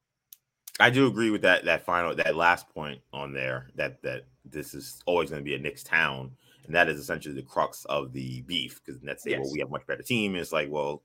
I 0.81 0.91
do 0.91 1.07
agree 1.07 1.31
with 1.31 1.43
that 1.43 1.64
that 1.64 1.85
final 1.85 2.14
that 2.14 2.37
last 2.37 2.69
point 2.71 3.00
on 3.12 3.33
there 3.33 3.69
that 3.76 4.02
that 4.02 4.25
this 4.45 4.75
is 4.75 5.02
always 5.07 5.31
going 5.31 5.41
to 5.41 5.45
be 5.45 5.55
a 5.55 5.59
Knicks 5.59 5.83
town, 5.83 6.31
and 6.67 6.75
that 6.75 6.88
is 6.88 6.99
essentially 6.99 7.35
the 7.35 7.43
crux 7.43 7.85
of 7.87 8.12
the 8.12 8.43
beef 8.43 8.81
because 8.85 9.02
Nets 9.02 9.23
say, 9.23 9.31
yes. 9.31 9.41
well, 9.41 9.52
we 9.52 9.59
have 9.61 9.69
a 9.69 9.73
much 9.73 9.87
better 9.87 10.02
team. 10.02 10.33
And 10.33 10.41
it's 10.41 10.52
like, 10.52 10.69
well, 10.71 11.02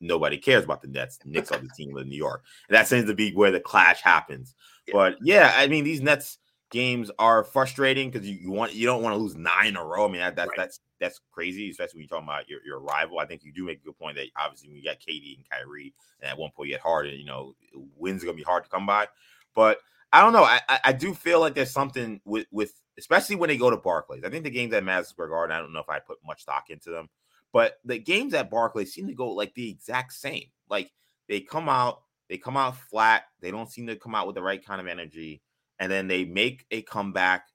nobody 0.00 0.38
cares 0.38 0.64
about 0.64 0.82
the 0.82 0.88
Nets. 0.88 1.18
The 1.18 1.30
Knicks 1.30 1.50
are 1.52 1.58
the 1.58 1.68
team 1.76 1.96
of 1.96 2.06
New 2.06 2.16
York, 2.16 2.44
and 2.68 2.76
that 2.76 2.88
seems 2.88 3.06
to 3.06 3.14
be 3.14 3.32
where 3.32 3.50
the 3.50 3.60
clash 3.60 4.00
happens. 4.00 4.54
Yeah. 4.86 4.94
But 4.94 5.16
yeah, 5.22 5.52
I 5.56 5.66
mean, 5.66 5.84
these 5.84 6.00
Nets 6.00 6.38
games 6.70 7.10
are 7.18 7.44
frustrating 7.44 8.10
because 8.10 8.28
you, 8.28 8.36
you 8.36 8.50
want 8.50 8.74
you 8.74 8.86
don't 8.86 9.02
want 9.02 9.14
to 9.14 9.18
lose 9.18 9.36
nine 9.36 9.68
in 9.68 9.76
a 9.76 9.84
row. 9.84 10.06
I 10.06 10.08
mean, 10.08 10.20
that, 10.20 10.36
that's 10.36 10.48
right. 10.48 10.56
that's 10.56 10.80
that's 11.00 11.20
crazy, 11.32 11.70
especially 11.70 11.98
when 11.98 12.02
you're 12.02 12.08
talking 12.08 12.28
about 12.28 12.48
your, 12.48 12.60
your 12.64 12.80
rival. 12.80 13.18
I 13.18 13.26
think 13.26 13.44
you 13.44 13.52
do 13.52 13.64
make 13.64 13.80
a 13.80 13.84
good 13.84 13.98
point 13.98 14.16
that 14.16 14.26
obviously 14.36 14.68
when 14.68 14.78
you 14.78 14.84
got 14.84 14.98
KD 15.00 15.36
and 15.36 15.48
Kyrie, 15.48 15.94
and 16.20 16.30
at 16.30 16.38
one 16.38 16.50
point 16.54 16.68
you 16.68 16.74
had 16.74 16.82
Harden, 16.82 17.18
you 17.18 17.24
know, 17.24 17.54
wins 17.96 18.22
are 18.22 18.26
gonna 18.26 18.36
be 18.36 18.42
hard 18.42 18.64
to 18.64 18.70
come 18.70 18.86
by. 18.86 19.08
But 19.54 19.78
I 20.12 20.22
don't 20.22 20.32
know. 20.32 20.44
I, 20.44 20.60
I 20.84 20.92
do 20.92 21.12
feel 21.14 21.40
like 21.40 21.54
there's 21.54 21.70
something 21.70 22.20
with 22.24 22.46
with 22.50 22.72
especially 22.98 23.36
when 23.36 23.48
they 23.48 23.56
go 23.56 23.70
to 23.70 23.76
Barclays. 23.76 24.24
I 24.24 24.30
think 24.30 24.44
the 24.44 24.50
games 24.50 24.72
at 24.72 24.84
Madison 24.84 25.10
Square 25.10 25.28
Garden. 25.28 25.56
I 25.56 25.60
don't 25.60 25.72
know 25.72 25.80
if 25.80 25.88
I 25.88 25.98
put 25.98 26.18
much 26.24 26.42
stock 26.42 26.70
into 26.70 26.90
them, 26.90 27.08
but 27.52 27.78
the 27.84 27.98
games 27.98 28.34
at 28.34 28.50
Barclays 28.50 28.92
seem 28.92 29.06
to 29.06 29.14
go 29.14 29.30
like 29.30 29.54
the 29.54 29.70
exact 29.70 30.12
same. 30.14 30.46
Like 30.68 30.90
they 31.28 31.40
come 31.40 31.68
out, 31.68 32.02
they 32.28 32.38
come 32.38 32.56
out 32.56 32.76
flat. 32.76 33.24
They 33.40 33.50
don't 33.50 33.70
seem 33.70 33.86
to 33.86 33.96
come 33.96 34.14
out 34.14 34.26
with 34.26 34.34
the 34.36 34.42
right 34.42 34.64
kind 34.64 34.80
of 34.80 34.86
energy, 34.86 35.42
and 35.78 35.92
then 35.92 36.08
they 36.08 36.24
make 36.24 36.66
a 36.70 36.82
comeback, 36.82 37.46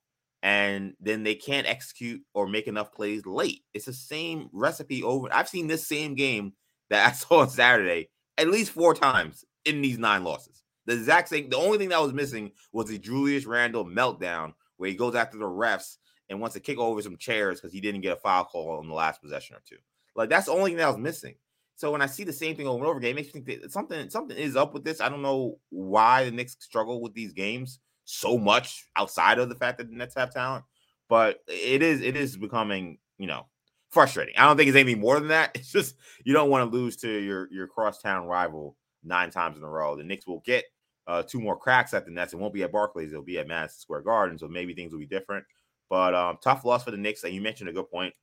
and 0.43 0.93
then 0.99 1.23
they 1.23 1.35
can't 1.35 1.67
execute 1.67 2.21
or 2.33 2.47
make 2.47 2.67
enough 2.67 2.91
plays 2.91 3.25
late. 3.25 3.63
It's 3.73 3.85
the 3.85 3.93
same 3.93 4.49
recipe 4.51 5.01
over. 5.01 5.33
I've 5.33 5.47
seen 5.47 5.67
this 5.67 5.87
same 5.87 6.15
game 6.15 6.53
that 6.89 7.07
I 7.11 7.11
saw 7.13 7.39
on 7.39 7.49
Saturday 7.49 8.09
at 8.37 8.49
least 8.49 8.71
four 8.71 8.93
times 8.93 9.45
in 9.65 9.81
these 9.81 9.97
nine 9.97 10.23
losses. 10.23 10.61
The 10.85 10.93
exact 10.93 11.29
same. 11.29 11.49
The 11.49 11.57
only 11.57 11.77
thing 11.77 11.89
that 11.89 12.01
was 12.01 12.13
missing 12.13 12.51
was 12.73 12.87
the 12.87 12.99
Julius 12.99 13.45
Randle 13.45 13.85
meltdown 13.85 14.53
where 14.75 14.89
he 14.89 14.95
goes 14.95 15.15
after 15.15 15.37
the 15.37 15.45
refs 15.45 15.95
and 16.29 16.41
wants 16.41 16.55
to 16.55 16.59
kick 16.59 16.77
over 16.77 17.01
some 17.01 17.15
chairs 17.15 17.61
because 17.61 17.71
he 17.71 17.79
didn't 17.79 18.01
get 18.01 18.17
a 18.17 18.19
foul 18.19 18.43
call 18.43 18.79
on 18.79 18.89
the 18.89 18.93
last 18.93 19.21
possession 19.21 19.55
or 19.55 19.61
two. 19.65 19.77
Like 20.13 20.29
that's 20.29 20.47
the 20.47 20.51
only 20.51 20.71
thing 20.71 20.77
that 20.77 20.89
was 20.89 20.97
missing. 20.97 21.35
So 21.75 21.91
when 21.91 22.01
I 22.01 22.05
see 22.07 22.25
the 22.25 22.33
same 22.33 22.57
thing 22.57 22.67
over 22.67 22.79
and 22.79 22.87
over 22.87 22.99
again, 22.99 23.11
it 23.11 23.15
makes 23.15 23.33
me 23.33 23.41
think 23.41 23.61
that 23.61 23.71
something 23.71 24.09
something 24.09 24.35
is 24.35 24.57
up 24.57 24.73
with 24.73 24.83
this. 24.83 24.99
I 24.99 25.07
don't 25.07 25.21
know 25.21 25.57
why 25.69 26.25
the 26.25 26.31
Knicks 26.31 26.57
struggle 26.59 27.01
with 27.01 27.13
these 27.13 27.31
games 27.31 27.79
so 28.05 28.37
much 28.37 28.87
outside 28.95 29.39
of 29.39 29.49
the 29.49 29.55
fact 29.55 29.77
that 29.77 29.89
the 29.89 29.95
Nets 29.95 30.15
have 30.15 30.33
talent, 30.33 30.65
but 31.09 31.39
it 31.47 31.81
is 31.81 32.01
it 32.01 32.15
is 32.15 32.37
becoming 32.37 32.97
you 33.17 33.27
know 33.27 33.47
frustrating. 33.89 34.35
I 34.37 34.45
don't 34.45 34.57
think 34.57 34.69
it's 34.69 34.77
anything 34.77 35.01
more 35.01 35.19
than 35.19 35.29
that. 35.29 35.51
It's 35.55 35.71
just 35.71 35.95
you 36.23 36.33
don't 36.33 36.49
want 36.49 36.69
to 36.69 36.77
lose 36.77 36.97
to 36.97 37.09
your 37.09 37.51
your 37.51 37.67
crosstown 37.67 38.25
rival 38.25 38.75
nine 39.03 39.29
times 39.29 39.57
in 39.57 39.63
a 39.63 39.69
row. 39.69 39.95
The 39.95 40.03
Knicks 40.03 40.27
will 40.27 40.41
get 40.45 40.65
uh, 41.07 41.23
two 41.23 41.39
more 41.39 41.57
cracks 41.57 41.93
at 41.93 42.05
the 42.05 42.11
Nets. 42.11 42.33
It 42.33 42.39
won't 42.39 42.53
be 42.53 42.63
at 42.63 42.71
Barclays. 42.71 43.11
It'll 43.11 43.23
be 43.23 43.39
at 43.39 43.47
Madison 43.47 43.79
Square 43.79 44.01
Garden. 44.01 44.37
So 44.37 44.47
maybe 44.47 44.73
things 44.73 44.91
will 44.91 44.99
be 44.99 45.05
different. 45.05 45.45
But 45.89 46.15
um, 46.15 46.37
tough 46.41 46.65
loss 46.65 46.83
for 46.83 46.91
the 46.91 46.97
Knicks. 46.97 47.23
And 47.23 47.33
you 47.33 47.41
mentioned 47.41 47.69
a 47.69 47.73
good 47.73 47.89
point. 47.89 48.13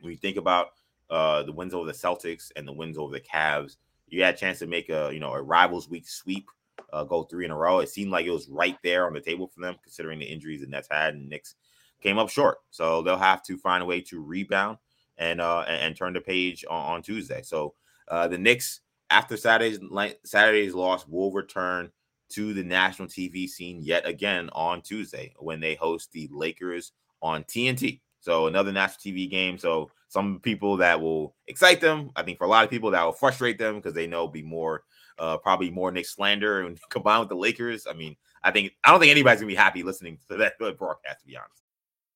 When 0.00 0.12
you 0.12 0.18
think 0.18 0.36
about 0.36 0.68
uh, 1.10 1.42
the 1.42 1.52
wins 1.52 1.74
over 1.74 1.86
the 1.86 1.92
Celtics 1.92 2.50
and 2.56 2.66
the 2.66 2.72
wins 2.72 2.98
over 2.98 3.12
the 3.12 3.20
Cavs, 3.20 3.76
you 4.06 4.22
had 4.22 4.34
a 4.34 4.38
chance 4.38 4.58
to 4.60 4.66
make 4.66 4.88
a 4.88 5.10
you 5.12 5.20
know 5.20 5.32
a 5.32 5.42
rivals 5.42 5.88
week 5.88 6.08
sweep, 6.08 6.48
uh, 6.92 7.04
go 7.04 7.24
three 7.24 7.44
in 7.44 7.50
a 7.50 7.56
row. 7.56 7.80
It 7.80 7.88
seemed 7.88 8.10
like 8.10 8.26
it 8.26 8.30
was 8.30 8.48
right 8.48 8.76
there 8.82 9.06
on 9.06 9.14
the 9.14 9.20
table 9.20 9.48
for 9.48 9.60
them, 9.60 9.76
considering 9.82 10.18
the 10.18 10.26
injuries 10.26 10.60
the 10.60 10.66
Nets 10.66 10.88
had, 10.90 11.14
and 11.14 11.28
Knicks 11.28 11.54
came 12.00 12.18
up 12.18 12.30
short. 12.30 12.58
So 12.70 13.02
they'll 13.02 13.16
have 13.16 13.42
to 13.44 13.56
find 13.56 13.82
a 13.82 13.86
way 13.86 14.00
to 14.02 14.22
rebound 14.22 14.78
and 15.18 15.40
uh, 15.40 15.64
and, 15.66 15.82
and 15.82 15.96
turn 15.96 16.12
the 16.12 16.20
page 16.20 16.64
on, 16.68 16.94
on 16.94 17.02
Tuesday. 17.02 17.42
So 17.42 17.74
uh, 18.08 18.28
the 18.28 18.38
Knicks 18.38 18.80
after 19.10 19.36
Saturday's 19.36 19.80
Saturday's 20.24 20.74
loss 20.74 21.06
will 21.06 21.32
return 21.32 21.90
to 22.30 22.52
the 22.52 22.62
national 22.62 23.08
TV 23.08 23.48
scene 23.48 23.80
yet 23.82 24.06
again 24.06 24.50
on 24.52 24.82
Tuesday 24.82 25.34
when 25.38 25.60
they 25.60 25.74
host 25.74 26.12
the 26.12 26.28
Lakers 26.30 26.92
on 27.22 27.42
TNT. 27.44 28.00
So 28.20 28.46
another 28.46 28.72
national 28.72 29.14
TV 29.14 29.30
game. 29.30 29.56
So 29.58 29.90
some 30.08 30.40
people 30.40 30.76
that 30.78 31.00
will 31.00 31.34
excite 31.46 31.80
them. 31.80 32.10
I 32.16 32.22
think 32.22 32.38
for 32.38 32.44
a 32.44 32.48
lot 32.48 32.64
of 32.64 32.70
people 32.70 32.90
that 32.90 33.02
will 33.02 33.12
frustrate 33.12 33.58
them 33.58 33.76
because 33.76 33.94
they 33.94 34.06
know 34.06 34.28
be 34.28 34.42
more 34.42 34.84
uh, 35.18 35.36
probably 35.38 35.70
more 35.70 35.90
Knick 35.90 36.06
slander 36.06 36.62
and 36.62 36.78
combined 36.90 37.20
with 37.20 37.28
the 37.28 37.36
Lakers. 37.36 37.86
I 37.88 37.94
mean, 37.94 38.16
I 38.42 38.50
think 38.50 38.72
I 38.84 38.90
don't 38.90 39.00
think 39.00 39.10
anybody's 39.10 39.40
gonna 39.40 39.48
be 39.48 39.56
happy 39.56 39.82
listening 39.82 40.18
to 40.30 40.36
that 40.36 40.58
broadcast, 40.58 41.20
to 41.20 41.26
be 41.26 41.36
honest. 41.36 41.62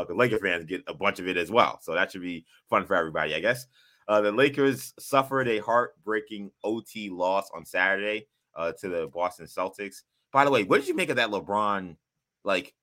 uh, 0.00 0.04
the 0.04 0.14
Lakers 0.14 0.40
fans 0.40 0.64
get 0.64 0.82
a 0.86 0.94
bunch 0.94 1.18
of 1.18 1.28
it 1.28 1.36
as 1.36 1.50
well. 1.50 1.78
So 1.82 1.94
that 1.94 2.12
should 2.12 2.22
be 2.22 2.44
fun 2.68 2.86
for 2.86 2.96
everybody, 2.96 3.34
I 3.34 3.40
guess. 3.40 3.66
Uh, 4.08 4.20
the 4.20 4.32
Lakers 4.32 4.92
suffered 4.98 5.48
a 5.48 5.58
heartbreaking 5.58 6.50
OT 6.64 7.10
loss 7.10 7.50
on 7.54 7.64
Saturday 7.64 8.26
uh, 8.56 8.72
to 8.80 8.88
the 8.88 9.06
Boston 9.08 9.46
Celtics. 9.46 10.02
By 10.32 10.44
the 10.44 10.50
way, 10.50 10.64
what 10.64 10.80
did 10.80 10.88
you 10.88 10.96
make 10.96 11.10
of 11.10 11.16
that 11.16 11.30
LeBron? 11.30 11.96
Like, 12.44 12.74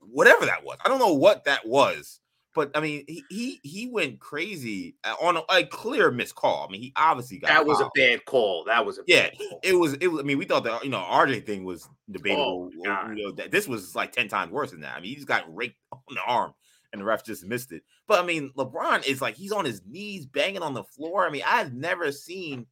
whatever 0.00 0.46
that 0.46 0.64
was. 0.64 0.78
I 0.84 0.88
don't 0.88 0.98
know 0.98 1.14
what 1.14 1.44
that 1.44 1.66
was, 1.66 2.20
but 2.54 2.70
I 2.74 2.80
mean, 2.80 3.04
he 3.06 3.24
he, 3.28 3.60
he 3.62 3.88
went 3.88 4.20
crazy 4.20 4.96
uh, 5.04 5.14
on 5.20 5.36
a, 5.36 5.42
a 5.50 5.64
clear 5.64 6.10
missed 6.10 6.34
call. 6.34 6.66
I 6.68 6.72
mean, 6.72 6.80
he 6.80 6.92
obviously 6.96 7.38
got 7.38 7.48
that 7.48 7.66
was 7.66 7.78
fouled. 7.78 7.92
a 7.94 7.98
bad 7.98 8.24
call. 8.24 8.64
That 8.64 8.84
was 8.84 8.98
a 8.98 9.02
Yeah, 9.06 9.30
call. 9.30 9.60
it 9.62 9.74
was. 9.74 9.94
It 9.94 10.08
was. 10.08 10.20
I 10.20 10.24
mean, 10.24 10.38
we 10.38 10.44
thought 10.44 10.64
that 10.64 10.82
you 10.84 10.90
know 10.90 10.98
RJ 10.98 11.46
thing 11.46 11.64
was 11.64 11.88
debatable. 12.10 12.70
Oh, 12.86 13.10
you 13.14 13.22
know, 13.22 13.32
that 13.32 13.50
this 13.50 13.68
was 13.68 13.94
like 13.94 14.12
ten 14.12 14.28
times 14.28 14.50
worse 14.50 14.70
than 14.72 14.80
that. 14.80 14.96
I 14.96 15.00
mean, 15.00 15.10
he 15.10 15.14
just 15.16 15.28
got 15.28 15.44
raked 15.54 15.78
on 15.92 16.00
the 16.14 16.22
arm, 16.26 16.52
and 16.92 17.00
the 17.00 17.04
ref 17.04 17.24
just 17.24 17.44
missed 17.44 17.70
it. 17.72 17.82
But 18.06 18.22
I 18.22 18.26
mean, 18.26 18.50
LeBron 18.56 19.06
is 19.06 19.20
like 19.20 19.36
he's 19.36 19.52
on 19.52 19.64
his 19.64 19.82
knees, 19.86 20.26
banging 20.26 20.62
on 20.62 20.74
the 20.74 20.84
floor. 20.84 21.26
I 21.26 21.30
mean, 21.30 21.42
I've 21.46 21.74
never 21.74 22.10
seen. 22.12 22.66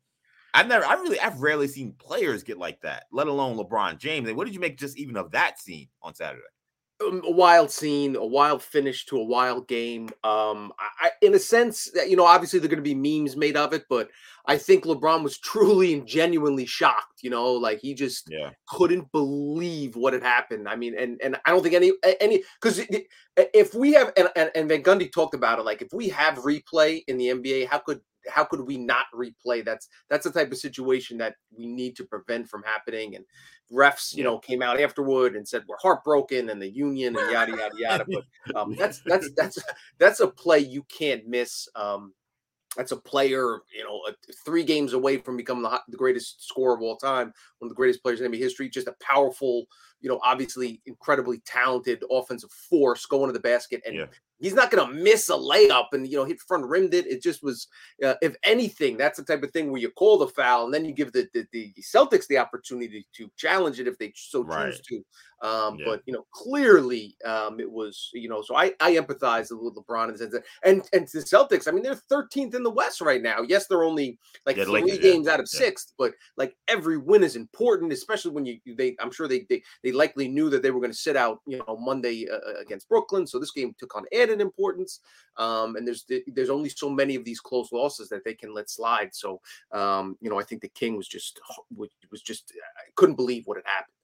I've 0.55 0.69
never. 0.69 0.85
I 0.87 0.95
really. 0.95 1.21
I've 1.21 1.41
rarely 1.41 1.69
seen 1.69 1.93
players 1.93 2.43
get 2.43 2.57
like 2.59 2.81
that, 2.81 3.05
let 3.13 3.27
alone 3.27 3.57
LeBron 3.59 3.99
James. 3.99 4.27
And 4.27 4.37
what 4.37 4.47
did 4.47 4.55
you 4.55 4.61
make 4.61 4.79
just 4.79 4.97
even 4.97 5.17
of 5.17 5.33
that 5.33 5.61
scene 5.61 5.89
on 6.03 6.15
Saturday? 6.15 6.43
Um, 7.05 7.23
a 7.25 7.31
wild 7.31 7.71
scene, 7.71 8.17
a 8.17 8.25
wild 8.25 8.63
finish 8.63 9.05
to 9.07 9.19
a 9.19 9.25
wild 9.25 9.69
game. 9.69 10.09
Um, 10.25 10.73
I, 11.01 11.11
in 11.23 11.35
a 11.35 11.39
sense, 11.39 11.91
that 11.95 12.09
you 12.09 12.17
know, 12.17 12.25
obviously 12.25 12.59
they're 12.59 12.69
going 12.71 12.83
to 12.83 12.95
be 12.95 12.95
memes 12.95 13.37
made 13.37 13.57
of 13.57 13.73
it, 13.73 13.85
but 13.89 14.09
I 14.47 14.57
think 14.59 14.85
LeBron 14.85 15.23
was 15.23 15.39
truly 15.41 15.93
and 15.95 16.07
genuinely 16.07 16.67
shocked. 16.67 17.23
You 17.23 17.31
know, 17.31 17.53
like 17.53 17.81
he 17.81 17.95
just 17.95 18.29
Yeah. 18.31 18.51
couldn't 18.69 19.13
believe 19.13 19.97
what 19.97 20.13
had 20.13 20.23
happened. 20.23 20.69
I 20.69 20.77
mean, 20.77 20.99
and 20.99 21.21
and 21.23 21.39
I 21.45 21.51
don't 21.51 21.63
think 21.63 21.75
any 21.75 21.93
any 22.21 22.43
because 22.61 22.81
if 23.37 23.75
we 23.75 23.93
have 23.93 24.13
and, 24.17 24.29
and 24.37 24.51
and 24.55 24.69
Van 24.69 24.83
Gundy 24.83 25.13
talked 25.13 25.35
about 25.35 25.59
it, 25.59 25.65
like 25.65 25.83
if 25.83 25.89
we 25.93 26.09
have 26.11 26.37
replay 26.39 27.03
in 27.09 27.19
the 27.19 27.27
NBA, 27.29 27.67
how 27.69 27.79
could 27.79 28.01
how 28.29 28.45
could 28.45 28.61
we 28.63 28.77
not 28.77 29.07
replay? 29.15 29.65
That's 29.65 29.89
that's 30.09 30.25
the 30.25 30.33
type 30.33 30.51
of 30.51 30.59
situation 30.59 31.19
that 31.19 31.37
we 31.57 31.67
need 31.67 31.97
to 31.97 32.05
prevent 32.05 32.49
from 32.49 32.63
happening. 32.63 33.15
And 33.17 33.25
refs, 33.73 34.15
you 34.15 34.25
know, 34.25 34.39
came 34.39 34.63
out 34.63 34.81
afterward 34.81 35.37
and 35.37 35.47
said 35.47 35.65
we're 35.69 35.77
heartbroken 35.81 36.51
and 36.51 36.61
the 36.61 36.69
union 36.69 37.17
and 37.17 37.31
yada 37.31 37.53
yada 37.53 37.75
yada. 37.79 38.07
But 38.07 38.25
um, 38.59 38.75
that's 38.79 39.01
that's 39.07 39.31
that's 39.37 39.59
that's 39.99 40.21
a 40.21 40.29
play 40.29 40.61
you 40.61 40.83
can't 40.85 41.27
miss. 41.27 41.69
Um, 41.75 42.15
that's 42.77 42.93
a 42.93 42.97
player, 42.97 43.61
you 43.75 43.85
know, 43.85 44.03
three 44.45 44.63
games 44.63 44.93
away 44.93 45.17
from 45.17 45.37
becoming 45.37 45.63
the, 45.63 45.81
the 45.89 45.97
greatest 45.97 46.47
scorer 46.47 46.75
of 46.75 46.83
all 46.83 46.97
time, 46.97 47.33
one 47.59 47.67
of 47.67 47.69
the 47.71 47.75
greatest 47.75 48.03
players 48.03 48.21
in 48.21 48.31
NBA 48.31 48.39
history. 48.39 48.69
Just 48.69 48.87
a 48.87 48.95
powerful, 49.01 49.65
you 50.01 50.11
know, 50.11 50.21
obviously 50.23 50.83
incredibly 50.85 51.39
talented 51.47 52.05
offensive 52.11 52.51
force 52.51 53.07
going 53.07 53.29
to 53.29 53.33
the 53.33 53.41
basket, 53.41 53.81
and 53.87 53.97
Yeah. 53.97 54.07
He's 54.39 54.55
not 54.55 54.71
going 54.71 54.87
to 54.87 54.93
miss 54.95 55.29
a 55.29 55.33
layup 55.35 55.87
and 55.93 56.07
you 56.07 56.17
know 56.17 56.25
hit 56.25 56.41
front 56.41 56.65
rimmed 56.67 56.95
it. 56.95 57.07
It 57.07 57.23
just 57.23 57.43
was, 57.43 57.69
uh, 58.05 58.15
if 58.23 58.37
anything, 58.43 58.97
that's 58.97 59.19
the 59.19 59.25
type 59.25 59.43
of 59.43 59.51
thing 59.51 59.71
where 59.71 59.81
you 59.81 59.91
call 59.91 60.19
the 60.19 60.29
foul 60.29 60.65
and 60.67 60.75
then 60.75 60.85
you 60.85 60.93
give 60.93 61.13
the 61.13 61.29
the, 61.33 61.47
the 61.53 61.73
Celtics 61.81 62.27
the 62.27 62.39
opportunity 62.39 63.07
to 63.15 63.31
challenge 63.37 63.81
it 63.81 63.89
if 63.89 63.99
they 63.99 64.13
so 64.15 64.43
choose 64.43 64.49
Right. 64.49 64.83
to. 64.89 65.05
Um, 65.43 65.79
Yeah. 65.79 65.85
But 65.87 66.03
you 66.07 66.13
know, 66.13 66.27
clearly, 66.31 67.17
um, 67.25 67.61
it 67.61 67.71
was 67.71 68.11
you 68.15 68.29
know. 68.29 68.43
So 68.43 68.57
I 68.57 68.75
I 68.81 68.93
empathize 68.95 69.49
with 69.51 69.75
LeBron 69.75 70.07
in 70.07 70.13
the 70.13 70.19
sense 70.19 70.33
that, 70.33 70.45
and 70.65 70.89
and 70.93 71.07
the 71.09 71.19
Celtics. 71.21 71.69
I 71.69 71.73
mean, 71.73 71.83
they're 71.83 71.95
13th 71.95 72.55
in 72.55 72.63
the 72.63 72.71
West 72.71 73.01
right 73.01 73.21
now. 73.23 73.43
Yes, 73.43 73.67
they're 73.67 73.85
only 73.85 74.19
like 74.47 74.57
Yeah, 74.57 74.65
three 74.65 74.83
Lakers, 74.83 74.99
yeah. 74.99 75.13
games 75.13 75.29
out 75.29 75.41
of 75.41 75.49
Yeah. 75.53 75.59
sixth, 75.59 75.93
but 75.99 76.15
like 76.37 76.57
every 76.69 76.97
win 76.99 77.23
is 77.23 77.37
important, 77.37 77.93
especially 77.93 78.31
when 78.33 78.47
you 78.47 78.61
they. 78.67 78.97
I'm 78.99 79.11
sure 79.11 79.29
they 79.29 79.41
they 79.51 79.63
they 79.83 79.93
likely 79.93 80.29
knew 80.29 80.49
that 80.51 80.63
they 80.63 80.71
were 80.71 80.81
going 80.81 80.93
to 80.93 80.99
sit 80.99 81.17
out 81.17 81.41
you 81.47 81.59
know 81.67 81.77
Monday 81.77 82.27
uh, 82.31 82.37
uh, 82.37 82.55
against 82.61 82.89
Brooklyn, 82.89 83.27
so 83.27 83.39
this 83.39 83.53
game 83.53 83.75
took 83.79 83.95
on 83.95 84.05
added 84.13 84.41
importance. 84.41 85.01
Um, 85.37 85.77
and 85.77 85.87
there's 85.87 86.07
there's 86.29 86.51
only 86.51 86.71
so 86.71 86.89
many 86.89 87.15
of 87.15 87.25
these 87.25 87.41
close 87.41 87.71
losses 87.73 88.09
that 88.09 88.25
they 88.25 88.35
can 88.35 88.55
let 88.55 88.71
slide. 88.71 89.15
So 89.15 89.41
um, 89.73 90.17
you 90.21 90.31
know, 90.31 90.39
I 90.39 90.45
think 90.45 90.63
the 90.63 90.69
King 90.69 90.97
was 90.97 91.09
just 91.09 91.41
was 91.77 91.91
was 92.11 92.23
just 92.23 92.53
I 92.57 92.91
couldn't 92.95 93.17
believe 93.17 93.47
what 93.47 93.59
had 93.59 93.67
happened. 93.67 93.96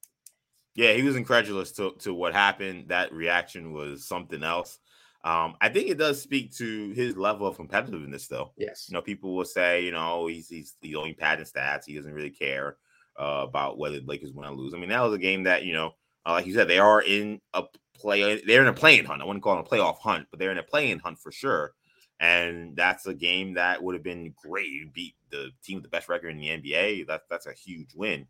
Yeah, 0.75 0.93
he 0.93 1.03
was 1.03 1.15
incredulous 1.15 1.71
to, 1.73 1.91
to 1.99 2.13
what 2.13 2.33
happened. 2.33 2.89
That 2.89 3.13
reaction 3.13 3.73
was 3.73 4.05
something 4.05 4.43
else. 4.43 4.79
Um, 5.23 5.55
I 5.61 5.69
think 5.69 5.89
it 5.89 5.97
does 5.97 6.21
speak 6.21 6.53
to 6.57 6.89
his 6.89 7.15
level 7.15 7.47
of 7.47 7.57
competitiveness, 7.57 8.27
though. 8.27 8.51
Yes. 8.57 8.87
You 8.89 8.93
know, 8.93 9.01
people 9.01 9.35
will 9.35 9.45
say, 9.45 9.85
you 9.85 9.91
know, 9.91 10.27
he's 10.27 10.49
he's 10.49 10.75
he's 10.81 10.95
only 10.95 11.13
padding 11.13 11.45
stats. 11.45 11.85
He 11.85 11.95
doesn't 11.95 12.13
really 12.13 12.29
care 12.29 12.77
uh, 13.17 13.45
about 13.47 13.77
whether 13.77 13.99
the 13.99 14.05
Lakers 14.05 14.33
win 14.33 14.49
or 14.49 14.55
lose. 14.55 14.73
I 14.73 14.77
mean, 14.77 14.89
that 14.89 15.01
was 15.01 15.13
a 15.13 15.19
game 15.19 15.43
that 15.43 15.63
you 15.63 15.73
know, 15.73 15.91
uh, 16.25 16.33
like 16.33 16.45
you 16.45 16.53
said, 16.53 16.67
they 16.67 16.79
are 16.79 17.01
in 17.01 17.39
a 17.53 17.63
play. 17.95 18.41
They're 18.45 18.61
in 18.61 18.67
a 18.67 18.73
play-in 18.73 19.05
hunt. 19.05 19.21
I 19.21 19.25
wouldn't 19.25 19.43
call 19.43 19.57
it 19.59 19.65
a 19.65 19.69
playoff 19.69 19.99
hunt, 19.99 20.27
but 20.29 20.39
they're 20.39 20.51
in 20.51 20.57
a 20.57 20.63
play-in 20.63 20.99
hunt 20.99 21.19
for 21.19 21.31
sure. 21.31 21.73
And 22.19 22.75
that's 22.75 23.05
a 23.05 23.13
game 23.13 23.53
that 23.53 23.81
would 23.81 23.95
have 23.95 24.03
been 24.03 24.33
great. 24.41 24.69
You 24.69 24.89
beat 24.93 25.15
the 25.29 25.51
team 25.63 25.75
with 25.75 25.83
the 25.83 25.89
best 25.89 26.09
record 26.09 26.29
in 26.29 26.37
the 26.37 26.49
NBA. 26.49 27.07
That's 27.07 27.25
that's 27.29 27.47
a 27.47 27.53
huge 27.53 27.93
win. 27.95 28.27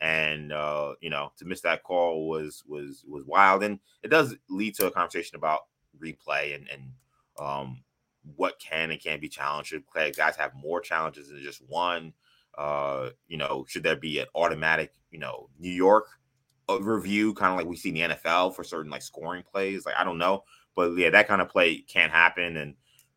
And 0.00 0.52
uh, 0.52 0.94
you 1.00 1.10
know, 1.10 1.32
to 1.38 1.44
miss 1.44 1.62
that 1.62 1.82
call 1.82 2.28
was 2.28 2.62
was 2.66 3.04
was 3.08 3.24
wild. 3.24 3.62
And 3.62 3.78
it 4.02 4.08
does 4.08 4.34
lead 4.50 4.74
to 4.76 4.86
a 4.86 4.90
conversation 4.90 5.36
about 5.36 5.60
replay 5.98 6.54
and 6.54 6.68
and 6.68 6.90
um 7.38 7.82
what 8.34 8.58
can 8.58 8.90
and 8.90 9.00
can't 9.00 9.20
be 9.20 9.28
challenged. 9.28 9.70
Should 9.70 9.84
guys 10.16 10.36
have 10.36 10.54
more 10.54 10.80
challenges 10.80 11.28
than 11.28 11.40
just 11.40 11.62
one? 11.68 12.12
Uh, 12.56 13.10
you 13.28 13.36
know, 13.36 13.64
should 13.68 13.82
there 13.82 13.96
be 13.96 14.18
an 14.18 14.26
automatic, 14.34 14.92
you 15.10 15.18
know, 15.18 15.48
New 15.58 15.70
York 15.70 16.06
uh, 16.68 16.80
review, 16.80 17.34
kind 17.34 17.52
of 17.52 17.58
like 17.58 17.66
we 17.66 17.76
see 17.76 17.90
in 17.90 18.10
the 18.10 18.16
NFL 18.16 18.54
for 18.54 18.64
certain 18.64 18.90
like 18.90 19.02
scoring 19.02 19.44
plays? 19.50 19.86
Like 19.86 19.94
I 19.96 20.04
don't 20.04 20.18
know, 20.18 20.44
but 20.74 20.96
yeah, 20.96 21.10
that 21.10 21.28
kind 21.28 21.42
of 21.42 21.48
play 21.48 21.78
can't 21.82 22.10
happen. 22.10 22.56
And 22.56 22.74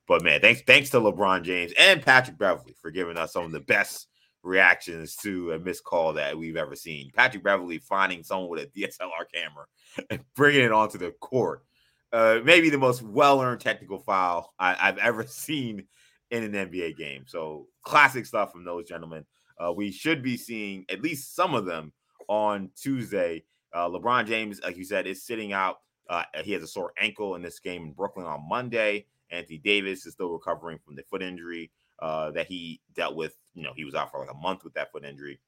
but 0.07 0.23
man, 0.23 0.41
thanks 0.41 0.61
thanks 0.67 0.89
to 0.91 0.97
LeBron 0.97 1.43
James 1.43 1.71
and 1.79 2.01
Patrick 2.01 2.37
Beverley 2.37 2.75
for 2.81 2.91
giving 2.91 3.17
us 3.17 3.33
some 3.33 3.45
of 3.45 3.51
the 3.51 3.61
best 3.61 4.08
reactions 4.43 5.15
to 5.17 5.51
a 5.51 5.59
missed 5.59 5.83
call 5.83 6.13
that 6.13 6.37
we've 6.37 6.57
ever 6.57 6.75
seen. 6.75 7.11
Patrick 7.15 7.43
Beverley 7.43 7.79
finding 7.79 8.23
someone 8.23 8.49
with 8.49 8.63
a 8.63 8.67
DSLR 8.67 9.25
camera 9.33 9.65
and 10.09 10.21
bringing 10.35 10.63
it 10.63 10.71
onto 10.71 10.97
the 10.97 11.11
court. 11.19 11.63
Uh, 12.11 12.39
maybe 12.43 12.69
the 12.69 12.77
most 12.77 13.01
well-earned 13.01 13.61
technical 13.61 13.99
foul 13.99 14.53
I, 14.59 14.75
I've 14.79 14.97
ever 14.97 15.23
seen 15.27 15.85
in 16.31 16.43
an 16.43 16.69
NBA 16.69 16.97
game. 16.97 17.23
So 17.27 17.67
classic 17.83 18.25
stuff 18.25 18.51
from 18.51 18.63
those 18.63 18.87
gentlemen. 18.87 19.25
Uh, 19.59 19.73
we 19.73 19.91
should 19.91 20.23
be 20.23 20.37
seeing 20.37 20.85
at 20.89 21.01
least 21.01 21.35
some 21.35 21.53
of 21.53 21.65
them 21.65 21.91
on 22.27 22.69
Tuesday. 22.75 23.43
Uh, 23.73 23.89
LeBron 23.89 24.25
James, 24.25 24.61
like 24.63 24.77
you 24.77 24.85
said, 24.85 25.05
is 25.05 25.25
sitting 25.25 25.53
out. 25.53 25.77
Uh, 26.09 26.23
he 26.43 26.53
has 26.53 26.63
a 26.63 26.67
sore 26.67 26.93
ankle 26.99 27.35
in 27.35 27.41
this 27.41 27.59
game 27.59 27.83
in 27.83 27.91
Brooklyn 27.91 28.25
on 28.25 28.47
Monday. 28.47 29.05
Anthony 29.31 29.59
Davis 29.59 30.05
is 30.05 30.13
still 30.13 30.31
recovering 30.31 30.79
from 30.83 30.95
the 30.95 31.03
foot 31.03 31.21
injury 31.21 31.71
uh, 32.01 32.31
that 32.31 32.47
he 32.47 32.81
dealt 32.93 33.15
with. 33.15 33.35
You 33.53 33.63
know, 33.63 33.73
he 33.75 33.85
was 33.85 33.95
out 33.95 34.11
for 34.11 34.19
like 34.19 34.31
a 34.31 34.37
month 34.37 34.63
with 34.63 34.73
that 34.75 34.91
foot 34.91 35.05
injury. 35.05 35.39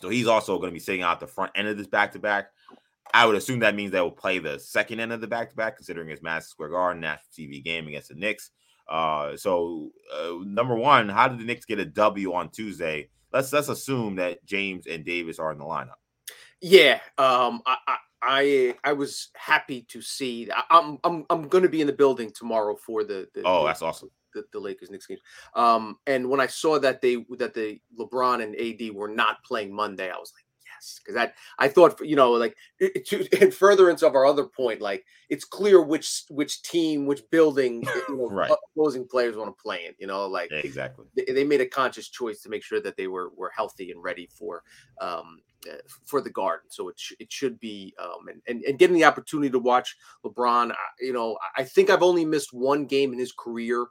So 0.00 0.08
he's 0.08 0.26
also 0.26 0.58
going 0.58 0.70
to 0.70 0.74
be 0.74 0.78
sitting 0.80 1.02
out 1.02 1.20
the 1.20 1.26
front 1.26 1.52
end 1.54 1.68
of 1.68 1.76
this 1.76 1.86
back 1.86 2.12
to 2.12 2.18
back. 2.18 2.50
I 3.12 3.24
would 3.26 3.36
assume 3.36 3.60
that 3.60 3.74
means 3.74 3.90
they 3.90 4.00
will 4.00 4.10
play 4.10 4.38
the 4.38 4.58
second 4.58 5.00
end 5.00 5.12
of 5.12 5.20
the 5.20 5.26
back 5.26 5.50
to 5.50 5.56
back, 5.56 5.76
considering 5.76 6.10
it's 6.10 6.22
Madison 6.22 6.50
Square 6.50 6.70
Garden 6.70 7.00
national 7.00 7.30
TV 7.36 7.64
game 7.64 7.88
against 7.88 8.10
the 8.10 8.14
Knicks. 8.14 8.50
Uh, 8.88 9.36
so 9.36 9.90
uh, 10.14 10.34
number 10.44 10.74
one, 10.74 11.08
how 11.08 11.28
did 11.28 11.38
the 11.40 11.44
Knicks 11.44 11.64
get 11.64 11.78
a 11.78 11.84
W 11.84 12.32
on 12.34 12.50
Tuesday? 12.50 13.08
Let's 13.32 13.52
let's 13.52 13.68
assume 13.68 14.16
that 14.16 14.44
James 14.44 14.86
and 14.86 15.04
Davis 15.04 15.38
are 15.38 15.52
in 15.52 15.58
the 15.58 15.64
lineup. 15.64 15.96
Yeah, 16.60 17.00
um, 17.18 17.62
I, 17.66 17.76
I 17.86 17.96
I 18.22 18.74
I 18.84 18.92
was 18.94 19.30
happy 19.36 19.82
to 19.88 20.00
see. 20.02 20.48
I, 20.54 20.62
I'm 20.70 20.98
I'm 21.04 21.24
I'm 21.30 21.48
going 21.48 21.62
to 21.62 21.68
be 21.68 21.80
in 21.80 21.86
the 21.86 21.92
building 21.92 22.32
tomorrow 22.34 22.76
for 22.76 23.04
the. 23.04 23.28
the 23.34 23.42
Oh, 23.44 23.60
the- 23.62 23.66
that's 23.68 23.82
awesome. 23.82 24.10
The, 24.38 24.44
the 24.52 24.60
Lakers 24.60 24.90
Knicks 24.90 25.06
game. 25.06 25.18
Um, 25.54 25.98
and 26.06 26.28
when 26.28 26.40
I 26.40 26.46
saw 26.46 26.78
that 26.78 27.00
they 27.00 27.16
that 27.38 27.54
the 27.54 27.80
LeBron 27.98 28.42
and 28.42 28.54
AD 28.56 28.94
were 28.94 29.08
not 29.08 29.42
playing 29.44 29.74
Monday, 29.74 30.10
I 30.10 30.16
was 30.18 30.32
like, 30.34 30.44
yes, 30.64 31.00
because 31.00 31.14
that 31.14 31.34
I 31.58 31.68
thought 31.68 32.00
you 32.06 32.16
know 32.16 32.32
like 32.32 32.56
it, 32.78 33.06
to, 33.08 33.26
in 33.42 33.50
furtherance 33.50 34.02
of 34.02 34.14
our 34.14 34.26
other 34.26 34.44
point, 34.44 34.80
like 34.80 35.04
it's 35.28 35.44
clear 35.44 35.82
which 35.82 36.24
which 36.30 36.62
team, 36.62 37.06
which 37.06 37.22
building, 37.30 37.82
you 38.08 38.16
know, 38.16 38.28
Right. 38.30 38.52
opposing 38.76 39.06
players 39.08 39.36
want 39.36 39.56
to 39.56 39.62
play 39.62 39.86
in. 39.86 39.94
You 39.98 40.06
know, 40.06 40.26
like 40.26 40.50
Yeah, 40.50 40.58
exactly. 40.58 41.06
they, 41.16 41.24
they 41.32 41.44
made 41.44 41.60
a 41.60 41.66
conscious 41.66 42.08
choice 42.08 42.42
to 42.42 42.48
make 42.48 42.62
sure 42.62 42.80
that 42.80 42.96
they 42.96 43.06
were 43.08 43.30
were 43.36 43.50
healthy 43.54 43.90
and 43.90 44.02
ready 44.02 44.28
for 44.32 44.62
um 45.00 45.40
uh, 45.68 45.74
for 46.06 46.20
the 46.20 46.30
garden 46.30 46.70
so 46.70 46.88
it, 46.88 46.94
sh- 46.98 47.14
it 47.18 47.32
should 47.32 47.58
be 47.58 47.92
um 48.00 48.28
and, 48.28 48.40
and 48.46 48.62
and 48.62 48.78
getting 48.78 48.94
the 48.94 49.04
opportunity 49.04 49.50
to 49.50 49.58
watch 49.58 49.96
lebron 50.24 50.70
I- 50.70 50.76
you 51.00 51.12
know 51.12 51.36
i 51.56 51.64
think 51.64 51.90
i've 51.90 52.02
only 52.02 52.24
missed 52.24 52.52
one 52.52 52.86
game 52.86 53.12
in 53.12 53.18
his 53.18 53.32
career 53.32 53.86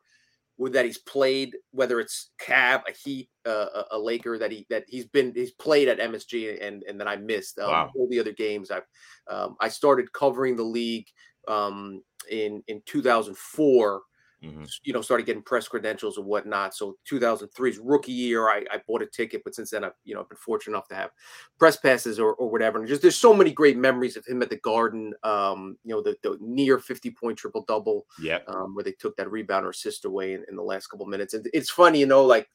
that 0.60 0.86
he's 0.86 0.98
played 0.98 1.56
whether 1.72 2.00
it's 2.00 2.32
Cav, 2.42 2.82
a 2.88 2.92
Heat, 2.92 3.30
uh, 3.46 3.68
a, 3.76 3.86
a 3.92 4.00
Laker 4.00 4.38
that 4.40 4.52
he 4.52 4.66
that 4.70 4.86
he's 4.88 5.06
been 5.06 5.34
he's 5.36 5.52
played 5.52 5.88
at 5.88 6.00
MSG 6.00 6.66
and 6.66 6.84
and 6.84 7.00
that 7.00 7.08
I 7.08 7.16
missed. 7.16 7.60
Um, 7.60 7.70
Wow. 7.70 7.92
All 7.96 8.08
the 8.10 8.20
other 8.20 8.34
games 8.34 8.72
I've 8.72 8.88
um, 9.30 9.56
I 9.60 9.70
started 9.70 10.12
covering 10.14 10.56
the 10.56 10.64
league 10.64 11.08
um, 11.48 12.02
in 12.30 12.64
in 12.68 12.82
2004 12.86 14.02
Mhm. 14.42 14.72
you 14.84 14.94
know, 14.94 15.02
started 15.02 15.26
getting 15.26 15.42
press 15.42 15.68
credentials 15.68 16.18
and 16.18 16.26
whatnot. 16.26 16.76
So 16.76 16.98
2003's 17.06 17.80
rookie 17.80 18.12
year, 18.12 18.50
I, 18.50 18.64
I 18.72 18.82
bought 18.88 19.02
a 19.02 19.06
ticket, 19.08 19.42
but 19.44 19.56
since 19.56 19.72
then 19.72 19.84
I've, 19.84 19.94
you 20.04 20.14
know, 20.16 20.24
been 20.24 20.38
fortunate 20.38 20.74
enough 20.76 20.88
to 20.90 20.96
have 20.96 21.12
press 21.60 21.78
passes 21.78 22.20
or, 22.20 22.34
or 22.36 22.50
whatever. 22.50 22.80
And 22.80 22.88
just, 22.88 23.02
there's 23.02 23.16
so 23.18 23.34
many 23.34 23.52
great 23.52 23.78
memories 23.78 24.16
of 24.18 24.26
him 24.26 24.42
at 24.42 24.50
the 24.50 24.58
garden, 24.58 25.14
um, 25.24 25.78
you 25.84 25.94
know, 25.96 26.02
the, 26.02 26.16
the 26.24 26.38
near 26.40 26.80
50 26.80 27.12
point 27.12 27.38
triple 27.38 27.66
double, 27.68 28.06
Yep. 28.18 28.48
um, 28.48 28.76
where 28.76 28.84
they 28.84 28.94
took 28.94 29.16
that 29.18 29.32
rebound 29.32 29.66
or 29.66 29.70
assist 29.72 30.06
away 30.06 30.34
in, 30.34 30.46
in 30.50 30.56
the 30.56 30.64
last 30.64 30.88
couple 30.88 31.06
minutes. 31.08 31.34
And 31.34 31.48
it's 31.54 31.70
funny, 31.70 32.00
you 32.00 32.06
know, 32.06 32.24
like 32.24 32.48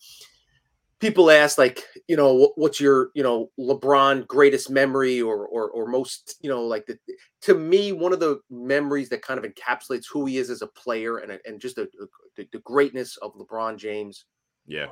people 1.02 1.30
ask 1.30 1.58
like 1.58 1.82
you 2.08 2.16
know 2.16 2.52
what's 2.54 2.80
your 2.80 3.10
you 3.14 3.22
know 3.22 3.50
lebron 3.58 4.26
greatest 4.28 4.70
memory 4.70 5.20
or 5.20 5.46
or, 5.48 5.68
or 5.70 5.86
most 5.86 6.36
you 6.40 6.48
know 6.48 6.62
like 6.62 6.86
the, 6.86 6.96
to 7.42 7.54
me 7.54 7.92
one 7.92 8.12
of 8.12 8.20
the 8.20 8.38
memories 8.50 9.08
that 9.08 9.20
kind 9.20 9.38
of 9.38 9.44
encapsulates 9.44 10.04
who 10.10 10.24
he 10.24 10.38
is 10.38 10.48
as 10.48 10.62
a 10.62 10.66
player 10.68 11.18
and, 11.18 11.38
and 11.44 11.60
just 11.60 11.76
the, 11.76 11.88
the, 12.36 12.46
the 12.52 12.60
greatness 12.60 13.16
of 13.18 13.34
lebron 13.34 13.76
james 13.76 14.24
yeah. 14.66 14.86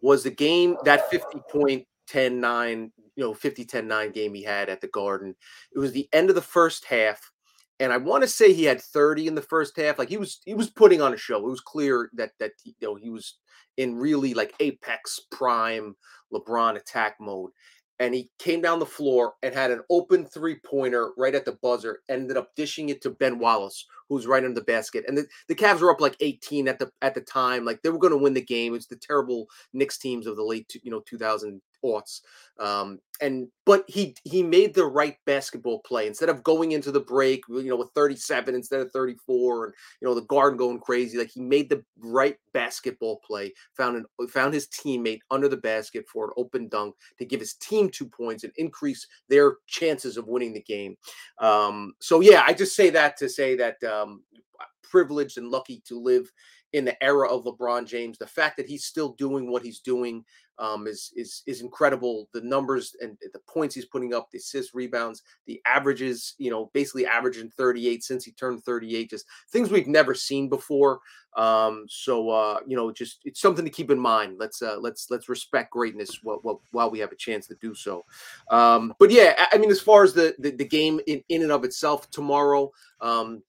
was 0.00 0.22
the 0.22 0.30
game 0.30 0.76
that 0.84 1.10
50 1.10 1.40
point 1.50 1.86
10 2.06 2.40
9 2.40 2.92
you 3.16 3.24
know 3.24 3.34
50 3.34 3.64
10 3.64 3.88
9 3.88 4.12
game 4.12 4.34
he 4.34 4.42
had 4.42 4.68
at 4.68 4.80
the 4.80 4.88
garden. 4.88 5.34
It 5.74 5.78
was 5.78 5.92
the 5.92 6.08
end 6.12 6.28
of 6.28 6.34
the 6.34 6.42
first 6.42 6.84
half 6.84 7.31
and 7.82 7.92
I 7.92 7.96
want 7.96 8.22
to 8.22 8.28
say 8.28 8.52
he 8.52 8.62
had 8.62 8.80
30 8.80 9.26
in 9.26 9.34
the 9.34 9.42
first 9.42 9.76
half. 9.76 9.98
Like 9.98 10.08
he 10.08 10.16
was 10.16 10.40
he 10.44 10.54
was 10.54 10.70
putting 10.70 11.02
on 11.02 11.12
a 11.12 11.16
show. 11.16 11.38
It 11.38 11.50
was 11.50 11.60
clear 11.60 12.10
that 12.14 12.30
that 12.38 12.52
you 12.62 12.74
know 12.80 12.94
he 12.94 13.10
was 13.10 13.38
in 13.76 13.96
really 13.96 14.34
like 14.34 14.54
apex 14.60 15.20
prime 15.32 15.96
LeBron 16.32 16.76
attack 16.76 17.16
mode. 17.20 17.50
And 17.98 18.14
he 18.14 18.30
came 18.38 18.60
down 18.60 18.78
the 18.78 18.86
floor 18.86 19.34
and 19.42 19.52
had 19.52 19.72
an 19.72 19.82
open 19.90 20.24
three 20.24 20.58
pointer 20.64 21.10
right 21.16 21.34
at 21.34 21.44
the 21.44 21.58
buzzer, 21.60 22.00
ended 22.08 22.36
up 22.36 22.54
dishing 22.56 22.88
it 22.88 23.02
to 23.02 23.10
Ben 23.10 23.38
Wallace, 23.38 23.84
who's 24.08 24.26
right 24.26 24.44
under 24.44 24.58
the 24.58 24.64
basket. 24.64 25.04
And 25.06 25.18
the, 25.18 25.26
the 25.48 25.54
Cavs 25.54 25.80
were 25.80 25.90
up 25.90 26.00
like 26.00 26.16
18 26.20 26.68
at 26.68 26.78
the 26.78 26.90
at 27.02 27.14
the 27.16 27.20
time. 27.20 27.64
Like 27.64 27.82
they 27.82 27.90
were 27.90 27.98
going 27.98 28.12
to 28.12 28.16
win 28.18 28.34
the 28.34 28.44
game. 28.44 28.76
It's 28.76 28.86
the 28.86 28.96
terrible 28.96 29.48
Knicks 29.72 29.98
teams 29.98 30.28
of 30.28 30.36
the 30.36 30.44
late, 30.44 30.72
you 30.84 30.90
know, 30.92 31.02
2000 31.04 31.60
aughts. 31.84 32.20
Um, 32.58 33.00
and 33.20 33.48
but 33.64 33.84
he 33.88 34.16
he 34.24 34.42
made 34.42 34.74
the 34.74 34.84
right 34.84 35.16
basketball 35.26 35.80
play 35.80 36.06
instead 36.06 36.28
of 36.28 36.42
going 36.42 36.72
into 36.72 36.90
the 36.90 37.00
break, 37.00 37.42
you 37.48 37.64
know, 37.64 37.76
with 37.76 37.90
37 37.94 38.54
instead 38.54 38.80
of 38.80 38.90
34, 38.90 39.66
and 39.66 39.74
you 40.00 40.08
know 40.08 40.14
the 40.14 40.22
guard 40.22 40.58
going 40.58 40.80
crazy. 40.80 41.16
Like 41.16 41.30
he 41.30 41.40
made 41.40 41.68
the 41.68 41.84
right 41.98 42.36
basketball 42.52 43.20
play, 43.24 43.52
found 43.76 43.96
an 43.96 44.28
found 44.28 44.54
his 44.54 44.68
teammate 44.68 45.20
under 45.30 45.48
the 45.48 45.56
basket 45.56 46.04
for 46.12 46.26
an 46.26 46.32
open 46.36 46.68
dunk 46.68 46.94
to 47.18 47.24
give 47.24 47.40
his 47.40 47.54
team 47.54 47.88
two 47.88 48.06
points 48.06 48.44
and 48.44 48.52
increase 48.56 49.06
their 49.28 49.56
chances 49.66 50.16
of 50.16 50.26
winning 50.26 50.52
the 50.52 50.62
game. 50.62 50.96
Um, 51.38 51.94
so 52.00 52.20
yeah, 52.20 52.44
I 52.46 52.52
just 52.52 52.74
say 52.74 52.90
that 52.90 53.16
to 53.18 53.28
say 53.28 53.56
that 53.56 53.82
um, 53.84 54.22
privileged 54.82 55.38
and 55.38 55.48
lucky 55.48 55.82
to 55.86 55.98
live 55.98 56.30
in 56.72 56.84
the 56.84 57.02
era 57.02 57.28
of 57.28 57.44
LeBron 57.44 57.86
James. 57.86 58.18
The 58.18 58.26
fact 58.26 58.56
that 58.56 58.68
he's 58.68 58.84
still 58.84 59.14
doing 59.14 59.50
what 59.50 59.62
he's 59.62 59.80
doing 59.80 60.24
um, 60.58 60.86
is 60.86 61.12
is 61.16 61.42
is 61.46 61.60
incredible. 61.60 62.28
The 62.32 62.40
numbers 62.40 62.94
and 63.00 63.16
the 63.32 63.38
points 63.40 63.74
he's 63.74 63.86
putting 63.86 64.14
up, 64.14 64.30
the 64.30 64.38
assists, 64.38 64.74
rebounds, 64.74 65.22
the 65.46 65.60
averages, 65.66 66.34
you 66.38 66.50
know, 66.50 66.70
basically 66.72 67.06
averaging 67.06 67.50
38 67.50 68.04
since 68.04 68.24
he 68.24 68.32
turned 68.32 68.62
38, 68.64 69.10
just 69.10 69.26
things 69.50 69.70
we've 69.70 69.88
never 69.88 70.14
seen 70.14 70.48
before. 70.48 71.00
Um, 71.36 71.86
so 71.88 72.28
uh, 72.30 72.60
you 72.66 72.76
know, 72.76 72.92
just 72.92 73.20
it's 73.24 73.40
something 73.40 73.64
to 73.64 73.70
keep 73.70 73.90
in 73.90 73.98
mind. 73.98 74.36
Let's 74.38 74.60
uh, 74.62 74.76
let's 74.78 75.10
let's 75.10 75.28
respect 75.28 75.70
greatness 75.70 76.20
while, 76.22 76.40
while, 76.42 76.62
while 76.72 76.90
we 76.90 76.98
have 76.98 77.12
a 77.12 77.16
chance 77.16 77.46
to 77.48 77.54
do 77.56 77.74
so. 77.74 78.04
Um, 78.50 78.94
but 78.98 79.10
yeah, 79.10 79.46
I 79.50 79.58
mean, 79.58 79.70
as 79.70 79.80
far 79.80 80.04
as 80.04 80.12
the 80.12 80.34
the, 80.38 80.50
the 80.50 80.64
game 80.64 81.00
in, 81.06 81.22
in 81.28 81.42
and 81.42 81.52
of 81.52 81.64
itself 81.64 82.10
tomorrow, 82.10 82.70
um, 83.00 83.42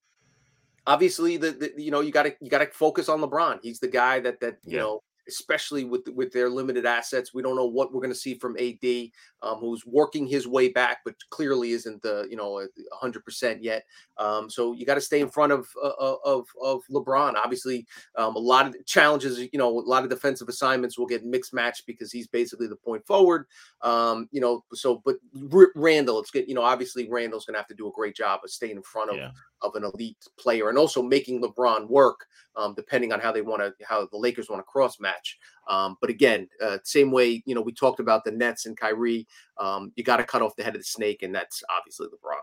obviously 0.88 1.38
the, 1.38 1.52
the, 1.52 1.74
you 1.78 1.92
know 1.92 2.02
you 2.02 2.12
got 2.12 2.24
to 2.24 2.36
you 2.39 2.50
got 2.50 2.60
to 2.60 2.68
focus 2.68 3.10
on 3.10 3.20
LeBron. 3.20 3.60
He's 3.62 3.80
the 3.80 3.88
guy 3.88 4.20
that 4.22 4.39
that 4.39 4.58
you 4.63 4.78
yeah. 4.78 4.84
know 4.84 5.04
especially 5.28 5.84
with 5.84 6.08
with 6.14 6.32
their 6.32 6.50
limited 6.50 6.86
assets. 6.86 7.34
We 7.34 7.42
don't 7.42 7.56
know 7.56 7.66
what 7.66 7.94
we're 7.94 8.02
going 8.02 8.12
to 8.14 8.20
see 8.20 8.36
from 8.36 8.58
AD, 8.58 9.10
um, 9.44 9.58
who's 9.60 9.86
working 9.86 10.26
his 10.26 10.48
way 10.48 10.70
back, 10.70 11.00
but 11.04 11.16
clearly 11.30 11.72
isn't 11.72 12.02
the 12.02 12.26
you 12.30 12.38
know 12.38 12.66
hundred 12.94 13.26
percent 13.26 13.62
yet. 13.62 13.86
Um, 14.18 14.50
so 14.50 14.74
you 14.74 14.86
got 14.86 14.96
to 14.96 15.02
stay 15.02 15.20
in 15.20 15.30
front 15.30 15.52
of 15.52 15.68
uh, 15.84 15.88
uh, 15.88 16.16
of 16.24 16.48
of 16.62 16.82
LeBron. 16.90 17.36
Obviously, 17.36 17.86
um, 18.18 18.36
a 18.36 18.40
lot 18.40 18.68
of 18.68 18.76
challenges. 18.86 19.40
You 19.40 19.60
know, 19.60 19.68
a 19.68 19.82
lot 19.82 20.04
of 20.04 20.10
defensive 20.10 20.48
assignments 20.48 20.98
will 20.98 21.06
get 21.06 21.26
mixed 21.26 21.54
matched 21.54 21.86
because 21.86 22.12
he's 22.12 22.28
basically 22.28 22.68
the 22.68 22.76
point 22.76 23.06
forward. 23.06 23.46
Um, 23.82 24.30
you 24.32 24.40
know, 24.40 24.64
so 24.74 25.02
but 25.04 25.18
R- 25.52 25.72
Randle, 25.76 26.20
it's 26.20 26.32
good. 26.32 26.48
You 26.48 26.56
know, 26.56 26.64
obviously 26.64 27.10
Randle's 27.10 27.46
going 27.46 27.56
to 27.56 27.60
have 27.60 27.68
to 27.68 27.76
do 27.76 27.88
a 27.88 27.92
great 27.92 28.16
job 28.16 28.42
of 28.44 28.50
staying 28.50 28.78
in 28.78 28.84
front 28.84 29.12
of 29.12 29.18
yeah. 29.18 29.32
of 29.62 29.76
an 29.76 29.84
elite 29.84 30.18
player 30.40 30.70
and 30.70 30.78
also 30.78 31.04
making 31.04 31.42
LeBron 31.42 31.90
work, 31.90 32.26
um, 32.56 32.74
depending 32.76 33.12
on 33.12 33.20
how 33.20 33.32
they 33.34 33.42
want 33.42 33.62
to 33.62 33.74
how 33.86 34.08
the 34.08 34.18
Lakers 34.18 34.50
want 34.50 34.60
to 34.60 34.64
cross 34.64 35.00
match. 35.02 35.38
Um, 35.67 35.97
but 36.02 36.10
again, 36.10 36.47
uh, 36.62 36.78
same 36.84 37.12
way 37.12 37.43
you 37.45 37.56
know 37.56 37.62
we 37.62 37.71
talked 37.71 37.99
about 37.99 38.23
the 38.23 38.32
Nets 38.32 38.65
and 38.65 38.78
Kyrie. 38.78 39.28
Um, 39.58 39.91
you 39.95 40.04
got 40.04 40.17
to 40.17 40.23
cut 40.23 40.41
off 40.41 40.56
the 40.56 40.63
head 40.63 40.76
of 40.76 40.82
the 40.82 40.86
snake, 40.86 41.23
and 41.23 41.34
that's 41.34 41.63
obviously 41.76 42.08
LeBron. 42.08 42.39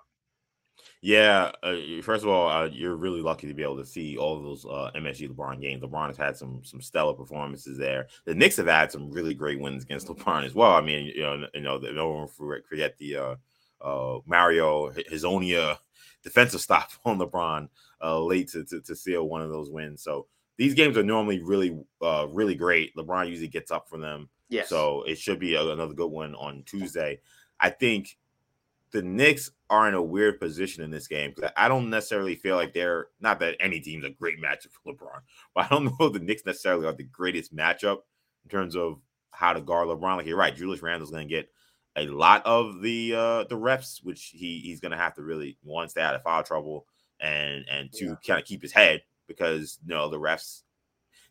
Yeah, 1.03 1.53
uh, 1.63 1.77
first 2.03 2.25
of 2.25 2.29
all, 2.29 2.49
uh, 2.51 2.67
you're 2.67 2.97
really 2.97 3.23
lucky 3.23 3.47
to 3.47 3.55
be 3.55 3.63
able 3.63 3.79
to 3.79 3.87
see 3.87 4.19
all 4.19 4.43
those 4.43 4.67
uh, 4.67 4.91
MSG 4.95 5.31
LeBron 5.31 5.61
games. 5.61 5.83
LeBron 5.83 6.09
has 6.09 6.17
had 6.17 6.37
some 6.37 6.61
some 6.63 6.83
stellar 6.83 7.15
performances 7.15 7.79
there. 7.79 8.09
The 8.27 8.35
Knicks 8.35 8.57
have 8.57 8.67
had 8.67 8.93
some 8.93 9.11
really 9.11 9.33
great 9.33 9.61
wins 9.61 9.85
against 9.85 10.07
LeBron 10.09 10.45
as 10.45 10.55
well. 10.55 10.73
I 10.73 10.83
mean, 10.83 11.07
you 11.07 11.23
know, 11.23 11.47
you 11.55 11.61
know, 11.63 11.79
no 11.79 12.11
one 12.11 12.29
forget 12.29 12.99
the 12.99 13.17
uh, 13.17 13.35
uh, 13.81 14.19
Mario 14.27 14.91
Hezonja 14.91 15.79
defensive 16.23 16.61
stop 16.61 16.91
on 17.05 17.19
LeBron 17.19 17.69
uh, 18.03 18.21
late 18.21 18.49
to, 18.49 18.65
to, 18.65 18.81
to 18.83 18.95
seal 18.95 19.29
one 19.29 19.43
of 19.43 19.51
those 19.51 19.71
wins. 19.71 20.03
So 20.03 20.27
these 20.61 20.75
games 20.75 20.99
are 20.99 21.03
normally 21.03 21.43
really 21.43 21.75
uh, 22.03 22.27
really 22.31 22.55
great. 22.55 22.95
LeBron 22.95 23.31
usually 23.31 23.49
gets 23.49 23.71
up 23.71 23.89
for 23.89 23.97
them. 23.97 24.29
Yes. 24.51 24.69
So 24.69 25.05
it 25.05 25.17
should 25.17 25.39
be 25.39 25.55
a, 25.55 25.67
another 25.67 25.95
good 25.95 26.11
one 26.11 26.35
on 26.35 26.65
Tuesday. 26.67 27.21
I 27.59 27.71
think 27.71 28.19
the 28.91 29.01
Knicks 29.01 29.51
are 29.71 29.89
in 29.89 29.95
a 29.95 30.03
weird 30.03 30.39
position 30.39 30.85
in 30.85 30.91
this 30.91 31.09
game 31.09 31.33
because 31.35 31.51
I 31.57 31.69
don't 31.69 31.89
necessarily 31.89 32.35
feel 32.35 32.57
like 32.57 32.75
they're 32.75 33.07
not 33.23 33.41
that 33.41 33.57
any 33.59 33.81
team's 33.81 34.05
a 34.05 34.11
great 34.11 34.39
matchup 34.39 34.73
for 34.73 34.93
LeBron, 34.93 35.21
but 35.55 35.65
I 35.65 35.69
don't 35.69 35.87
know 35.87 36.07
if 36.07 36.13
the 36.13 36.19
Knicks 36.19 36.45
necessarily 36.45 36.87
are 36.87 36.93
the 36.93 37.05
greatest 37.05 37.57
matchup 37.57 38.01
in 38.45 38.51
terms 38.51 38.77
of 38.77 39.01
how 39.31 39.55
to 39.55 39.63
guard 39.63 39.89
LeBron. 39.89 40.19
Like 40.19 40.27
you're 40.27 40.37
right, 40.37 40.55
Julius 40.55 40.83
Randle's 40.83 41.11
going 41.11 41.27
to 41.27 41.35
get 41.35 41.49
a 41.97 42.05
lot 42.05 42.45
of 42.45 42.83
the 42.83 43.15
uh 43.17 43.45
the 43.45 43.57
reps, 43.57 44.03
which 44.03 44.27
he 44.35 44.59
he's 44.59 44.81
going 44.81 44.93
to 44.93 44.99
have 44.99 45.15
to 45.15 45.23
really 45.23 45.57
one 45.63 45.89
stay 45.89 46.03
out 46.03 46.15
of 46.15 46.23
foul 46.23 46.43
trouble 46.43 46.85
and 47.19 47.65
and 47.71 47.91
to 47.93 48.05
yeah. 48.09 48.15
kind 48.27 48.39
of 48.39 48.45
keep 48.47 48.61
his 48.61 48.73
head 48.73 49.01
because 49.31 49.79
you 49.87 49.95
know 49.95 50.09
the 50.09 50.19
refs. 50.19 50.63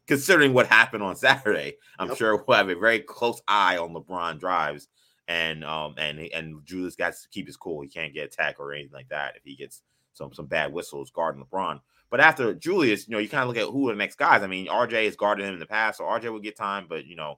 Considering 0.08 0.54
what 0.54 0.66
happened 0.66 1.04
on 1.04 1.16
Saturday, 1.16 1.76
I'm 2.00 2.08
yep. 2.08 2.18
sure 2.18 2.44
we'll 2.48 2.58
have 2.58 2.70
a 2.70 2.76
very 2.76 3.00
close 3.00 3.42
eye 3.48 3.78
on 3.78 3.94
LeBron 3.94 4.40
drives 4.40 4.88
and 5.28 5.64
um 5.64 5.94
and 5.98 6.20
and 6.20 6.66
Julius 6.66 6.96
got 6.96 7.14
to 7.14 7.30
keep 7.30 7.46
his 7.46 7.56
cool. 7.56 7.82
He 7.82 7.88
can't 7.88 8.14
get 8.14 8.26
attacked 8.26 8.60
or 8.60 8.74
anything 8.74 8.94
like 8.94 9.10
that 9.10 9.36
if 9.36 9.44
he 9.44 9.56
gets 9.56 9.82
some 10.14 10.34
some 10.34 10.48
bad 10.48 10.74
whistles 10.74 11.12
guarding 11.12 11.44
LeBron. 11.44 11.80
But 12.10 12.20
after 12.20 12.56
Julius, 12.56 13.08
you 13.08 13.14
know, 13.14 13.20
you 13.20 13.30
kind 13.30 13.44
of 13.44 13.50
look 13.50 13.58
at 13.58 13.72
who 13.72 13.88
are 13.88 13.94
the 13.94 13.98
next 13.98 14.18
guys. 14.18 14.42
I 14.42 14.48
mean, 14.48 14.66
RJ 14.66 15.06
has 15.06 15.16
guarded 15.16 15.46
him 15.46 15.54
in 15.54 15.60
the 15.60 15.68
past, 15.68 16.00
so 16.00 16.06
RJ 16.06 16.32
will 16.32 16.40
get 16.40 16.58
time, 16.58 16.88
but 16.90 17.06
you 17.06 17.16
know, 17.16 17.38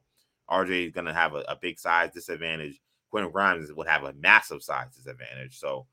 RJ 0.50 0.88
is 0.88 0.92
gonna 0.94 1.14
have 1.14 1.36
a, 1.36 1.44
a 1.50 1.58
big 1.62 1.78
size 1.78 2.12
disadvantage. 2.14 2.80
Quentin 3.10 3.32
Grimes 3.32 3.74
would 3.74 3.88
have 3.88 4.06
a 4.06 4.14
massive 4.14 4.64
size 4.64 4.96
disadvantage. 4.96 5.60
So 5.60 5.88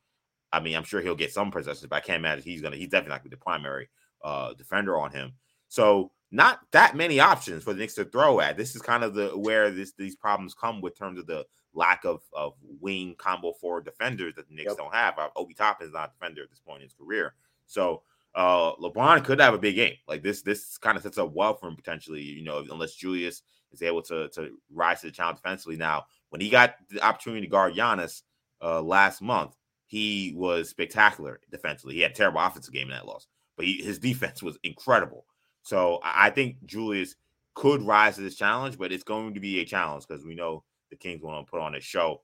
I 0.53 0.61
mean, 0.61 0.77
I'm 0.77 0.85
sure 0.85 1.01
he'll 1.01 1.15
get 1.15 1.33
some 1.33 1.51
possessions, 1.51 1.87
but 1.89 1.97
I 1.97 2.01
can't 2.01 2.21
imagine 2.21 2.45
he's 2.45 2.63
gonna 2.63 2.77
he's 2.77 2.89
definitely 2.89 3.11
not 3.11 3.21
gonna 3.21 3.31
be 3.31 3.37
the 3.37 3.43
primary 3.43 3.89
uh 4.23 4.55
defender 4.55 4.99
on 4.99 5.11
him. 5.11 5.33
So 5.69 6.13
not 6.31 6.61
that 6.73 6.97
many 6.97 7.21
options 7.21 7.65
for 7.65 7.73
the 7.73 7.81
Knicks 7.81 7.95
to 7.95 8.05
throw 8.05 8.41
at. 8.41 8.57
This 8.57 8.77
is 8.77 8.83
kind 8.83 9.03
of 9.03 9.15
the 9.15 9.29
where 9.29 9.71
this 9.71 9.93
these 9.93 10.17
problems 10.17 10.55
come 10.55 10.81
with 10.81 10.99
terms 10.99 11.19
of 11.19 11.27
the 11.27 11.47
lack 11.75 12.05
of 12.05 12.21
of 12.33 12.55
wing 12.81 13.15
combo 13.19 13.53
forward 13.53 13.85
defenders 13.85 14.35
that 14.35 14.49
the 14.49 14.55
Knicks 14.55 14.71
yep. 14.71 14.77
don't 14.77 14.95
have. 14.95 15.19
Uh, 15.19 15.29
Obi 15.37 15.55
Toppin 15.55 15.87
is 15.87 15.93
not 15.93 16.11
a 16.11 16.13
defender 16.13 16.43
at 16.43 16.51
this 16.51 16.61
point 16.61 16.83
in 16.83 16.89
his 16.89 16.95
career, 16.95 17.35
so 17.67 18.03
uh, 18.35 18.75
LeBron 18.77 19.25
could 19.25 19.41
have 19.41 19.55
a 19.55 19.59
big 19.59 19.77
game. 19.77 19.95
Like 20.07 20.23
this, 20.23 20.43
this 20.43 20.79
kind 20.79 20.97
of 20.97 21.03
sets 21.03 21.19
up 21.19 21.33
well 21.33 21.55
for 21.55 21.69
him 21.69 21.77
potentially. 21.77 22.23
You 22.23 22.45
know, 22.45 22.65
unless 22.71 22.95
Julius 22.95 23.43
is 23.73 23.83
able 23.83 24.03
to 24.03 24.29
to 24.31 24.51
rise 24.71 25.01
to 25.01 25.07
the 25.07 25.13
challenge 25.13 25.39
defensively. 25.39 25.77
Now, 25.77 26.07
when 26.31 26.41
he 26.41 26.49
got 26.49 26.77
the 26.91 27.03
opportunity 27.03 27.43
to 27.43 27.51
guard 27.51 27.75
Giannis 27.75 28.23
uh, 28.63 28.83
last 28.83 29.23
month, 29.23 29.57
he 29.87 30.35
was 30.37 30.69
spectacular 30.69 31.41
defensively. 31.51 31.95
He 31.95 32.01
had 32.01 32.15
terrible 32.15 32.41
offensive 32.41 32.73
game 32.73 32.89
in 32.89 32.97
that 32.97 33.07
loss, 33.07 33.27
but 33.59 33.67
he, 33.67 33.83
his 33.83 33.99
defense 33.99 34.43
was 34.43 34.57
incredible. 34.63 35.27
So 35.63 36.01
I 36.03 36.31
think 36.31 36.65
Julius 36.65 37.17
could 37.55 37.83
rise 37.83 38.15
to 38.15 38.23
this 38.23 38.37
challenge, 38.37 38.79
but 38.79 38.93
it's 38.93 39.05
going 39.05 39.35
to 39.35 39.41
be 39.41 39.61
a 39.61 39.67
challenge 39.67 40.07
because 40.07 40.25
we 40.25 40.35
know 40.35 40.65
the 40.91 40.97
Kings 40.97 41.23
want 41.23 41.45
to 41.45 41.51
put 41.51 41.61
on 41.61 41.75
a 41.75 41.81
show 41.81 42.23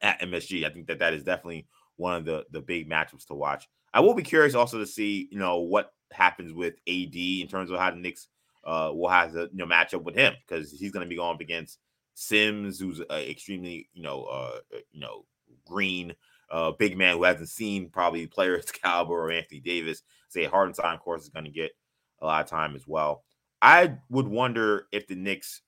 at 0.00 0.20
MSG. 0.20 0.64
I 0.64 0.70
think 0.70 0.86
that 0.86 1.00
that 1.00 1.12
is 1.12 1.24
definitely 1.24 1.66
one 1.96 2.14
of 2.14 2.24
the 2.24 2.46
the 2.50 2.60
big 2.60 2.88
matchups 2.88 3.26
to 3.26 3.34
watch. 3.34 3.68
I 3.92 4.00
will 4.00 4.14
be 4.14 4.22
curious 4.22 4.54
also 4.54 4.78
to 4.78 4.86
see 4.86 5.28
you 5.30 5.38
know 5.38 5.58
what 5.58 5.92
happens 6.12 6.52
with 6.52 6.74
AD 6.88 7.14
in 7.14 7.48
terms 7.48 7.70
of 7.70 7.78
how 7.78 7.90
the 7.90 7.96
Knicks 7.96 8.28
uh, 8.64 8.90
will 8.94 9.08
have 9.08 9.32
to 9.32 9.42
you 9.52 9.58
know 9.58 9.66
match 9.66 9.92
up 9.94 10.04
with 10.04 10.14
him 10.14 10.34
because 10.46 10.70
he's 10.70 10.92
going 10.92 11.04
to 11.04 11.10
be 11.10 11.16
going 11.16 11.34
up 11.34 11.40
against 11.40 11.78
Sims, 12.14 12.78
who's 12.78 13.00
uh, 13.00 13.14
extremely 13.14 13.88
you 13.92 14.02
know 14.02 14.24
uh, 14.24 14.58
uh, 14.74 14.78
you 14.92 15.00
know 15.00 15.24
green. 15.66 16.14
Uh, 16.52 16.70
big 16.70 16.98
man 16.98 17.16
who 17.16 17.24
hasn't 17.24 17.48
seen 17.48 17.88
probably 17.88 18.26
players 18.26 18.70
caliber 18.70 19.14
or 19.14 19.32
Anthony 19.32 19.60
Davis. 19.60 20.02
Say 20.28 20.44
Hartenstein, 20.44 20.94
of 20.94 21.00
course, 21.00 21.22
is 21.22 21.30
going 21.30 21.46
to 21.46 21.50
get 21.50 21.72
a 22.20 22.26
lot 22.26 22.44
of 22.44 22.50
time 22.50 22.76
as 22.76 22.86
well. 22.86 23.24
I 23.62 23.94
would 24.10 24.28
wonder 24.28 24.86
if 24.92 25.06
the 25.06 25.14
Knicks 25.14 25.62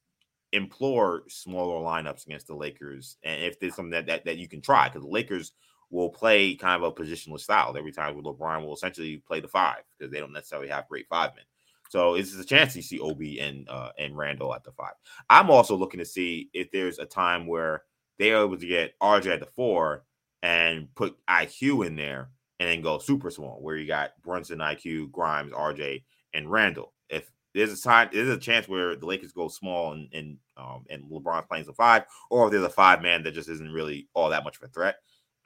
implore 0.52 1.24
smaller 1.28 1.82
lineups 1.82 2.26
against 2.26 2.46
the 2.46 2.54
Lakers, 2.54 3.16
and 3.24 3.42
if 3.42 3.58
there's 3.58 3.74
something 3.74 3.90
that 3.90 4.06
that, 4.06 4.24
that 4.26 4.36
you 4.36 4.46
can 4.46 4.60
try, 4.60 4.88
because 4.88 5.02
the 5.02 5.10
Lakers 5.10 5.52
will 5.90 6.10
play 6.10 6.54
kind 6.54 6.82
of 6.82 6.88
a 6.88 6.92
positionless 6.92 7.40
style 7.40 7.74
every 7.76 7.92
time. 7.92 8.14
With 8.14 8.26
LeBron 8.26 8.64
will 8.64 8.74
essentially 8.74 9.22
play 9.26 9.40
the 9.40 9.48
five 9.48 9.82
because 9.96 10.12
they 10.12 10.20
don't 10.20 10.32
necessarily 10.32 10.68
have 10.68 10.88
great 10.88 11.06
five 11.08 11.30
men. 11.34 11.44
So 11.88 12.14
it's 12.14 12.34
a 12.34 12.44
chance 12.44 12.74
you 12.74 12.82
see 12.82 12.98
Obi 12.98 13.40
and 13.40 13.68
uh, 13.68 13.90
and 13.98 14.16
Randle 14.16 14.54
at 14.54 14.64
the 14.64 14.72
five. 14.72 14.94
I'm 15.30 15.50
also 15.50 15.76
looking 15.76 16.00
to 16.00 16.04
see 16.04 16.50
if 16.52 16.70
there's 16.72 16.98
a 16.98 17.06
time 17.06 17.46
where 17.46 17.84
they're 18.18 18.42
able 18.42 18.56
to 18.56 18.66
get 18.66 18.98
RJ 19.00 19.26
at 19.34 19.40
the 19.40 19.46
four 19.46 20.04
and 20.44 20.94
put 20.94 21.16
IQ 21.26 21.86
in 21.86 21.96
there 21.96 22.28
and 22.60 22.68
then 22.68 22.82
go 22.82 22.98
super 22.98 23.30
small, 23.30 23.58
where 23.62 23.76
you 23.76 23.86
got 23.86 24.12
Brunson, 24.22 24.58
IQ, 24.58 25.10
Grimes, 25.10 25.52
RJ, 25.52 26.04
and 26.34 26.50
Randle. 26.50 26.92
If 27.08 27.30
there's 27.54 27.72
a 27.72 27.82
time, 27.82 28.10
there's 28.12 28.28
a 28.28 28.38
chance 28.38 28.68
where 28.68 28.94
the 28.94 29.06
Lakers 29.06 29.32
go 29.32 29.48
small 29.48 29.92
and 29.92 30.08
and 30.12 30.36
um, 30.58 30.84
and 30.90 31.04
LeBron 31.10 31.48
playing 31.48 31.64
the 31.64 31.72
five, 31.72 32.04
or 32.30 32.46
if 32.46 32.52
there's 32.52 32.62
a 32.62 32.68
five 32.68 33.00
man 33.00 33.22
that 33.22 33.32
just 33.32 33.48
isn't 33.48 33.72
really 33.72 34.06
all 34.12 34.28
that 34.30 34.44
much 34.44 34.56
of 34.58 34.62
a 34.62 34.68
threat. 34.68 34.96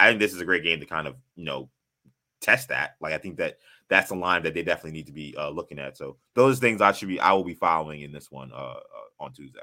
I 0.01 0.09
think 0.09 0.21
this 0.21 0.35
is 0.35 0.41
a 0.41 0.45
great 0.45 0.65
game 0.65 0.81
to 0.81 0.87
kind 0.87 1.07
of 1.07 1.15
you 1.37 1.45
know 1.45 1.71
test 2.41 2.69
that. 2.71 2.97
Like 3.01 3.15
I 3.15 3.19
think 3.19 3.37
that 3.37 3.59
that's 3.89 4.11
a 4.11 4.17
line 4.17 4.43
that 4.43 4.53
they 4.53 4.65
definitely 4.65 4.99
need 4.99 5.07
to 5.07 5.13
be 5.13 5.35
uh, 5.39 5.51
looking 5.51 5.79
at. 5.79 5.97
So 5.97 6.17
those 6.35 6.59
things 6.59 6.81
I 6.81 6.91
should 6.91 7.09
be 7.09 7.21
I 7.21 7.33
will 7.33 7.45
be 7.45 7.55
following 7.55 8.03
in 8.03 8.11
this 8.11 8.33
one 8.33 8.51
uh, 8.53 8.75
uh, 8.75 9.21
on 9.21 9.33
Tuesday. 9.33 9.61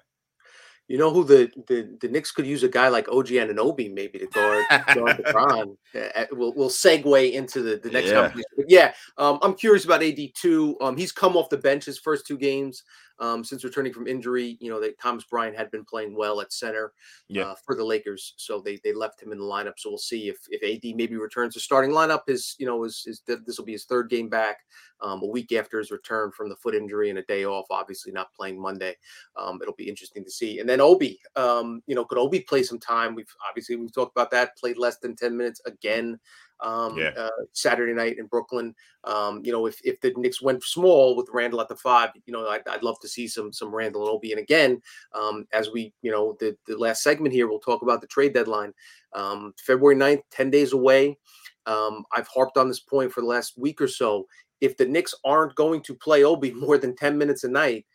You 0.87 0.99
know 0.99 1.11
who 1.11 1.23
the, 1.23 1.51
the 1.67 1.97
the 1.99 2.07
Knicks 2.07 2.31
could 2.31 2.45
use 2.45 2.61
a 2.61 2.69
guy 2.69 2.89
like 2.89 3.09
OG 3.09 3.27
Anunoby 3.27 3.91
maybe 3.91 4.19
to 4.19 4.27
guard 4.27 4.65
guard 4.93 5.17
LeBron. 5.17 5.75
Uh, 5.95 6.25
we'll 6.31 6.53
we'll 6.53 6.69
segue 6.69 7.31
into 7.31 7.61
the, 7.61 7.77
the 7.77 7.89
next 7.89 8.09
Yeah. 8.09 8.31
But 8.55 8.65
yeah, 8.67 8.93
um, 9.17 9.39
I'm 9.41 9.55
curious 9.55 9.85
about 9.85 10.03
AD 10.03 10.19
two. 10.35 10.77
Um, 10.81 10.95
he's 10.95 11.11
come 11.11 11.35
off 11.35 11.49
the 11.49 11.57
bench 11.57 11.85
his 11.85 11.97
first 11.97 12.27
two 12.27 12.37
games 12.37 12.83
um, 13.19 13.43
since 13.43 13.63
returning 13.63 13.93
from 13.93 14.07
injury. 14.07 14.57
You 14.59 14.69
know 14.71 14.79
that 14.81 14.99
Thomas 14.99 15.23
Bryant 15.23 15.55
had 15.57 15.71
been 15.71 15.85
playing 15.85 16.15
well 16.15 16.41
at 16.41 16.51
center 16.53 16.93
Yeah. 17.27 17.43
uh, 17.51 17.55
for 17.65 17.75
the 17.75 17.83
Lakers, 17.83 18.33
so 18.37 18.59
they 18.59 18.79
they 18.83 18.93
left 18.93 19.21
him 19.21 19.31
in 19.31 19.37
the 19.37 19.43
lineup. 19.43 19.73
So 19.77 19.89
we'll 19.89 19.97
see 19.97 20.27
if 20.29 20.37
if 20.49 20.61
AD 20.63 20.95
maybe 20.95 21.15
returns 21.17 21.53
to 21.53 21.59
starting 21.59 21.91
lineup. 21.91 22.21
His 22.27 22.55
you 22.59 22.65
know 22.65 22.83
his, 22.83 23.03
his 23.03 23.21
this 23.25 23.57
will 23.57 23.65
be 23.65 23.71
his 23.73 23.85
third 23.85 24.09
game 24.09 24.29
back, 24.29 24.57
um, 25.01 25.21
a 25.23 25.27
week 25.27 25.51
after 25.53 25.79
his 25.79 25.91
return 25.91 26.31
from 26.31 26.49
the 26.49 26.55
foot 26.55 26.75
injury 26.75 27.09
and 27.09 27.19
a 27.19 27.23
day 27.23 27.45
off. 27.45 27.65
Obviously 27.69 28.11
not 28.11 28.33
playing 28.33 28.59
Monday. 28.61 28.95
Um, 29.35 29.59
it'll 29.61 29.75
be 29.75 29.89
interesting 29.89 30.23
to 30.23 30.31
see. 30.31 30.59
And 30.59 30.67
then 30.69 30.81
Obi, 30.81 31.19
um, 31.35 31.81
you 31.87 31.95
know, 31.95 32.05
could 32.05 32.17
Obi 32.17 32.41
play 32.41 32.63
some 32.63 32.79
time? 32.79 33.15
We've 33.15 33.33
obviously 33.47 33.75
we've 33.75 33.93
talked 33.93 34.15
about 34.15 34.31
that. 34.31 34.57
Played 34.57 34.77
less 34.77 34.97
than 34.97 35.15
ten 35.15 35.35
minutes 35.37 35.61
again 35.65 36.19
um, 36.61 36.97
Yeah. 36.97 37.11
uh, 37.17 37.29
Saturday 37.51 37.93
night 37.93 38.17
in 38.17 38.25
Brooklyn. 38.27 38.73
Um, 39.03 39.41
you 39.43 39.51
know, 39.51 39.65
if 39.65 39.79
if 39.83 39.99
the 40.01 40.13
Knicks 40.17 40.41
went 40.41 40.63
small 40.63 41.15
with 41.15 41.29
Randle 41.33 41.61
at 41.61 41.67
the 41.67 41.75
five, 41.75 42.09
you 42.25 42.33
know, 42.33 42.47
I'd, 42.47 42.67
I'd 42.67 42.83
love 42.83 42.99
to 43.01 43.07
see 43.07 43.27
some 43.27 43.51
some 43.51 43.73
Randle 43.73 44.01
and 44.01 44.09
Obi. 44.11 44.31
And 44.31 44.39
again, 44.39 44.81
um, 45.13 45.45
as 45.53 45.69
we, 45.71 45.93
you 46.01 46.11
know, 46.11 46.35
the 46.39 46.57
the 46.67 46.77
last 46.77 47.03
segment 47.03 47.33
here, 47.33 47.47
we'll 47.47 47.59
talk 47.59 47.81
about 47.81 48.01
the 48.01 48.07
trade 48.07 48.33
deadline. 48.33 48.73
Um, 49.13 49.53
February 49.57 49.95
9th, 49.95 50.23
10 50.31 50.49
days 50.49 50.73
away. 50.73 51.17
Um, 51.65 52.03
I've 52.15 52.27
harped 52.27 52.57
on 52.57 52.67
this 52.67 52.81
point 52.81 53.11
for 53.11 53.21
the 53.21 53.27
last 53.27 53.57
week 53.57 53.81
or 53.81 53.87
so. 53.87 54.27
If 54.61 54.77
the 54.77 54.85
Knicks 54.85 55.15
aren't 55.23 55.55
going 55.55 55.81
to 55.83 55.95
play 55.95 56.23
Obi 56.23 56.51
more 56.53 56.77
than 56.77 56.95
10 56.95 57.17
minutes 57.17 57.43
a 57.43 57.49
night, 57.49 57.85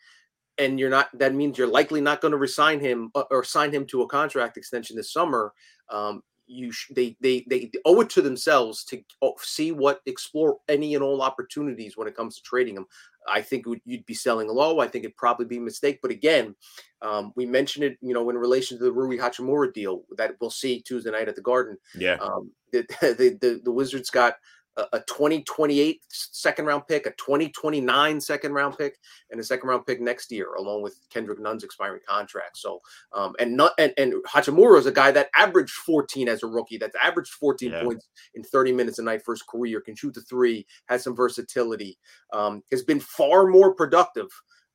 and 0.57 0.79
you're 0.79 0.89
not, 0.89 1.09
that 1.17 1.33
means 1.33 1.57
you're 1.57 1.67
likely 1.67 2.01
not 2.01 2.21
going 2.21 2.33
to 2.33 2.37
resign 2.37 2.79
him 2.79 3.09
uh, 3.15 3.23
or 3.31 3.43
sign 3.43 3.71
him 3.71 3.85
to 3.87 4.01
a 4.01 4.07
contract 4.07 4.57
extension 4.57 4.95
this 4.95 5.11
summer. 5.11 5.53
Um, 5.89 6.21
you 6.51 6.71
sh- 6.71 6.91
they 6.95 7.15
they 7.21 7.45
they 7.47 7.71
owe 7.85 8.01
it 8.01 8.09
to 8.11 8.21
themselves 8.21 8.83
to 8.85 9.01
see 9.39 9.71
what 9.71 10.01
explore 10.05 10.57
any 10.67 10.95
and 10.95 11.03
all 11.03 11.21
opportunities 11.21 11.95
when 11.97 12.07
it 12.07 12.15
comes 12.15 12.35
to 12.35 12.43
trading 12.43 12.75
them. 12.75 12.85
I 13.27 13.41
think 13.41 13.65
would- 13.65 13.81
you'd 13.85 14.05
be 14.05 14.13
selling 14.13 14.47
low. 14.47 14.79
I 14.79 14.87
think 14.87 15.05
it'd 15.05 15.15
probably 15.15 15.45
be 15.45 15.57
a 15.57 15.61
mistake. 15.61 15.99
But 16.01 16.11
again, 16.11 16.55
um, 17.01 17.31
we 17.35 17.45
mentioned 17.45 17.85
it, 17.85 17.97
you 18.01 18.13
know, 18.13 18.29
in 18.29 18.37
relation 18.37 18.77
to 18.77 18.83
the 18.83 18.91
Rui 18.91 19.17
Hachimura 19.17 19.73
deal 19.73 20.03
that 20.17 20.35
we'll 20.41 20.49
see 20.49 20.81
Tuesday 20.81 21.11
night 21.11 21.29
at 21.29 21.35
the 21.35 21.41
Garden. 21.41 21.77
Yeah. 21.95 22.15
Um, 22.15 22.51
the, 22.71 22.81
the, 23.01 23.37
the, 23.39 23.61
the 23.63 23.71
Wizards 23.71 24.09
got 24.09 24.35
a, 24.81 24.97
a 24.97 24.99
2028 25.01 26.01
second 26.09 26.65
round 26.65 26.87
pick, 26.87 27.05
a 27.05 27.11
2029 27.11 28.21
second 28.21 28.53
round 28.53 28.77
pick, 28.77 28.97
and 29.29 29.39
a 29.39 29.43
second 29.43 29.69
round 29.69 29.85
pick 29.85 30.01
next 30.01 30.31
year, 30.31 30.53
along 30.55 30.81
with 30.81 30.97
Kendrick 31.09 31.39
Nunn's 31.39 31.63
expiring 31.63 32.01
contract. 32.07 32.57
So, 32.57 32.81
um, 33.13 33.33
and 33.39 33.55
not 33.55 33.73
and, 33.77 33.93
and 33.97 34.13
Hachimura 34.25 34.77
is 34.79 34.85
a 34.85 34.91
guy 34.91 35.11
that 35.11 35.29
averaged 35.35 35.73
14 35.73 36.27
as 36.27 36.43
a 36.43 36.47
rookie, 36.47 36.77
that's 36.77 36.95
averaged 37.01 37.31
14 37.33 37.71
Yeah. 37.71 37.83
points 37.83 38.09
in 38.35 38.43
30 38.43 38.73
minutes 38.73 38.99
a 38.99 39.03
night 39.03 39.23
for 39.23 39.33
his 39.33 39.43
career, 39.43 39.81
can 39.81 39.95
shoot 39.95 40.13
the 40.13 40.21
three, 40.21 40.65
has 40.87 41.03
some 41.03 41.15
versatility, 41.15 41.97
um, 42.33 42.63
has 42.71 42.83
been 42.83 42.99
far 42.99 43.47
more 43.47 43.73
productive 43.73 44.27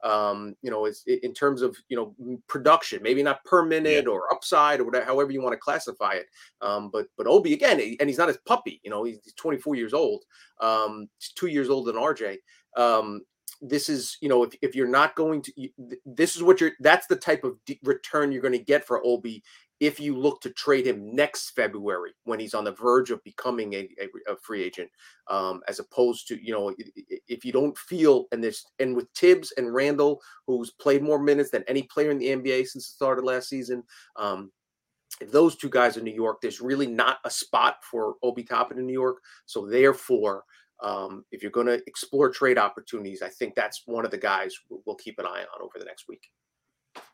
um 0.07 0.55
you 0.63 0.71
know 0.71 0.85
it's 0.85 1.03
in 1.05 1.35
terms 1.35 1.63
of 1.63 1.77
you 1.89 1.97
know 1.97 2.39
production 2.47 3.03
maybe 3.03 3.23
not 3.23 3.43
per 3.45 3.65
minute 3.65 4.07
or 4.07 4.33
upside 4.33 4.79
or 4.79 4.85
whatever 4.85 5.05
however 5.05 5.33
you 5.33 5.43
want 5.43 5.53
to 5.53 5.59
classify 5.59 6.13
it 6.13 6.27
um 6.63 6.91
but 6.93 7.07
but 7.19 7.27
obi 7.27 7.53
again 7.53 7.81
and 7.81 8.09
he's 8.09 8.19
not 8.19 8.29
his 8.29 8.39
puppy 8.47 8.81
you 8.85 8.91
know 8.91 9.03
he's, 9.03 9.19
he's 9.25 9.35
24 9.35 9.75
years 9.75 9.93
old 9.93 10.23
um 10.61 11.09
two 11.35 11.49
years 11.49 11.69
older 11.69 11.91
than 11.91 12.01
rj 12.01 12.37
um 12.77 13.21
this 13.61 13.89
is 13.89 14.17
you 14.21 14.29
know 14.29 14.45
if, 14.45 14.55
if 14.63 14.77
you're 14.77 14.87
not 14.87 15.17
going 15.17 15.43
to 15.43 15.53
you- 15.57 15.73
this 16.05 16.37
is 16.37 16.43
what 16.43 16.61
you're 16.61 16.73
that's 16.81 17.09
the 17.09 17.17
type 17.17 17.43
of 17.43 17.57
return 17.83 18.31
you're 18.31 18.43
going 18.43 18.53
to 18.53 18.59
get 18.59 18.87
for 18.87 19.05
obi 19.05 19.43
if 19.81 20.01
you 20.01 20.17
look 20.17 20.41
to 20.41 20.51
trade 20.51 20.87
him 20.87 21.15
next 21.15 21.51
february 21.51 22.13
when 22.25 22.41
he's 22.41 22.55
on 22.55 22.65
the 22.65 22.73
verge 22.73 23.11
of 23.11 23.23
becoming 23.25 23.75
a, 23.75 23.89
a, 24.01 24.33
a 24.33 24.37
free 24.37 24.63
agent 24.63 24.91
um, 25.29 25.61
as 25.69 25.79
opposed 25.79 26.27
to 26.29 26.43
you 26.45 26.53
know 26.53 26.75
if 27.29 27.45
you 27.45 27.53
don't 27.53 27.77
feel 27.77 28.27
and 28.33 28.43
this 28.43 28.67
and 28.79 28.95
with 28.95 29.09
Thibs 29.17 29.53
and 29.57 29.75
Randle, 29.75 30.21
who's 30.47 30.71
played 30.71 31.03
more 31.03 31.19
minutes 31.19 31.51
than 31.51 31.65
any 31.67 31.83
player 31.83 32.11
in 32.11 32.19
the 32.19 32.29
NBA 32.29 32.67
since 32.67 32.89
the 32.89 32.95
start 32.95 33.19
of 33.19 33.25
last 33.25 33.49
season. 33.49 33.83
Um, 34.17 34.53
if 35.21 35.33
those 35.33 35.57
two 35.57 35.71
guys 35.71 35.97
in 35.97 36.05
New 36.05 36.15
York, 36.15 36.41
there's 36.41 36.61
really 36.61 36.87
not 36.87 37.19
a 37.25 37.31
spot 37.31 37.77
for 37.83 38.17
Obi 38.23 38.43
Toppin 38.43 38.79
in 38.79 38.87
New 38.87 38.93
York. 38.93 39.19
So 39.47 39.67
therefore, 39.67 40.45
um, 40.83 41.25
if 41.33 41.43
you're 41.43 41.51
going 41.51 41.69
to 41.69 41.83
explore 41.87 42.31
trade 42.31 42.59
opportunities, 42.59 43.23
I 43.23 43.29
think 43.29 43.55
that's 43.55 43.83
one 43.87 44.05
of 44.05 44.11
the 44.11 44.19
guys 44.19 44.55
we'll 44.69 44.97
keep 44.97 45.19
an 45.19 45.27
eye 45.27 45.45
on 45.55 45.63
over 45.63 45.79
the 45.79 45.87
next 45.87 46.07
week. 46.09 46.29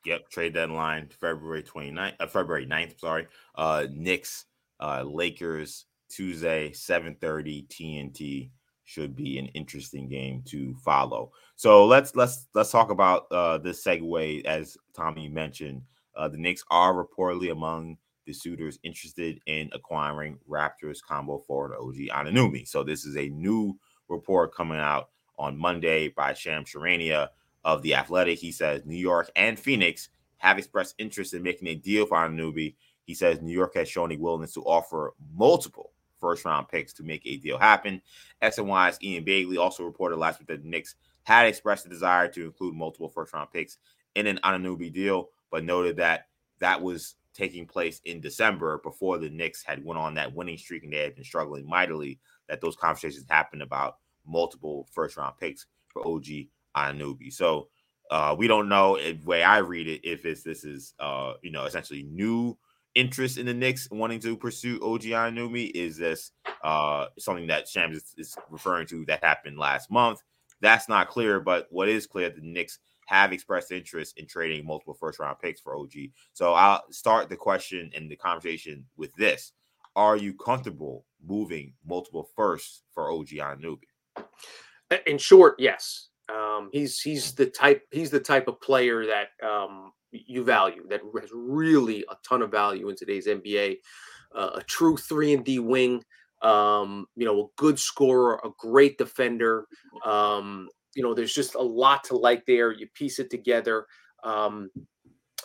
Yep, 0.05 0.31
trade 0.31 0.55
deadline 0.55 1.09
February 1.21 1.62
29th, 1.62 2.14
uh, 2.18 2.27
February 2.27 2.66
9th, 2.66 2.99
sorry. 2.99 3.27
Uh 3.55 3.87
Knicks, 3.90 4.47
uh 4.81 5.03
Lakers 5.03 5.87
Tuesday 6.09 6.71
7:30 6.71 7.66
TNT 7.68 8.51
should 8.85 9.14
be 9.14 9.38
an 9.38 9.47
interesting 9.49 10.09
game 10.09 10.42
to 10.47 10.75
follow. 10.85 11.31
So 11.57 11.87
let's 11.87 12.14
let's 12.16 12.49
let's 12.55 12.71
talk 12.71 12.90
about 12.90 13.27
uh 13.31 13.59
this 13.59 13.85
segue 13.85 14.45
as 14.45 14.77
Tommy 14.95 15.29
mentioned. 15.29 15.83
Uh 16.16 16.29
the 16.29 16.38
Knicks 16.38 16.64
are 16.71 16.92
reportedly 16.92 17.53
among 17.53 17.97
the 18.27 18.33
suitors 18.33 18.79
interested 18.83 19.40
in 19.47 19.71
acquiring 19.73 20.38
Raptors 20.49 20.99
combo 21.03 21.38
forward 21.38 21.75
OG 21.77 22.09
Anunoby. 22.12 22.66
So 22.66 22.83
this 22.83 23.05
is 23.05 23.16
a 23.16 23.29
new 23.31 23.79
report 24.09 24.55
coming 24.55 24.79
out 24.79 25.11
on 25.38 25.57
Monday 25.57 26.09
by 26.09 26.35
Shams 26.35 26.71
Charania 26.73 27.29
of 27.64 27.83
the 27.83 27.94
Athletic. 27.94 28.38
He 28.38 28.53
says 28.53 28.85
New 28.85 28.96
York 28.96 29.31
and 29.37 29.59
Phoenix 29.59 30.09
have 30.38 30.59
expressed 30.59 30.94
interest 30.98 31.35
in 31.35 31.42
making 31.42 31.68
a 31.68 31.75
deal 31.75 32.07
for 32.07 32.16
Anunoby. 32.18 32.75
He 33.05 33.14
says 33.14 33.40
New 33.40 33.53
York 33.53 33.75
has 33.75 33.88
shown 33.88 34.12
a 34.12 34.16
willingness 34.16 34.55
to 34.55 34.62
offer 34.62 35.14
multiple 35.35 35.92
first 36.18 36.44
round 36.44 36.68
picks 36.68 36.92
to 36.94 37.03
make 37.03 37.22
a 37.27 37.37
deal 37.37 37.59
happen. 37.59 38.01
SNY's 38.42 38.98
Ian 39.03 39.25
Begley 39.25 39.59
also 39.59 39.85
reported 39.85 40.16
last 40.16 40.38
week 40.38 40.48
that 40.48 40.62
the 40.62 40.68
Knicks 40.68 40.94
had 41.25 41.46
expressed 41.46 41.87
a 41.87 41.88
desire 41.88 42.29
to 42.29 42.44
include 42.44 42.75
multiple 42.75 43.09
first 43.09 43.33
round 43.33 43.51
picks 43.53 43.79
in 44.14 44.27
an 44.27 44.38
Anunoby 44.44 44.92
deal, 44.92 45.31
but 45.51 45.64
noted 45.64 45.96
that 45.96 46.27
that 46.61 46.81
was 46.81 47.16
taking 47.35 47.66
place 47.66 48.01
in 48.05 48.20
December 48.20 48.79
before 48.79 49.18
the 49.18 49.31
Knicks 49.31 49.62
had 49.62 49.85
went 49.85 49.98
on 49.98 50.14
that 50.14 50.35
winning 50.35 50.59
streak 50.59 50.85
and 50.85 50.92
they 50.92 50.98
had 50.98 51.14
been 51.14 51.25
struggling 51.25 51.66
mightily. 51.68 52.18
That 52.48 52.61
those 52.61 52.77
conversations 52.77 53.25
happened 53.29 53.62
about 53.62 53.96
multiple 54.27 54.87
first 54.92 55.16
round 55.16 55.35
picks 55.38 55.66
for 55.88 56.07
OG 56.07 56.27
Anunoby. 56.76 57.32
So 57.32 57.68
uh, 58.11 58.35
we 58.37 58.46
don't 58.46 58.68
know 58.68 58.96
if 58.96 59.24
way 59.24 59.42
I 59.42 59.58
read 59.58 59.88
it 59.88 60.00
if 60.04 60.26
it's 60.26 60.42
this 60.42 60.64
is 60.64 60.94
uh, 61.00 61.35
you 61.42 61.50
know 61.50 61.64
essentially 61.64 62.02
new 62.02 62.56
interest 62.94 63.38
in 63.38 63.46
the 63.46 63.54
Knicks 63.54 63.88
wanting 63.90 64.20
to 64.20 64.37
pursue 64.37 64.78
OG 64.82 65.02
Anunoby. 65.02 65.70
Is 65.74 65.96
this 65.96 66.32
uh, 66.62 67.06
something 67.18 67.46
that 67.46 67.68
Shams 67.68 67.96
is, 67.96 68.14
is 68.18 68.37
referring 68.50 68.87
to 68.88 69.04
that 69.06 69.24
happened 69.24 69.58
last 69.58 69.90
month? 69.90 70.20
That's 70.61 70.88
not 70.88 71.08
clear, 71.08 71.40
but 71.40 71.68
what 71.70 71.88
is 71.88 72.06
clear 72.06 72.30
the 72.30 72.40
Knicks 72.42 72.78
have 73.06 73.32
expressed 73.32 73.72
interest 73.72 74.18
in 74.18 74.26
trading 74.26 74.64
multiple 74.64 74.94
first 74.94 75.18
round 75.18 75.38
picks 75.40 75.61
for 75.61 75.76
OG. 75.76 75.92
So 76.35 76.52
I'll 76.52 76.82
start 76.90 77.28
the 77.28 77.37
question 77.37 77.90
and 77.94 78.11
the 78.11 78.16
conversation 78.16 78.85
with 78.96 79.14
this: 79.14 79.52
Are 79.96 80.16
you 80.16 80.35
comfortable 80.35 81.06
moving 81.26 81.72
multiple 81.85 82.28
firsts 82.37 82.82
for 82.92 83.11
OG 83.11 83.28
Anunoby? 83.28 83.85
In 85.06 85.16
short, 85.16 85.54
yes. 85.58 86.08
Um, 86.33 86.71
he's 86.73 87.01
he's 87.01 87.33
the 87.35 87.47
type 87.47 87.83
he's 87.90 88.11
the 88.11 88.21
type 88.21 88.49
of 88.49 88.61
player 88.61 89.05
that 89.07 89.29
um, 89.47 89.92
you 90.11 90.45
value 90.45 90.87
that 90.88 91.01
has 91.21 91.31
really 91.35 92.05
a 92.11 92.16
ton 92.27 92.42
of 92.42 92.51
value 92.51 92.88
in 92.88 92.97
today's 92.97 93.27
NBA. 93.27 93.79
Uh, 94.35 94.51
a 94.55 94.62
true 94.62 94.97
three 94.97 95.35
and 95.35 95.45
D 95.45 95.59
wing, 95.59 96.03
um, 96.42 97.07
you 97.16 97.27
know, 97.27 97.40
a 97.40 97.61
good 97.61 97.79
scorer, 97.79 98.40
a 98.45 98.51
great 98.59 98.97
defender. 98.97 99.66
Um, 100.05 100.68
you 100.95 101.03
know, 101.03 101.14
there's 101.14 101.35
just 101.35 101.55
a 101.55 101.62
lot 101.62 102.05
to 102.05 102.16
like 102.16 102.45
there. 102.47 102.72
You 102.72 102.87
piece 102.95 103.18
it 103.18 103.30
together. 103.30 103.87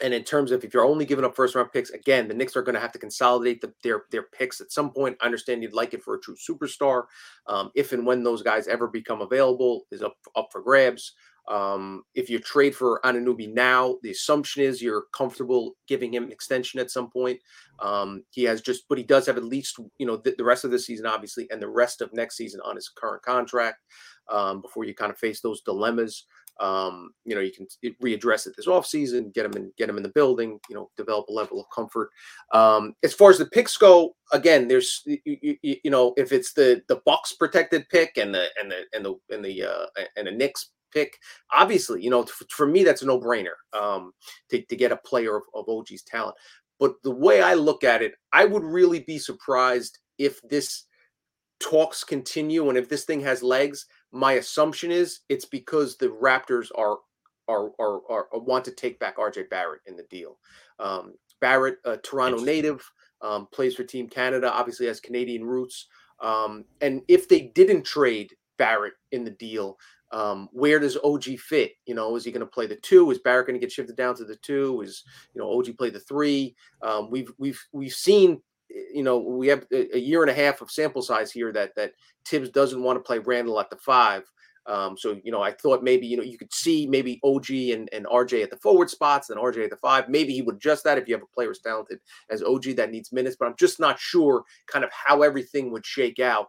And 0.01 0.13
in 0.13 0.23
terms 0.23 0.51
of 0.51 0.63
if 0.63 0.73
you're 0.73 0.85
only 0.85 1.05
giving 1.05 1.25
up 1.25 1.35
first 1.35 1.55
round 1.55 1.71
picks, 1.71 1.89
again, 1.89 2.27
the 2.27 2.33
Knicks 2.33 2.55
are 2.55 2.61
going 2.61 2.75
to 2.75 2.81
have 2.81 2.91
to 2.91 2.99
consolidate 2.99 3.61
the, 3.61 3.73
their 3.83 4.03
their 4.11 4.23
picks 4.23 4.61
at 4.61 4.71
some 4.71 4.91
point. 4.91 5.17
I 5.21 5.25
understand 5.25 5.63
you'd 5.63 5.73
like 5.73 5.93
it 5.93 6.03
for 6.03 6.15
a 6.15 6.19
true 6.19 6.35
superstar. 6.35 7.03
Um, 7.47 7.71
if 7.75 7.93
and 7.93 8.05
when 8.05 8.23
those 8.23 8.43
guys 8.43 8.67
ever 8.67 8.87
become 8.87 9.21
available 9.21 9.85
is 9.91 10.01
up 10.01 10.15
up 10.35 10.49
for 10.51 10.61
grabs. 10.61 11.13
Um, 11.47 12.03
if 12.13 12.29
you 12.29 12.39
trade 12.39 12.75
for 12.75 12.99
Anunoby 13.05 13.51
now, 13.53 13.97
the 14.03 14.11
assumption 14.11 14.63
is 14.63 14.81
you're 14.81 15.05
comfortable 15.13 15.77
giving 15.87 16.13
him 16.13 16.25
an 16.25 16.31
extension 16.31 16.79
at 16.79 16.91
some 16.91 17.09
point. 17.09 17.39
Um, 17.79 18.23
he 18.31 18.43
has 18.43 18.61
just, 18.61 18.83
but 18.89 18.97
he 18.97 19.03
does 19.05 19.25
have 19.27 19.37
at 19.37 19.45
least 19.45 19.79
you 19.97 20.05
know 20.05 20.17
the, 20.17 20.35
the 20.37 20.43
rest 20.43 20.65
of 20.65 20.71
the 20.71 20.79
season, 20.79 21.05
obviously, 21.05 21.47
and 21.49 21.61
the 21.61 21.69
rest 21.69 22.01
of 22.01 22.13
next 22.13 22.35
season 22.35 22.59
on 22.65 22.75
his 22.75 22.89
current 22.89 23.23
contract 23.23 23.77
um, 24.29 24.61
before 24.61 24.83
you 24.83 24.93
kind 24.93 25.11
of 25.11 25.17
face 25.17 25.39
those 25.39 25.61
dilemmas. 25.61 26.25
Um, 26.59 27.11
you 27.25 27.35
know, 27.35 27.41
you 27.41 27.51
can 27.51 27.67
readdress 28.03 28.47
it 28.47 28.53
this 28.55 28.67
offseason, 28.67 29.33
get 29.33 29.43
them 29.51 29.61
in, 29.61 29.71
get 29.77 29.87
them 29.87 29.97
in 29.97 30.03
the 30.03 30.09
building, 30.09 30.59
you 30.69 30.75
know, 30.75 30.89
develop 30.97 31.27
a 31.29 31.33
level 31.33 31.59
of 31.59 31.65
comfort. 31.73 32.09
Um, 32.53 32.93
as 33.03 33.13
far 33.13 33.29
as 33.29 33.37
the 33.37 33.45
picks 33.45 33.77
go, 33.77 34.15
again, 34.31 34.67
there's 34.67 35.03
you, 35.05 35.19
you, 35.25 35.57
you, 35.83 35.91
know, 35.91 36.13
if 36.17 36.31
it's 36.31 36.53
the 36.53 36.81
the 36.87 37.01
Bucks 37.05 37.33
protected 37.33 37.87
pick 37.89 38.17
and 38.17 38.33
the 38.33 38.47
and 38.61 38.71
the 38.71 38.83
and 38.93 39.05
the 39.05 39.35
and 39.35 39.45
the 39.45 39.63
uh, 39.63 39.85
and 40.15 40.27
the 40.27 40.31
Knicks 40.31 40.71
pick, 40.93 41.17
obviously, 41.53 42.01
you 42.01 42.09
know, 42.09 42.25
for, 42.49 42.65
me 42.65 42.83
that's 42.83 43.01
a 43.01 43.05
no 43.05 43.19
brainer 43.19 43.57
um, 43.73 44.11
to 44.49 44.61
to 44.61 44.75
get 44.75 44.91
a 44.91 44.97
player 44.97 45.37
of, 45.37 45.43
of 45.53 45.69
OG's 45.69 46.03
talent. 46.03 46.35
But 46.79 46.95
the 47.03 47.11
way 47.11 47.41
I 47.41 47.55
look 47.55 47.83
at 47.83 48.01
it, 48.01 48.13
I 48.33 48.45
would 48.45 48.63
really 48.63 48.99
be 48.99 49.17
surprised 49.17 49.97
if 50.17 50.39
this 50.43 50.85
talks 51.59 52.03
continue 52.03 52.69
and 52.69 52.77
if 52.77 52.87
this 52.87 53.05
thing 53.05 53.19
has 53.21 53.41
legs 53.41 53.85
my 54.11 54.33
assumption 54.33 54.91
is 54.91 55.21
it's 55.29 55.45
because 55.45 55.97
the 55.97 56.07
Raptors 56.07 56.69
are 56.75 56.97
are 57.47 57.71
are, 57.79 58.01
are, 58.09 58.27
are 58.33 58.39
want 58.39 58.65
to 58.65 58.71
take 58.71 58.99
back 58.99 59.17
RJ 59.17 59.49
Barrett 59.49 59.81
in 59.85 59.95
the 59.95 60.03
deal. 60.03 60.37
Um, 60.79 61.13
Barrett, 61.39 61.77
a 61.85 61.97
Toronto 61.97 62.43
native, 62.43 62.89
um, 63.21 63.47
plays 63.51 63.75
for 63.75 63.83
Team 63.83 64.07
Canada, 64.07 64.51
obviously 64.51 64.87
has 64.87 64.99
Canadian 64.99 65.45
roots. 65.45 65.87
Um, 66.19 66.65
and 66.81 67.01
if 67.07 67.29
they 67.29 67.51
didn't 67.53 67.83
trade 67.83 68.33
Barrett 68.57 68.93
in 69.11 69.23
the 69.23 69.31
deal, 69.31 69.77
um, 70.11 70.49
where 70.51 70.79
does 70.79 70.97
OG 71.03 71.25
fit? 71.37 71.73
You 71.85 71.93
know, 71.93 72.15
is 72.15 72.23
he 72.23 72.31
going 72.31 72.39
to 72.39 72.45
play 72.45 72.65
the 72.65 72.77
two? 72.77 73.11
Is 73.11 73.19
Barrett 73.19 73.47
going 73.47 73.59
to 73.59 73.63
get 73.63 73.71
shifted 73.71 73.97
down 73.97 74.15
to 74.15 74.25
the 74.25 74.37
two? 74.37 74.81
Is 74.81 75.03
you 75.33 75.41
know 75.41 75.57
OG 75.57 75.77
play 75.77 75.89
the 75.89 75.99
three? 75.99 76.55
Um, 76.81 77.11
we've 77.11 77.31
we've 77.37 77.61
we've 77.71 77.93
seen 77.93 78.41
you 78.69 79.03
know, 79.03 79.17
we 79.17 79.47
have 79.47 79.65
a 79.71 79.99
year 79.99 80.21
and 80.21 80.31
a 80.31 80.33
half 80.33 80.61
of 80.61 80.71
sample 80.71 81.01
size 81.01 81.31
here 81.31 81.51
that 81.53 81.75
that 81.75 81.93
Thibs 82.25 82.49
doesn't 82.49 82.81
want 82.81 82.97
to 82.97 83.03
play 83.03 83.19
Randle 83.19 83.59
at 83.59 83.69
the 83.69 83.77
five. 83.77 84.23
Um, 84.67 84.97
so 84.97 85.17
you 85.23 85.31
know, 85.31 85.41
I 85.41 85.51
thought 85.51 85.81
maybe 85.81 86.05
you 86.05 86.17
know 86.17 86.23
you 86.23 86.37
could 86.37 86.53
see 86.53 86.87
maybe 86.87 87.21
OG 87.23 87.49
and, 87.51 87.89
and 87.93 88.05
RJ 88.05 88.43
at 88.43 88.49
the 88.49 88.57
forward 88.57 88.89
spots, 88.89 89.29
and 89.29 89.39
RJ 89.39 89.65
at 89.65 89.69
the 89.69 89.77
five. 89.77 90.09
Maybe 90.09 90.33
he 90.33 90.41
would 90.41 90.55
adjust 90.55 90.83
that 90.83 90.97
if 90.97 91.07
you 91.07 91.15
have 91.15 91.23
a 91.23 91.33
player 91.33 91.51
as 91.51 91.59
talented 91.59 91.99
as 92.29 92.43
OG 92.43 92.75
that 92.75 92.91
needs 92.91 93.13
minutes. 93.13 93.37
But 93.39 93.47
I'm 93.47 93.55
just 93.57 93.79
not 93.79 93.97
sure 93.97 94.43
kind 94.67 94.83
of 94.83 94.91
how 94.91 95.21
everything 95.21 95.71
would 95.71 95.85
shake 95.85 96.19
out, 96.19 96.47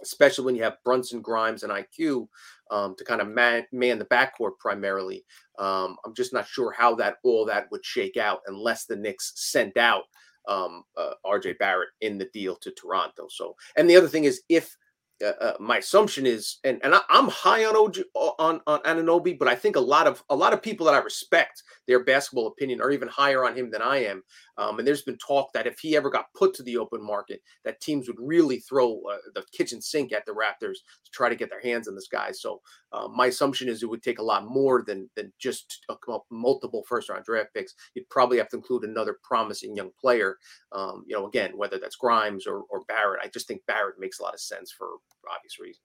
especially 0.00 0.44
when 0.44 0.54
you 0.54 0.62
have 0.62 0.76
Brunson, 0.84 1.20
Grimes, 1.20 1.64
and 1.64 1.72
IQ 1.72 2.28
um, 2.70 2.94
to 2.96 3.04
kind 3.04 3.20
of 3.20 3.26
man, 3.26 3.66
man 3.72 3.98
the 3.98 4.04
backcourt 4.04 4.58
primarily. 4.60 5.24
Um, 5.58 5.96
I'm 6.06 6.14
just 6.14 6.32
not 6.32 6.46
sure 6.46 6.70
how 6.70 6.94
that 6.96 7.16
all 7.24 7.44
that 7.46 7.66
would 7.72 7.84
shake 7.84 8.16
out 8.16 8.40
unless 8.46 8.84
the 8.84 8.96
Knicks 8.96 9.32
sent 9.34 9.76
out 9.76 10.04
um, 10.48 10.84
uh, 10.96 11.12
RJ 11.24 11.58
Barrett 11.58 11.90
in 12.00 12.18
the 12.18 12.28
deal 12.32 12.56
to 12.56 12.70
Toronto. 12.70 13.26
So, 13.30 13.56
and 13.76 13.88
the 13.88 13.96
other 13.96 14.08
thing 14.08 14.24
is, 14.24 14.42
if 14.48 14.76
uh, 15.22 15.32
uh, 15.40 15.54
my 15.60 15.78
assumption 15.78 16.26
is, 16.26 16.58
and 16.64 16.80
and 16.82 16.94
I, 16.94 17.00
am 17.10 17.28
high 17.28 17.64
on 17.64 17.76
OG, 17.76 17.98
on 18.14 18.60
on 18.66 18.80
Anunoby, 18.80 19.38
but 19.38 19.48
I 19.48 19.54
think 19.54 19.76
a 19.76 19.80
lot 19.80 20.06
of 20.06 20.22
a 20.30 20.36
lot 20.36 20.52
of 20.52 20.62
people 20.62 20.86
that 20.86 20.94
I 20.94 20.98
respect 20.98 21.62
their 21.86 22.02
basketball 22.02 22.48
opinion 22.48 22.80
are 22.80 22.90
even 22.90 23.08
higher 23.08 23.44
on 23.44 23.56
him 23.56 23.70
than 23.70 23.82
I 23.82 24.04
am. 24.04 24.22
Um, 24.58 24.78
and 24.78 24.86
there's 24.86 25.02
been 25.02 25.18
talk 25.18 25.52
that 25.52 25.66
if 25.66 25.78
he 25.78 25.96
ever 25.96 26.10
got 26.10 26.32
put 26.34 26.54
to 26.54 26.62
the 26.62 26.76
open 26.76 27.04
market, 27.04 27.40
that 27.64 27.80
teams 27.80 28.06
would 28.06 28.18
really 28.18 28.58
throw 28.58 29.00
uh, 29.10 29.16
the 29.34 29.44
kitchen 29.52 29.80
sink 29.80 30.12
at 30.12 30.26
the 30.26 30.32
Raptors 30.32 30.76
to 31.04 31.10
try 31.12 31.28
to 31.28 31.36
get 31.36 31.50
their 31.50 31.60
hands 31.60 31.88
on 31.88 31.94
this 31.94 32.08
guy. 32.10 32.32
So 32.32 32.60
uh, 32.92 33.08
my 33.08 33.26
assumption 33.26 33.68
is 33.68 33.82
it 33.82 33.88
would 33.88 34.02
take 34.02 34.18
a 34.18 34.24
lot 34.24 34.46
more 34.46 34.82
than 34.86 35.08
than 35.16 35.32
just 35.38 35.84
a, 35.88 35.96
multiple 36.30 36.84
first 36.88 37.08
round 37.08 37.24
draft 37.24 37.54
picks. 37.54 37.74
You'd 37.94 38.08
probably 38.10 38.38
have 38.38 38.48
to 38.50 38.56
include 38.56 38.84
another 38.84 39.18
promising 39.22 39.76
young 39.76 39.90
player. 40.00 40.36
Um, 40.72 41.04
you 41.06 41.16
know, 41.16 41.26
again, 41.26 41.56
whether 41.56 41.78
that's 41.78 41.96
Grimes 41.96 42.46
or, 42.46 42.62
or 42.70 42.82
Barrett. 42.88 43.20
I 43.24 43.28
just 43.28 43.48
think 43.48 43.62
Barrett 43.66 43.98
makes 43.98 44.20
a 44.20 44.22
lot 44.22 44.34
of 44.34 44.40
sense 44.40 44.72
for 44.72 44.88
obvious 45.30 45.58
reasons. 45.58 45.84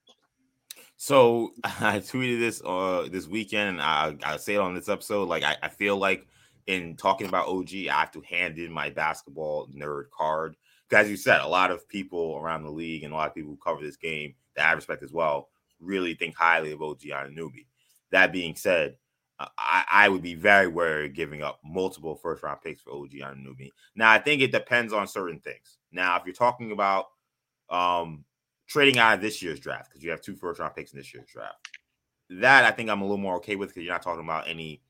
So 0.97 1.53
I 1.63 1.99
tweeted 1.99 2.39
this 2.39 2.61
uh 2.65 3.07
this 3.09 3.28
weekend, 3.28 3.70
and 3.70 3.82
I 3.82 4.15
I 4.24 4.38
say 4.38 4.55
it 4.55 4.59
on 4.59 4.76
this 4.76 4.89
episode. 4.89 5.30
Like 5.30 5.43
I, 5.43 5.55
I 5.63 5.70
feel 5.70 5.97
like 5.97 6.28
in 6.68 6.95
talking 6.97 7.28
about 7.28 7.47
OG, 7.47 7.70
I 7.89 7.99
have 7.99 8.11
to 8.11 8.22
hand 8.22 8.59
in 8.59 8.72
my 8.72 8.89
basketball 8.89 9.68
nerd 9.76 10.09
card. 10.11 10.55
As 10.91 11.09
you 11.09 11.18
said, 11.18 11.41
a 11.41 11.47
lot 11.47 11.72
of 11.72 11.88
people 11.88 12.38
around 12.41 12.63
the 12.63 12.70
league 12.70 13.03
and 13.03 13.13
a 13.13 13.15
lot 13.15 13.30
of 13.30 13.36
people 13.36 13.51
who 13.51 13.59
cover 13.63 13.82
this 13.82 13.97
game 13.97 14.36
that 14.55 14.70
I 14.70 14.74
respect 14.74 15.03
as 15.03 15.11
well 15.11 15.49
really 15.80 16.13
think 16.13 16.36
highly 16.36 16.72
of 16.72 16.82
OG 16.82 17.01
Anunoby. 17.01 17.65
That 18.11 18.32
being 18.32 18.55
said, 18.55 18.97
uh, 19.39 19.47
I, 19.57 19.84
I, 19.91 20.09
would 20.09 20.24
be 20.24 20.34
very 20.34 20.68
wary 20.68 21.05
of 21.05 21.13
giving 21.13 21.43
up 21.43 21.59
multiple 21.63 22.15
first 22.15 22.41
round 22.41 22.61
picks 22.61 22.82
for 22.82 22.91
OG 22.91 23.11
Anunoby. 23.11 23.70
Now, 23.95 24.11
I 24.11 24.18
think 24.18 24.41
it 24.41 24.51
depends 24.51 24.93
on 24.93 25.07
certain 25.07 25.39
things. 25.39 25.78
Now, 25.91 26.18
if 26.18 26.24
you're 26.26 26.34
talking 26.34 26.72
about 26.72 27.07
um, 27.70 28.26
trading 28.68 28.97
out 28.97 29.15
of 29.15 29.22
this 29.22 29.41
year's 29.41 29.59
draft, 29.59 29.89
because 29.89 30.03
you 30.03 30.09
have 30.09 30.22
two 30.22 30.36
first 30.36 30.59
round 30.59 30.76
picks 30.76 30.93
in 30.93 30.97
this 30.97 31.13
year's 31.13 31.30
draft, 31.32 31.70
that 32.30 32.65
I 32.65 32.72
think 32.72 32.89
I'm 32.89 33.01
a 33.01 33.05
little 33.05 33.18
more 33.18 33.36
okay 33.36 33.55
with 33.55 33.70
because 33.70 33.84
you're 33.84 33.93
not 33.93 34.01
talking 34.01 34.24
about 34.24 34.47
any 34.47 34.82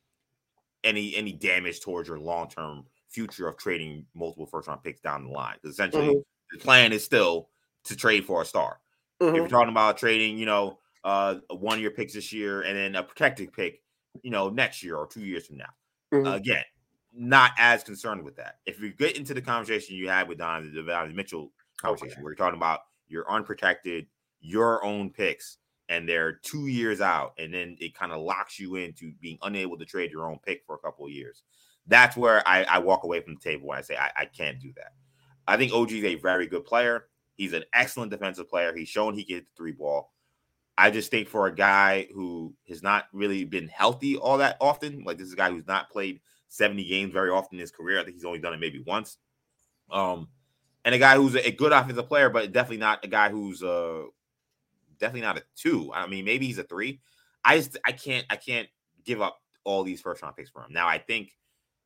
any 0.84 1.16
any 1.16 1.34
damage 1.34 1.82
towards 1.82 2.08
your 2.08 2.20
long 2.20 2.50
term 2.50 2.86
future 3.10 3.48
of 3.48 3.58
trading 3.58 4.06
multiple 4.14 4.46
first 4.46 4.68
round 4.68 4.84
picks 4.84 5.00
down 5.02 5.26
the 5.26 5.30
line. 5.32 5.56
Essentially, 5.64 6.08
mm-hmm. 6.08 6.20
the 6.52 6.60
plan 6.60 6.94
is 6.94 7.04
still 7.04 7.50
to 7.86 7.96
trade 7.96 8.26
for 8.26 8.42
a 8.42 8.46
star. 8.46 8.80
Mm-hmm. 9.22 9.30
If 9.30 9.36
you're 9.36 9.46
mm-hmm. 9.46 9.56
talking 9.56 9.72
about 9.72 9.98
trading, 9.98 10.38
you 10.38 10.46
know, 10.46 10.80
uh, 11.04 11.36
one 11.50 11.80
year 11.80 11.92
picks 11.92 12.14
this 12.14 12.32
year 12.34 12.62
and 12.62 12.78
then 12.78 12.96
a 12.96 13.04
protected 13.04 13.54
pick, 13.54 13.82
you 14.22 14.32
know, 14.32 14.50
next 14.50 14.84
year 14.84 14.96
or 14.96 15.08
two 15.08 15.22
years 15.22 15.46
from 15.46 15.58
now. 15.58 15.70
Mm-hmm. 16.14 16.28
Uh, 16.28 16.36
again, 16.36 16.64
not 17.14 17.52
as 17.58 17.84
concerned 17.84 18.24
with 18.24 18.36
that. 18.36 18.58
If 18.66 18.80
you 18.80 18.94
get 18.94 19.18
into 19.18 19.34
the 19.34 19.42
conversation 19.42 19.96
you 19.96 20.10
had 20.10 20.28
with 20.28 20.38
Don, 20.38 20.72
the 20.74 20.84
Donovan 20.84 21.16
Mitchell 21.16 21.52
conversation, 21.78 22.14
okay. 22.14 22.22
where 22.22 22.32
you're 22.32 22.38
talking 22.38 22.58
about 22.58 22.82
your 23.08 23.30
unprotected, 23.32 24.08
your 24.42 24.84
own 24.86 25.10
picks, 25.10 25.58
and 25.90 26.08
they're 26.08 26.34
two 26.34 26.68
years 26.68 27.02
out, 27.02 27.34
and 27.38 27.54
then 27.54 27.78
it 27.80 27.96
kind 27.96 28.12
of 28.12 28.22
locks 28.22 28.60
you 28.60 28.76
into 28.76 29.14
being 29.22 29.38
unable 29.42 29.78
to 29.78 29.86
trade 29.86 30.12
your 30.12 30.30
own 30.30 30.40
pick 30.46 30.64
for 30.66 30.76
a 30.76 30.80
couple 30.80 31.06
of 31.06 31.12
years. 31.12 31.44
That's 31.88 32.18
where 32.18 32.46
I, 32.48 32.64
I 32.64 32.80
walk 32.80 33.04
away 33.04 33.22
from 33.22 33.36
the 33.36 33.40
table 33.40 33.68
when 33.68 33.78
I 33.78 33.82
say 33.82 33.96
I, 33.96 34.12
I 34.16 34.26
can't 34.26 34.60
do 34.60 34.74
that. 34.76 34.94
I 35.48 35.56
think 35.56 35.72
OG 35.72 35.92
is 35.94 36.04
a 36.04 36.16
very 36.16 36.48
good 36.48 36.66
player. 36.66 37.06
He's 37.36 37.54
an 37.54 37.64
excellent 37.74 38.12
defensive 38.12 38.50
player. 38.50 38.76
He's 38.76 38.90
shown 38.90 39.14
he 39.14 39.24
can 39.24 39.38
hit 39.38 39.46
the 39.46 39.56
three 39.56 39.72
ball. 39.72 40.12
I 40.78 40.92
just 40.92 41.10
think 41.10 41.28
for 41.28 41.48
a 41.48 41.56
guy 41.56 42.08
who 42.14 42.54
has 42.68 42.84
not 42.84 43.06
really 43.14 43.46
been 43.46 43.68
healthy 43.68 44.18
all 44.18 44.38
that 44.40 44.58
often, 44.60 45.04
like 45.04 45.18
this 45.18 45.28
is 45.28 45.34
a 45.34 45.38
guy 45.38 45.50
who's 45.50 45.66
not 45.66 45.90
played 45.90 46.20
70 46.50 46.84
games 46.84 47.14
very 47.14 47.30
often 47.30 47.56
in 47.56 47.62
his 47.62 47.72
career. 47.72 48.00
I 48.00 48.04
think 48.04 48.16
he's 48.16 48.26
only 48.26 48.40
done 48.40 48.54
it 48.54 48.60
maybe 48.60 48.84
once. 48.86 49.18
Um, 49.90 50.28
and 50.86 50.94
a 50.94 51.00
guy 51.00 51.16
who's 51.16 51.36
a, 51.36 51.48
a 51.48 51.52
good 51.52 51.72
offensive 51.72 52.08
player, 52.08 52.30
but 52.30 52.52
definitely 52.52 52.78
not 52.78 53.04
a 53.04 53.08
guy 53.08 53.30
who's 53.30 53.64
uh 53.64 54.04
definitely 54.98 55.22
not 55.22 55.38
a 55.38 55.44
two. 55.56 55.92
I 55.94 56.08
mean, 56.08 56.26
maybe 56.26 56.48
he's 56.48 56.58
a 56.58 56.64
three. 56.64 57.00
I 57.44 57.58
just 57.58 57.78
I 57.86 57.92
can't 57.92 58.26
I 58.30 58.36
can't 58.36 58.68
give 59.06 59.22
up 59.22 59.40
all 59.64 59.84
these 59.84 60.02
first 60.02 60.22
round 60.22 60.36
picks 60.36 60.50
for 60.50 60.64
him. 60.64 60.74
Now 60.74 60.88
I 60.88 60.98
think 60.98 61.32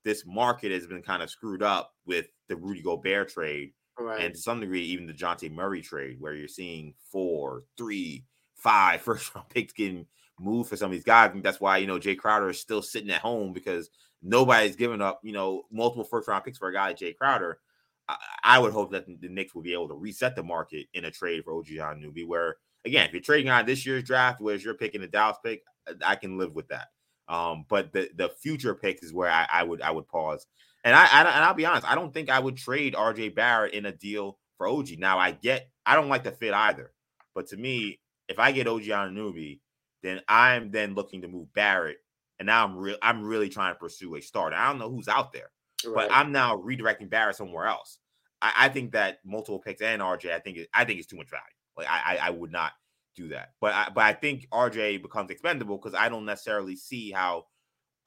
this 0.04 0.26
market 0.26 0.72
has 0.72 0.88
been 0.88 1.02
kind 1.02 1.22
of 1.22 1.30
screwed 1.30 1.64
up 1.64 1.94
with 2.06 2.28
the 2.48 2.56
Rudy 2.56 2.82
Gobert 2.82 3.30
trade, 3.30 3.74
right. 4.00 4.22
and 4.22 4.34
to 4.34 4.40
some 4.40 4.60
degree 4.60 4.82
even 4.82 5.08
the 5.08 5.14
Dejounte 5.14 5.52
Murray 5.52 5.82
trade, 5.82 6.18
where 6.20 6.34
you're 6.34 6.48
seeing 6.48 6.94
four, 7.12 7.64
three, 7.78 8.26
five 8.56 9.02
first 9.02 9.34
round 9.36 9.50
picks 9.50 9.74
getting 9.74 10.06
moved 10.40 10.70
for 10.70 10.78
some 10.78 10.88
of 10.88 10.94
these 10.94 11.04
guys. 11.04 11.32
Think 11.32 11.44
that's 11.44 11.62
why 11.62 11.78
you 11.78 11.88
know 11.88 12.00
Jae 12.00 12.18
Crowder 12.18 12.50
is 12.50 12.60
still 12.60 12.82
sitting 12.82 13.12
at 13.12 13.22
home 13.22 13.54
because 13.54 13.90
nobody's 14.22 14.76
giving 14.76 15.02
up 15.02 15.20
you 15.24 15.34
know 15.34 15.64
multiple 15.72 16.04
first 16.04 16.28
round 16.28 16.44
picks 16.44 16.58
for 16.58 16.70
a 16.70 16.74
guy 16.74 16.88
like 16.88 16.98
Jae 16.98 17.18
Crowder. 17.18 17.60
I, 18.08 18.18
I 18.44 18.60
would 18.60 18.74
hope 18.74 18.92
that 18.92 19.06
the 19.06 19.30
Knicks 19.30 19.54
will 19.54 19.62
be 19.62 19.74
able 19.74 19.90
to 19.90 19.96
reset 19.96 20.36
the 20.36 20.44
market 20.44 20.88
in 20.94 21.06
a 21.06 21.12
trade 21.12 21.44
for 21.44 21.54
OG 21.54 21.68
Anunoby, 21.68 22.26
where 22.26 22.58
again, 22.86 23.06
if 23.06 23.14
you're 23.14 23.22
trading 23.22 23.52
on 23.52 23.66
this 23.66 23.86
year's 23.86 24.04
draft, 24.04 24.42
whereas 24.42 24.64
you're 24.64 24.74
picking 24.74 25.02
a 25.04 25.08
Dallas 25.08 25.38
pick, 25.44 25.64
I 26.06 26.16
can 26.16 26.38
live 26.38 26.54
with 26.54 26.68
that. 26.70 26.88
Um, 27.28 27.66
but 27.70 27.94
the 27.94 28.10
the 28.16 28.30
future 28.42 28.76
picks 28.76 29.04
is 29.04 29.14
where 29.14 29.30
I, 29.30 29.48
I 29.52 29.64
would 29.64 29.82
I 29.82 29.92
would 29.92 30.08
pause. 30.08 30.46
And 30.84 30.96
I, 30.96 31.06
I 31.06 31.20
and 31.22 31.44
I'll 31.44 31.54
be 31.54 31.66
honest, 31.66 31.90
I 31.90 31.96
don't 31.96 32.14
think 32.14 32.30
I 32.30 32.40
would 32.40 32.58
trade 32.58 32.94
RJ 32.94 33.36
Barrett 33.36 33.74
in 33.74 33.86
a 33.86 33.92
deal 33.92 34.38
for 34.58 34.68
OG. 34.68 34.98
Now 34.98 35.18
I 35.18 35.32
get 35.32 35.70
I 35.86 35.96
don't 35.96 36.10
like 36.10 36.24
the 36.24 36.32
fit 36.32 36.54
either, 36.54 36.92
but 37.34 37.48
to 37.48 37.58
me, 37.58 38.00
if 38.28 38.40
I 38.40 38.52
get 38.52 38.68
OG 38.68 38.84
Anunoby, 38.84 39.60
then 40.04 40.22
I'm 40.28 40.72
then 40.72 40.94
looking 40.94 41.22
to 41.22 41.28
move 41.28 41.54
Barrett, 41.54 41.98
and 42.40 42.48
now 42.48 42.66
I'm 42.66 42.76
real 42.76 42.98
I'm 43.02 43.24
really 43.24 43.50
trying 43.50 43.74
to 43.74 43.80
pursue 43.80 44.16
a 44.16 44.22
starter. 44.22 44.56
I 44.56 44.68
don't 44.68 44.80
know 44.80 44.90
who's 44.90 45.08
out 45.08 45.32
there, 45.32 45.52
right. 45.86 45.96
but 45.96 46.12
I'm 46.12 46.32
now 46.32 46.58
redirecting 46.58 47.10
Barrett 47.10 47.36
somewhere 47.36 47.68
else. 47.68 48.00
I, 48.42 48.54
I, 48.58 48.70
think 48.70 48.92
that 48.94 49.20
multiple 49.24 49.60
picks 49.60 49.82
and 49.82 50.02
RJ, 50.02 50.32
I 50.34 50.40
think 50.40 50.58
it, 50.58 50.70
I 50.74 50.84
think 50.84 51.00
it's 51.00 51.08
too 51.08 51.16
much 51.18 51.30
value. 51.30 51.44
Like 51.78 51.88
I, 51.90 52.18
I, 52.18 52.28
I 52.28 52.30
would 52.30 52.52
not 52.52 52.74
do 53.16 53.30
that. 53.30 53.52
But 53.60 53.74
I, 53.74 53.90
but 53.94 54.04
I 54.04 54.14
think 54.14 54.48
RJ 54.52 55.02
becomes 55.02 55.32
expendable 55.32 55.78
because 55.78 55.94
I 55.94 56.10
don't 56.10 56.26
necessarily 56.26 56.76
see 56.76 57.12
how 57.12 57.46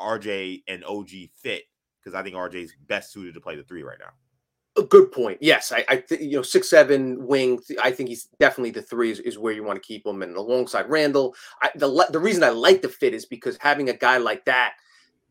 RJ 0.00 0.62
and 0.68 0.84
OG 0.84 1.10
fit 1.34 1.64
because 2.02 2.14
I 2.14 2.22
think 2.22 2.36
RJ 2.36 2.54
is 2.64 2.74
best 2.86 3.12
suited 3.12 3.34
to 3.34 3.40
play 3.40 3.56
the 3.56 3.62
three 3.62 3.82
right 3.82 3.98
now. 3.98 4.10
A 4.76 4.84
good 4.84 5.12
point. 5.12 5.38
Yes, 5.40 5.70
I, 5.70 5.84
I 5.88 5.96
th- 5.98 6.20
you 6.20 6.32
know 6.32 6.42
six 6.42 6.68
seven 6.68 7.24
wing. 7.26 7.60
I 7.80 7.92
think 7.92 8.08
he's 8.08 8.24
definitely 8.40 8.72
the 8.72 8.82
three 8.82 9.12
is, 9.12 9.20
is 9.20 9.38
where 9.38 9.52
you 9.52 9.62
want 9.62 9.80
to 9.80 9.86
keep 9.86 10.04
him. 10.04 10.22
And 10.22 10.36
alongside 10.36 10.90
Randle. 10.90 11.34
I, 11.62 11.70
the 11.76 12.08
the 12.10 12.18
reason 12.18 12.42
I 12.42 12.48
like 12.48 12.82
the 12.82 12.88
fit 12.88 13.14
is 13.14 13.24
because 13.24 13.56
having 13.60 13.88
a 13.88 13.96
guy 13.96 14.16
like 14.16 14.44
that, 14.46 14.74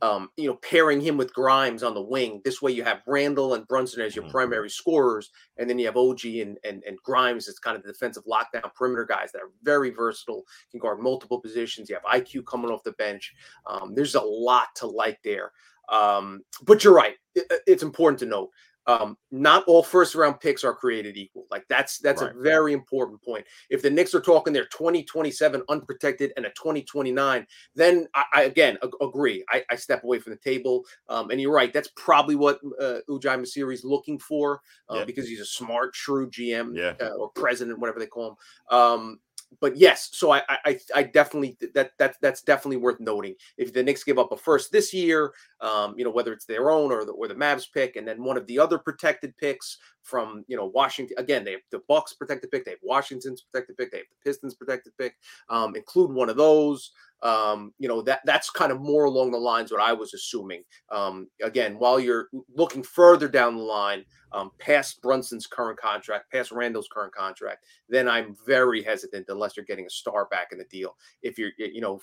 um, 0.04 0.28
you 0.36 0.49
know, 0.49 0.56
pairing 0.56 0.99
him 0.99 1.16
with 1.16 1.34
Grimes 1.34 1.82
on 1.82 1.93
the 1.93 2.01
wing. 2.01 2.41
This 2.43 2.62
way, 2.62 2.74
you 2.74 2.84
have 2.84 3.01
Randle 3.08 3.54
and 3.54 3.66
Brunson 3.66 4.01
as 4.01 4.14
your 4.14 4.24
mm-hmm. 4.24 4.34
primary 4.34 4.70
scorers, 4.70 5.30
and 5.58 5.70
then 5.70 5.80
you 5.80 5.86
have 5.86 5.95
OG 5.95 6.26
and 6.26 6.58
and, 6.66 6.84
and 6.86 6.97
Grimes 7.06 7.47
as 7.47 7.58
kind 7.58 7.78
of 7.78 7.84
the 7.84 7.93
defensive 7.93 8.26
lockdown 8.26 8.74
perimeter 8.76 9.06
guys 9.06 9.32
that 9.32 9.41
are 9.41 9.51
very 9.64 9.91
versatile, 9.91 10.43
can 10.72 10.82
guard 10.82 10.99
multiple 10.99 11.39
positions. 11.39 11.89
You 11.89 11.95
have 11.95 12.22
IQ 12.22 12.45
coming 12.45 12.70
off 12.70 12.84
the 12.84 12.91
bench. 12.93 13.34
Um, 13.66 13.95
there's 13.95 14.16
a 14.16 14.22
lot 14.22 14.68
to 14.76 14.88
like 14.88 15.20
there. 15.24 15.54
Um, 15.88 16.41
but 16.64 16.84
you're 16.84 16.93
right. 16.93 17.16
It, 17.34 17.62
it's 17.66 17.84
important 17.84 18.20
to 18.20 18.26
note 18.26 18.49
um, 18.88 19.17
not 19.31 19.63
all 19.65 19.84
first 19.84 20.15
round 20.15 20.39
picks 20.39 20.63
are 20.63 20.73
created 20.73 21.17
equal. 21.17 21.45
Like 21.49 21.65
that's 21.69 21.99
that's 21.99 22.21
right. 22.21 22.36
a 22.36 22.39
very 22.39 22.73
important 22.73 23.21
point. 23.23 23.45
If 23.69 23.81
the 23.81 23.89
Knicks 23.89 24.13
are 24.13 24.21
talking 24.21 24.53
their 24.53 24.65
2027 24.65 25.63
unprotected 25.69 26.34
and 26.36 26.45
a 26.45 26.49
2029, 26.49 27.47
then 27.75 28.07
I, 28.13 28.23
I 28.34 28.41
again 28.43 28.77
ag- 28.84 28.91
agree. 29.01 29.43
I, 29.49 29.63
I, 29.69 29.75
step 29.75 30.03
away 30.03 30.19
from 30.19 30.31
the 30.31 30.39
table. 30.39 30.84
Um, 31.09 31.29
and 31.29 31.39
you're 31.39 31.53
right. 31.53 31.73
That's 31.73 31.89
probably 31.95 32.36
what 32.36 32.59
uh, 32.79 32.99
Masai 33.07 33.61
Ujiri 33.61 33.73
is 33.73 33.84
looking 33.84 34.19
for 34.19 34.61
uh, 34.89 34.99
yeah. 34.99 35.05
because 35.05 35.27
he's 35.27 35.41
a 35.41 35.45
smart, 35.45 35.95
shrewd 35.95 36.31
GM 36.31 36.75
yeah. 36.75 36.93
uh, 37.01 37.13
or 37.13 37.29
president, 37.29 37.79
whatever 37.79 37.99
they 37.99 38.05
call 38.05 38.29
him. 38.29 38.77
Um, 38.77 39.19
but 39.60 39.76
yes, 39.76 40.10
so 40.14 40.32
I, 40.32 40.41
I 40.49 40.80
I 40.95 41.04
definitely 41.04 41.58
that 41.74 41.91
that 41.97 42.16
that's 42.22 42.41
definitely 42.41 42.78
worth 42.78 42.99
noting. 42.99 43.36
If 43.58 43.74
the 43.74 43.84
Knicks 43.84 44.04
give 44.04 44.20
up 44.20 44.32
a 44.32 44.38
first 44.38 44.72
this 44.72 44.93
year, 44.93 45.34
um, 45.62 45.95
you 45.97 46.04
know 46.04 46.12
whether 46.12 46.34
it's 46.34 46.45
their 46.45 46.72
own 46.72 46.91
or 46.91 47.06
the 47.06 47.12
or 47.12 47.28
the 47.28 47.36
Mavs 47.36 47.66
pick, 47.74 47.95
and 47.95 48.08
then 48.08 48.24
one 48.24 48.38
of 48.38 48.47
the 48.47 48.60
other 48.60 48.78
protected 48.78 49.36
picks 49.38 49.78
from 50.01 50.43
you 50.47 50.58
know 50.58 50.66
Washington. 50.66 51.16
Again, 51.18 51.43
they 51.43 51.51
have 51.51 51.62
the 51.72 51.82
Bucks 51.88 52.14
protected 52.14 52.51
pick, 52.51 52.66
they 52.66 52.72
have 52.72 52.80
Washington's 52.84 53.41
protected 53.41 53.78
pick, 53.78 53.91
they 53.91 53.99
have 53.99 54.08
the 54.10 54.30
Pistons 54.30 54.54
protected 54.54 54.93
pick. 54.97 55.16
Um, 55.49 55.76
include 55.76 56.12
one 56.12 56.30
of 56.30 56.38
those. 56.38 56.91
Um, 57.24 57.74
you 57.80 57.88
know 57.88 58.01
that 58.01 58.19
that's 58.26 58.49
kind 58.49 58.71
of 58.71 58.82
more 58.82 59.05
along 59.05 59.32
the 59.32 59.38
lines 59.38 59.71
what 59.71 59.82
I 59.82 59.93
was 59.93 60.13
assuming. 60.13 60.63
Um, 60.91 61.28
again, 61.41 61.80
while 61.80 61.99
you're 61.99 62.28
looking 62.53 62.84
further 62.84 63.28
down 63.30 63.55
the 63.55 63.63
line, 63.63 64.03
um, 64.34 64.51
past 64.59 65.01
Brunson's 65.01 65.47
current 65.47 65.80
contract, 65.80 66.32
past 66.32 66.51
Randle's 66.51 66.89
current 66.91 67.13
contract, 67.13 67.65
then 67.88 68.09
I'm 68.09 68.36
very 68.45 68.82
hesitant 68.84 69.28
unless 69.30 69.55
you're 69.55 69.65
getting 69.65 69.86
a 69.86 69.89
star 69.89 70.28
back 70.32 70.51
in 70.51 70.57
the 70.57 70.65
deal. 70.65 70.95
If 71.21 71.38
you're, 71.38 71.51
you 71.57 71.82
know, 71.82 71.99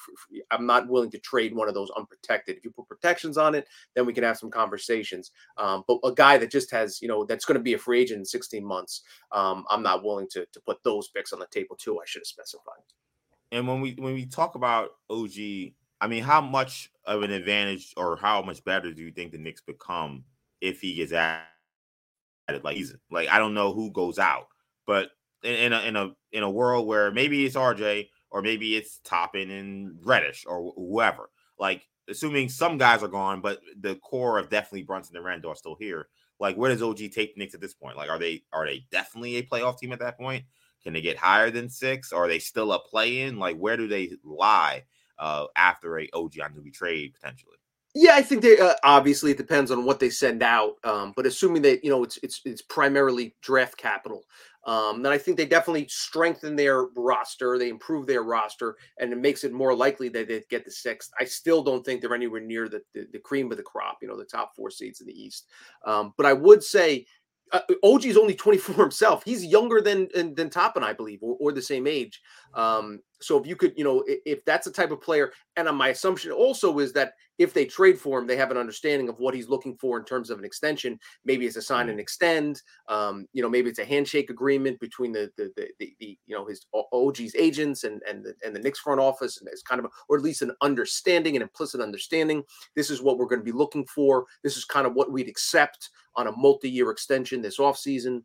I'm 0.51 0.67
not 0.67 0.89
willing 0.89 1.11
to 1.11 1.19
trade 1.19 1.55
one 1.55 1.69
of 1.69 1.75
those 1.75 1.91
unprotected. 1.97 2.57
If 2.57 2.65
you 2.65 2.71
put 2.71 2.89
protections 2.89 3.37
on 3.37 3.55
it, 3.55 3.67
then 3.95 4.07
we 4.07 4.13
can 4.13 4.25
have 4.25 4.39
some 4.39 4.51
conversations. 4.51 5.33
Um, 5.59 5.85
but 5.87 5.99
a 6.05 6.13
guy 6.13 6.39
that 6.39 6.51
just 6.51 6.71
has, 6.71 7.03
you 7.03 7.09
know, 7.09 7.25
that's 7.25 7.45
going 7.45 7.59
to 7.59 7.63
be 7.63 7.75
a 7.75 7.79
free 7.79 8.01
agent 8.01 8.21
in 8.21 8.25
16 8.25 8.65
months, 8.65 9.03
um, 9.33 9.65
I'm 9.69 9.83
not 9.83 10.05
willing 10.05 10.29
to 10.31 10.47
to 10.53 10.61
put 10.61 10.83
those 10.85 11.09
picks 11.09 11.33
on 11.33 11.41
the 11.41 11.47
table 11.51 11.77
too. 11.77 11.99
I 11.99 12.05
should 12.07 12.21
have 12.21 12.27
specified. 12.27 12.83
And 13.53 13.67
when 13.67 13.81
we 13.81 13.93
when 13.99 14.15
we 14.15 14.27
talk 14.27 14.55
about 14.55 14.91
OG, 15.09 15.33
I 16.01 16.07
mean, 16.09 16.23
how 16.23 16.41
much 16.41 16.91
of 17.05 17.23
an 17.23 17.31
advantage 17.31 17.93
or 17.97 18.17
how 18.17 18.43
much 18.43 18.65
better 18.65 18.93
do 18.93 19.03
you 19.03 19.11
think 19.11 19.33
the 19.33 19.39
Knicks 19.39 19.61
become 19.61 20.25
if 20.61 20.81
he 20.81 20.95
gets 20.95 21.13
added? 21.13 21.45
Like 22.63 22.77
he's 22.77 22.95
like 23.11 23.29
I 23.29 23.39
don't 23.39 23.55
know 23.55 23.73
who 23.73 23.91
goes 23.93 24.19
out, 24.19 24.47
but 24.87 25.11
in, 25.43 25.55
in 25.55 25.73
a 25.73 25.81
in 25.81 25.97
a 25.97 26.11
in 26.33 26.43
a 26.43 26.51
world 26.51 26.87
where 26.87 27.11
maybe 27.11 27.45
it's 27.45 27.57
RJ 27.57 28.09
or 28.31 28.43
maybe 28.43 28.77
it's 28.77 29.01
Toppin 29.05 29.51
and 29.51 29.99
Reddish 30.03 30.45
or 30.47 30.73
whoever. 30.77 31.31
Like 31.59 31.87
assuming 32.09 32.49
some 32.49 32.79
guys 32.79 33.03
are 33.03 33.09
gone, 33.09 33.41
but 33.41 33.61
the 33.79 33.97
core 33.97 34.39
of 34.39 34.49
definitely 34.49 34.83
Brunson 34.83 35.17
and 35.17 35.25
Randle 35.25 35.53
are 35.53 35.57
still 35.57 35.77
here. 35.79 36.09
Like 36.39 36.57
where 36.57 36.71
does 36.71 36.83
OG 36.83 36.99
take 37.13 37.35
the 37.35 37.39
Knicks 37.39 37.55
at 37.55 37.61
this 37.61 37.75
point? 37.75 37.97
Like 37.97 38.11
are 38.11 38.19
they 38.19 38.43
are 38.53 38.67
they 38.67 38.87
definitely 38.91 39.37
a 39.37 39.43
playoff 39.43 39.79
team 39.79 39.93
at 39.93 39.99
that 40.01 40.19
point? 40.19 40.45
Can 40.83 40.93
they 40.93 41.01
get 41.01 41.17
higher 41.17 41.51
than 41.51 41.69
six? 41.69 42.13
Are 42.13 42.29
they 42.29 42.39
still 42.39 42.73
a 42.73 42.81
play 42.81 43.23
in? 43.23 43.39
Like, 43.39 43.57
where 43.57 43.77
do 43.77 43.87
they 43.87 44.13
lie 44.25 44.85
uh, 45.19 45.47
after 45.57 45.99
a 45.99 46.09
OG 46.13 46.41
on 46.43 46.53
Anunoby 46.53 46.73
trade 46.73 47.15
potentially? 47.15 47.57
Yeah, 47.95 48.13
I 48.15 48.23
think 48.23 48.43
they 48.43 48.57
uh, 48.57 48.75
obviously 48.85 49.33
it 49.33 49.37
depends 49.37 49.73
on 49.73 49.85
what 49.85 49.99
they 49.99 50.11
send 50.11 50.45
out. 50.45 50.75
Um, 50.85 51.13
but 51.17 51.27
assuming 51.27 51.63
that 51.63 51.83
you 51.83 51.91
know 51.91 52.05
it's 52.05 52.19
it's 52.23 52.41
it's 52.45 52.63
primarily 52.63 53.35
draft 53.43 53.77
capital, 53.77 54.23
um, 54.65 55.03
then 55.03 55.11
I 55.11 55.19
think 55.19 55.37
they 55.37 55.45
definitely 55.45 55.89
strengthen 55.89 56.55
their 56.55 56.85
roster. 56.97 57.59
They 57.59 57.69
improve 57.69 58.07
their 58.07 58.23
roster, 58.23 58.77
and 58.99 59.13
it 59.13 59.19
makes 59.19 59.43
it 59.43 59.53
more 59.53 59.75
likely 59.75 60.09
that 60.11 60.29
they 60.29 60.41
get 60.49 60.65
the 60.65 60.71
sixth. 60.71 61.11
I 61.19 61.25
still 61.25 61.65
don't 61.65 61.85
think 61.85 62.01
they're 62.01 62.15
anywhere 62.15 62.41
near 62.41 62.69
the, 62.69 62.81
the, 62.95 63.09
the 63.13 63.19
cream 63.19 63.51
of 63.51 63.57
the 63.57 63.65
crop. 63.65 63.99
You 64.03 64.07
know, 64.09 64.17
the 64.17 64.25
top 64.25 64.55
four 64.55 64.71
seeds 64.71 65.01
in 65.01 65.09
the 65.09 65.21
East. 65.21 65.47
Um, 65.85 66.15
but 66.17 66.27
I 66.27 66.33
would 66.33 66.63
say 66.63 67.07
uh, 67.53 67.61
OG 67.83 68.07
is 68.07 68.17
only 68.17 68.35
24 68.35 68.75
himself. 68.77 69.23
He's 69.25 69.45
younger 69.45 69.81
than 69.81 70.09
than 70.35 70.51
Toppin, 70.51 70.83
I 70.83 70.93
believe, 70.93 71.21
or, 71.23 71.37
or 71.41 71.53
the 71.53 71.63
same 71.63 71.87
age. 71.87 72.21
Um, 72.55 73.01
so 73.23 73.39
if 73.39 73.47
you 73.47 73.57
could, 73.57 73.75
you 73.77 73.85
know, 73.85 74.03
if, 74.07 74.45
that's 74.45 74.67
the 74.67 74.73
type 74.73 74.91
of 74.91 75.01
player, 75.01 75.33
and 75.57 75.69
uh, 75.69 75.73
my 75.73 75.89
assumption 75.89 76.33
also 76.33 76.79
is 76.79 76.93
that 76.95 77.13
if 77.39 77.53
they 77.55 77.65
trade 77.65 77.99
for 77.99 78.19
him, 78.19 78.27
they 78.27 78.37
have 78.37 78.51
an 78.51 78.57
understanding 78.57 79.09
of 79.09 79.19
what 79.19 79.35
he's 79.35 79.49
looking 79.49 79.77
for 79.77 79.99
in 79.99 80.05
terms 80.05 80.31
of 80.31 80.39
an 80.39 80.45
extension. 80.45 80.99
Maybe 81.25 81.47
it's 81.47 81.57
a 81.57 81.63
sign 81.63 81.89
and 81.89 82.01
extend. 82.01 82.61
Um, 82.89 83.27
you 83.33 83.43
know, 83.43 83.49
maybe 83.49 83.71
it's 83.71 83.79
a 83.79 83.85
handshake 83.85 84.31
agreement 84.31 84.81
between 84.81 85.13
the 85.13 85.31
the, 85.37 85.51
the, 85.57 85.69
the, 85.79 85.95
the 86.01 86.19
you 86.27 86.35
know 86.35 86.47
his 86.47 86.67
OG's 86.93 87.35
agents 87.35 87.85
and 87.85 88.03
and 88.09 88.25
the, 88.25 88.35
and 88.45 88.55
the 88.55 88.61
Knicks 88.61 88.81
front 88.81 89.01
office, 89.01 89.39
and 89.39 89.49
it's 89.49 89.63
kind 89.63 89.79
of, 89.79 89.87
a, 89.87 89.89
or 90.09 90.17
at 90.17 90.23
least 90.23 90.43
an 90.43 90.53
understanding, 90.63 91.37
an 91.37 91.43
implicit 91.43 91.81
understanding. 91.81 92.43
This 92.77 92.91
is 92.91 93.03
what 93.03 93.19
we're 93.19 93.27
going 93.27 93.41
to 93.41 93.45
be 93.45 93.53
looking 93.53 93.87
for. 93.87 94.27
This 94.43 94.57
is 94.57 94.65
kind 94.65 94.87
of 94.87 94.95
what 94.95 95.13
we'd 95.13 95.29
accept 95.29 95.91
on 96.17 96.27
a 96.27 96.33
multi-year 96.33 96.91
extension 96.91 97.41
this 97.41 97.59
offseason 97.59 98.23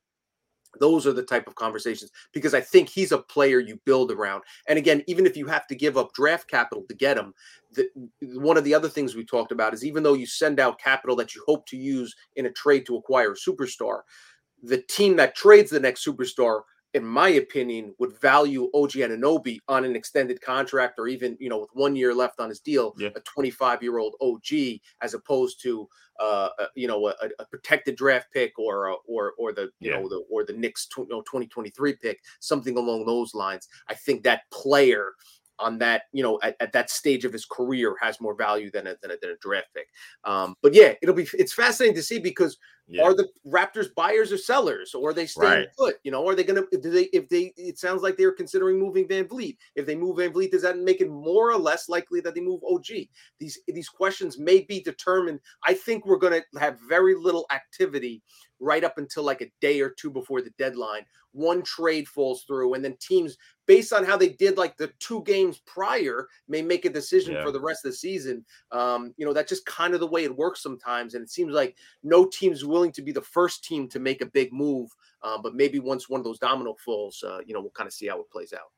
those 0.80 1.08
are 1.08 1.14
the 1.14 1.24
type 1.24 1.48
of 1.48 1.56
conversations 1.56 2.12
because 2.32 2.54
I 2.54 2.62
think 2.62 2.90
he's 2.90 3.12
a 3.12 3.18
player 3.18 3.60
you 3.60 3.80
build 3.86 4.12
around. 4.12 4.44
And 4.68 4.78
again, 4.78 5.04
even 5.08 5.26
if 5.26 5.38
you 5.38 5.48
have 5.48 5.68
to 5.68 5.76
give 5.76 5.98
up 5.98 6.14
draft 6.14 6.50
capital 6.50 6.84
to 6.88 6.96
get 6.96 7.18
him, 7.18 7.34
the, 7.74 7.88
one 8.22 8.58
of 8.58 8.64
the 8.64 8.74
other 8.74 8.90
things 8.90 9.16
we 9.16 9.26
talked 9.26 9.52
about 9.52 9.74
is 9.74 9.86
even 9.86 10.04
though 10.04 10.14
you 10.14 10.26
send 10.26 10.60
out 10.60 10.80
capital 10.80 11.16
that 11.18 11.36
you 11.36 11.44
hope 11.46 11.66
to 11.68 11.78
use 11.78 12.16
in 12.36 12.46
a 12.46 12.52
trade 12.52 12.86
to 12.86 12.96
acquire 12.96 13.34
a 13.34 13.36
superstar, 13.36 14.02
the 14.64 14.82
team 14.84 15.16
that 15.18 15.36
trades 15.36 15.72
the 15.72 15.80
next 15.80 16.06
superstar 16.06 16.62
in 16.96 17.06
my 17.06 17.28
opinion, 17.28 17.94
would 18.00 18.18
value 18.22 18.70
OG 18.74 18.92
Anunoby 18.92 19.60
on 19.68 19.84
an 19.84 19.98
extended 19.98 20.40
contract 20.42 20.98
or 20.98 21.10
even, 21.10 21.36
you 21.42 21.50
know, 21.50 21.58
with 21.60 21.70
one 21.74 21.94
year 21.94 22.16
left 22.16 22.40
on 22.40 22.48
his 22.48 22.62
deal, 22.62 22.96
yeah. 22.98 23.10
a 23.18 23.20
25 23.20 23.84
year 23.84 23.98
old 23.98 24.16
OG, 24.22 24.80
as 25.02 25.14
opposed 25.14 25.62
to, 25.62 25.90
uh, 26.22 26.48
a, 26.58 26.68
you 26.74 26.88
know, 26.88 27.10
a, 27.10 27.14
a, 27.40 27.46
protected 27.48 27.98
draft 27.98 28.28
pick 28.32 28.58
or, 28.58 28.96
or, 29.10 29.34
or 29.38 29.52
the, 29.52 29.64
you 29.82 29.92
yeah. 29.92 30.00
know, 30.00 30.08
the, 30.08 30.24
or 30.32 30.46
the 30.46 30.54
Knicks 30.54 30.88
you 30.98 31.06
know, 31.10 31.22
2023 31.24 31.98
pick, 31.98 32.22
something 32.40 32.78
along 32.78 33.06
those 33.06 33.36
lines. 33.36 33.68
I 33.90 33.94
think 33.94 34.24
that 34.24 34.44
player 34.50 35.16
on 35.60 35.78
that, 35.80 36.04
you 36.12 36.24
know, 36.24 36.40
at, 36.44 36.56
at, 36.60 36.74
that 36.74 36.90
stage 36.90 37.26
of 37.26 37.34
his 37.34 37.46
career 37.46 37.96
has 38.02 38.20
more 38.20 38.36
value 38.36 38.70
than 38.72 38.88
a, 38.88 38.96
than 39.02 39.12
a, 39.12 39.16
than 39.22 39.32
a 39.32 39.38
draft 39.42 39.68
pick. 39.76 39.88
Um, 40.24 40.56
but 40.62 40.74
yeah, 40.74 40.94
it'll 41.02 41.16
be, 41.16 41.28
it's 41.34 41.54
fascinating 41.54 41.96
to 41.96 42.04
see 42.04 42.20
because 42.20 42.58
yeah. 42.88 43.02
Are 43.02 43.16
the 43.16 43.28
Raptors 43.48 43.88
buyers 43.96 44.32
or 44.32 44.38
sellers, 44.38 44.94
or 44.94 45.10
are 45.10 45.14
they 45.14 45.26
staying 45.26 45.52
right. 45.52 45.68
put? 45.76 45.96
You 46.04 46.12
know, 46.12 46.28
are 46.28 46.36
they 46.36 46.44
going 46.44 46.64
to? 46.64 46.78
Do 46.78 46.92
they? 46.92 47.06
If 47.06 47.28
they, 47.30 47.52
it 47.58 47.80
sounds 47.80 48.04
like 48.04 48.16
they're 48.16 48.32
considering 48.32 48.80
moving 48.80 49.08
VanVleet. 49.08 49.58
If 49.76 49.88
they 49.88 49.96
move 49.96 50.18
VanVleet, 50.18 50.52
does 50.52 50.62
that 50.62 50.78
make 50.78 51.02
it 51.02 51.10
more 51.10 51.52
or 51.52 51.58
less 51.58 51.90
likely 51.90 52.22
that 52.22 52.36
they 52.36 52.42
move 52.42 52.62
OG? 52.64 52.86
These 53.40 53.60
these 53.68 53.90
questions 53.90 54.38
may 54.38 54.62
be 54.62 54.84
determined. 54.84 55.40
I 55.66 55.74
think 55.74 56.06
we're 56.06 56.20
going 56.20 56.40
to 56.40 56.60
have 56.60 56.78
very 56.88 57.16
little 57.16 57.48
activity 57.52 58.22
right 58.60 58.84
up 58.84 58.98
until 58.98 59.24
like 59.24 59.42
a 59.42 59.52
day 59.62 59.82
or 59.82 59.90
two 59.90 60.10
before 60.10 60.42
the 60.42 60.52
deadline. 60.58 61.06
One 61.32 61.64
trade 61.64 62.08
falls 62.08 62.44
through, 62.44 62.76
and 62.76 62.86
then 62.86 62.96
teams, 63.02 63.38
based 63.66 63.92
on 63.92 64.06
how 64.06 64.16
they 64.16 64.30
did 64.30 64.58
like 64.58 64.78
the 64.78 64.92
two 65.00 65.22
games 65.24 65.62
prior, 65.66 66.30
may 66.48 66.62
make 66.62 66.86
a 66.86 66.90
decision 66.90 67.34
yeah. 67.34 67.44
for 67.44 67.52
the 67.52 67.60
rest 67.60 67.84
of 67.84 67.92
the 67.92 67.98
season. 67.98 68.46
Um, 68.72 69.14
you 69.18 69.26
know, 69.26 69.34
that's 69.34 69.50
just 69.50 69.66
kind 69.66 69.94
of 69.94 70.00
the 70.00 70.08
way 70.08 70.24
it 70.24 70.36
works 70.36 70.64
sometimes, 70.64 71.14
and 71.14 71.24
it 71.24 71.30
seems 71.30 71.54
like 71.54 71.76
no 72.04 72.26
teams 72.26 72.64
willing 72.64 72.94
to 72.94 73.02
be 73.02 73.12
the 73.12 73.22
first 73.22 73.66
team 73.66 73.90
to 73.90 74.00
make 74.00 74.22
a 74.22 74.28
big 74.28 74.54
move. 74.54 74.90
Uh, 75.22 75.38
but 75.38 75.56
maybe 75.56 75.80
once 75.80 76.08
one 76.08 76.22
of 76.22 76.26
those 76.26 76.40
domino 76.40 76.76
falls, 76.86 77.24
uh, 77.28 77.40
you 77.46 77.54
know, 77.54 77.60
we'll 77.60 77.72
kind 77.72 77.88
of 77.88 77.94
see 77.94 78.08
how 78.08 78.20
it 78.20 78.30
plays 78.32 78.54
out. 78.54 78.72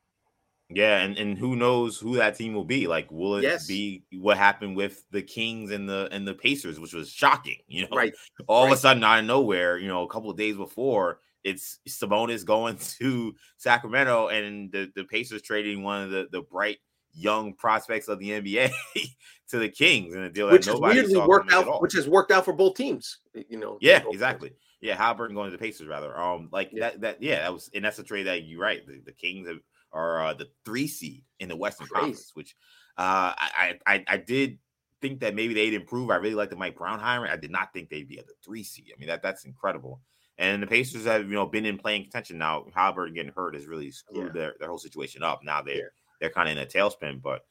Yeah, 0.70 0.98
and, 0.98 1.16
and 1.16 1.38
who 1.38 1.56
knows 1.56 1.98
who 1.98 2.16
that 2.16 2.36
team 2.36 2.52
will 2.52 2.64
be? 2.64 2.86
Like, 2.86 3.10
will 3.10 3.36
it 3.36 3.42
yes. 3.42 3.66
be 3.66 4.04
what 4.12 4.36
happened 4.36 4.76
with 4.76 5.02
the 5.10 5.22
Kings 5.22 5.70
and 5.70 5.88
the 5.88 6.08
and 6.12 6.28
the 6.28 6.34
Pacers, 6.34 6.78
which 6.78 6.92
was 6.92 7.10
shocking? 7.10 7.58
You 7.66 7.82
know, 7.82 7.96
right? 7.96 8.12
All 8.48 8.64
right. 8.64 8.72
of 8.72 8.78
a 8.78 8.80
sudden, 8.80 9.02
out 9.02 9.20
of 9.20 9.24
nowhere, 9.24 9.78
you 9.78 9.88
know, 9.88 10.02
a 10.02 10.08
couple 10.08 10.30
of 10.30 10.36
days 10.36 10.56
before, 10.56 11.20
it's 11.42 11.78
Sabonis 11.88 12.44
going 12.44 12.76
to 12.98 13.34
Sacramento, 13.56 14.28
and 14.28 14.70
the 14.70 14.92
the 14.94 15.04
Pacers 15.04 15.40
trading 15.40 15.82
one 15.82 16.02
of 16.02 16.10
the 16.10 16.28
the 16.30 16.42
bright 16.42 16.78
young 17.14 17.54
prospects 17.54 18.08
of 18.08 18.18
the 18.18 18.30
NBA 18.30 18.70
to 19.48 19.58
the 19.58 19.68
Kings 19.70 20.14
in 20.14 20.22
a 20.22 20.30
deal 20.30 20.50
which 20.50 20.66
that 20.66 20.74
nobody 20.74 21.00
weirdly 21.00 21.20
worked 21.20 21.52
out, 21.52 21.80
which 21.80 21.94
has 21.94 22.08
worked 22.08 22.30
out 22.30 22.44
for 22.44 22.52
both 22.52 22.76
teams. 22.76 23.18
You 23.48 23.58
know, 23.58 23.78
yeah, 23.80 24.02
exactly. 24.10 24.50
Teams. 24.50 24.60
Yeah, 24.80 24.96
Halliburton 24.96 25.34
going 25.34 25.50
to 25.50 25.56
the 25.56 25.60
Pacers 25.60 25.88
rather. 25.88 26.16
Um, 26.16 26.50
like 26.52 26.70
yeah. 26.72 26.80
that. 26.80 27.00
That 27.00 27.22
yeah, 27.22 27.40
that 27.40 27.52
was, 27.52 27.70
and 27.74 27.84
that's 27.84 27.98
a 27.98 28.04
trade 28.04 28.26
that 28.26 28.44
you're 28.44 28.60
right. 28.60 28.86
The, 28.86 29.00
the 29.04 29.12
Kings 29.12 29.48
have, 29.48 29.58
are 29.92 30.26
uh, 30.26 30.34
the 30.34 30.48
three 30.64 30.86
seed 30.86 31.24
in 31.40 31.48
the 31.48 31.56
Western. 31.56 31.86
Conference, 31.88 32.32
which 32.34 32.54
uh, 32.96 33.32
I, 33.36 33.78
I 33.86 34.04
I 34.08 34.16
did 34.16 34.58
think 35.00 35.20
that 35.20 35.34
maybe 35.34 35.54
they'd 35.54 35.74
improve. 35.74 36.10
I 36.10 36.16
really 36.16 36.34
like 36.34 36.50
the 36.50 36.56
Mike 36.56 36.76
Brown 36.76 36.98
hiring. 36.98 37.30
I 37.30 37.36
did 37.36 37.50
not 37.50 37.72
think 37.72 37.88
they'd 37.88 38.08
be 38.08 38.18
at 38.18 38.26
the 38.26 38.34
three 38.44 38.62
seed. 38.64 38.92
I 38.94 38.98
mean 38.98 39.08
that 39.08 39.22
that's 39.22 39.44
incredible. 39.44 40.00
And 40.38 40.62
the 40.62 40.66
Pacers 40.66 41.04
have 41.06 41.22
you 41.22 41.34
know 41.34 41.46
been 41.46 41.66
in 41.66 41.78
play-in 41.78 42.02
contention 42.02 42.38
now. 42.38 42.66
Halliburton 42.74 43.14
getting 43.14 43.32
hurt 43.32 43.54
has 43.54 43.66
really 43.66 43.90
screwed 43.90 44.26
Yeah. 44.34 44.40
their, 44.40 44.54
their 44.60 44.68
whole 44.68 44.78
situation 44.78 45.22
up. 45.22 45.40
Now 45.42 45.62
they're 45.62 45.76
Yeah. 45.76 45.82
they're 46.20 46.30
kind 46.30 46.48
of 46.48 46.56
in 46.56 46.62
a 46.62 46.66
tailspin, 46.66 47.20
but 47.22 47.42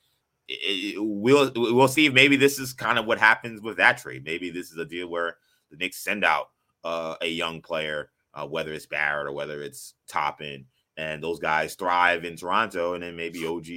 it, 0.48 0.96
it- 0.96 0.98
we'll 1.00 1.52
we'll 1.56 1.88
see 1.88 2.06
if 2.06 2.14
maybe 2.14 2.36
this 2.38 2.60
is 2.60 2.74
kind 2.74 3.00
of 3.00 3.06
what 3.06 3.18
happens 3.20 3.62
with 3.62 3.78
that 3.78 3.98
trade. 3.98 4.24
Maybe 4.26 4.50
this 4.50 4.72
is 4.72 4.78
a 4.78 4.86
deal 4.86 5.08
where 5.10 5.38
the 5.72 5.78
Knicks 5.78 6.04
send 6.04 6.24
out 6.24 6.48
uh, 6.84 7.16
a 7.22 7.28
young 7.28 7.62
player, 7.62 8.12
uh, 8.34 8.46
whether 8.46 8.72
it's 8.74 8.86
Barrett 8.86 9.28
or 9.28 9.34
whether 9.34 9.62
it's 9.62 9.96
Toppin, 10.08 10.66
and 10.98 11.24
those 11.24 11.40
guys 11.40 11.76
thrive 11.76 12.26
in 12.26 12.36
Toronto, 12.36 12.94
and 12.94 13.04
then 13.04 13.16
maybe 13.16 13.46
OG 13.46 13.68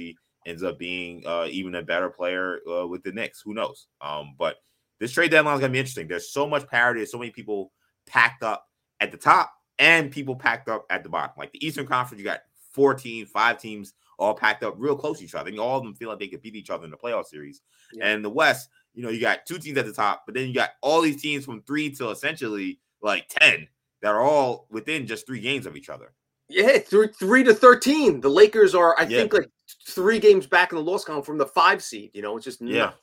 ends 0.45 0.63
up 0.63 0.79
being 0.79 1.23
uh, 1.25 1.47
even 1.49 1.75
a 1.75 1.83
better 1.83 2.09
player 2.09 2.59
uh, 2.69 2.87
with 2.87 3.03
the 3.03 3.11
Knicks. 3.11 3.41
Who 3.41 3.53
knows? 3.53 3.87
Um, 4.01 4.35
but 4.37 4.57
this 4.99 5.11
trade 5.11 5.31
deadline 5.31 5.55
is 5.55 5.59
going 5.59 5.71
to 5.71 5.73
be 5.73 5.79
interesting. 5.79 6.07
There's 6.07 6.31
so 6.31 6.47
much 6.47 6.67
parity. 6.67 6.99
There's 6.99 7.11
so 7.11 7.19
many 7.19 7.31
people 7.31 7.71
packed 8.07 8.43
up 8.43 8.67
at 8.99 9.11
the 9.11 9.17
top 9.17 9.53
and 9.79 10.11
people 10.11 10.35
packed 10.35 10.69
up 10.69 10.85
at 10.89 11.03
the 11.03 11.09
bottom. 11.09 11.33
Like 11.37 11.51
the 11.51 11.65
Eastern 11.65 11.87
Conference, 11.87 12.19
you 12.19 12.25
got 12.25 12.41
four 12.71 12.93
teams, 12.93 13.29
five 13.29 13.59
teams 13.59 13.93
all 14.19 14.35
packed 14.35 14.63
up 14.63 14.75
real 14.77 14.95
close 14.95 15.17
to 15.19 15.25
each 15.25 15.33
other. 15.33 15.49
And 15.49 15.59
all 15.59 15.77
of 15.77 15.83
them 15.83 15.95
feel 15.95 16.09
like 16.09 16.19
they 16.19 16.27
could 16.27 16.41
beat 16.41 16.55
each 16.55 16.69
other 16.69 16.85
in 16.85 16.91
the 16.91 16.97
playoff 16.97 17.25
series. 17.25 17.61
Yeah. 17.93 18.07
And 18.07 18.23
the 18.23 18.29
West, 18.29 18.69
you 18.93 19.01
know, 19.01 19.09
you 19.09 19.19
got 19.19 19.45
two 19.47 19.57
teams 19.57 19.77
at 19.77 19.85
the 19.85 19.93
top, 19.93 20.23
but 20.25 20.35
then 20.35 20.47
you 20.47 20.53
got 20.53 20.71
all 20.81 21.01
these 21.01 21.21
teams 21.21 21.45
from 21.45 21.63
three 21.63 21.89
till 21.89 22.11
essentially 22.11 22.79
like 23.01 23.27
10 23.29 23.67
that 24.01 24.11
are 24.11 24.21
all 24.21 24.67
within 24.69 25.07
just 25.07 25.25
three 25.25 25.39
games 25.39 25.65
of 25.65 25.75
each 25.75 25.89
other. 25.89 26.13
Yeah, 26.51 26.77
three, 26.79 27.07
three 27.07 27.43
to 27.43 27.53
thirteen. 27.53 28.21
The 28.21 28.29
Lakers 28.29 28.75
are, 28.75 28.95
I 28.99 29.03
Yeah. 29.03 29.19
think, 29.19 29.33
like 29.33 29.49
three 29.87 30.19
games 30.19 30.47
back 30.47 30.71
in 30.71 30.77
the 30.77 30.83
loss 30.83 31.05
column 31.05 31.23
from 31.23 31.37
the 31.37 31.45
five 31.45 31.83
seed. 31.83 32.11
You 32.13 32.21
know, 32.21 32.35
it's 32.35 32.45
just 32.45 32.61
Yeah. 32.61 32.79
nuts. 32.79 32.97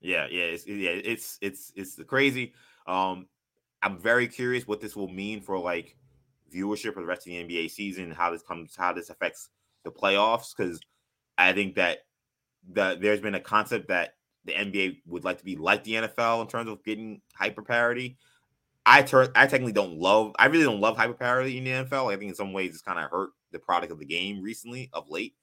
Yeah, 0.00 0.26
yeah, 0.30 0.44
it's 0.44 0.66
yeah, 0.66 0.90
it's 0.90 1.38
it's 1.40 1.72
it's 1.74 2.00
crazy. 2.06 2.54
Um, 2.86 3.26
I'm 3.82 3.98
very 3.98 4.28
curious 4.28 4.66
what 4.66 4.80
this 4.80 4.94
will 4.96 5.08
mean 5.08 5.40
for 5.40 5.58
like 5.58 5.96
viewership 6.52 6.94
for 6.94 7.00
the 7.00 7.06
rest 7.06 7.26
of 7.26 7.32
the 7.32 7.36
NBA 7.44 7.70
season, 7.70 8.10
how 8.10 8.30
this 8.30 8.42
comes, 8.42 8.76
how 8.76 8.92
this 8.92 9.10
affects 9.10 9.48
the 9.84 9.90
playoffs. 9.90 10.56
Because 10.56 10.80
I 11.36 11.52
think 11.52 11.74
that 11.76 11.98
that 12.72 13.00
there's 13.00 13.20
been 13.20 13.34
a 13.34 13.40
concept 13.40 13.88
that 13.88 14.14
the 14.44 14.52
NBA 14.52 15.02
would 15.06 15.24
like 15.24 15.38
to 15.38 15.44
be 15.44 15.56
like 15.56 15.84
the 15.84 15.94
NFL 15.94 16.42
in 16.42 16.48
terms 16.48 16.70
of 16.70 16.82
getting 16.84 17.20
hyper 17.34 17.62
parity. 17.62 18.18
I 18.88 19.02
tur- 19.02 19.32
I 19.36 19.46
technically 19.46 19.72
don't 19.72 19.98
love, 19.98 20.32
I 20.38 20.46
really 20.46 20.64
don't 20.64 20.80
love 20.80 20.96
hyper 20.96 21.12
parity 21.12 21.58
in 21.58 21.64
the 21.64 21.70
NFL. 21.70 22.12
I 22.12 22.16
think 22.16 22.30
in 22.30 22.34
some 22.34 22.54
ways 22.54 22.70
it's 22.70 22.82
kind 22.82 22.98
of 22.98 23.10
hurt 23.10 23.30
the 23.52 23.58
product 23.58 23.92
of 23.92 23.98
the 23.98 24.06
game 24.06 24.42
recently 24.42 24.88
of 24.94 25.10
late. 25.10 25.34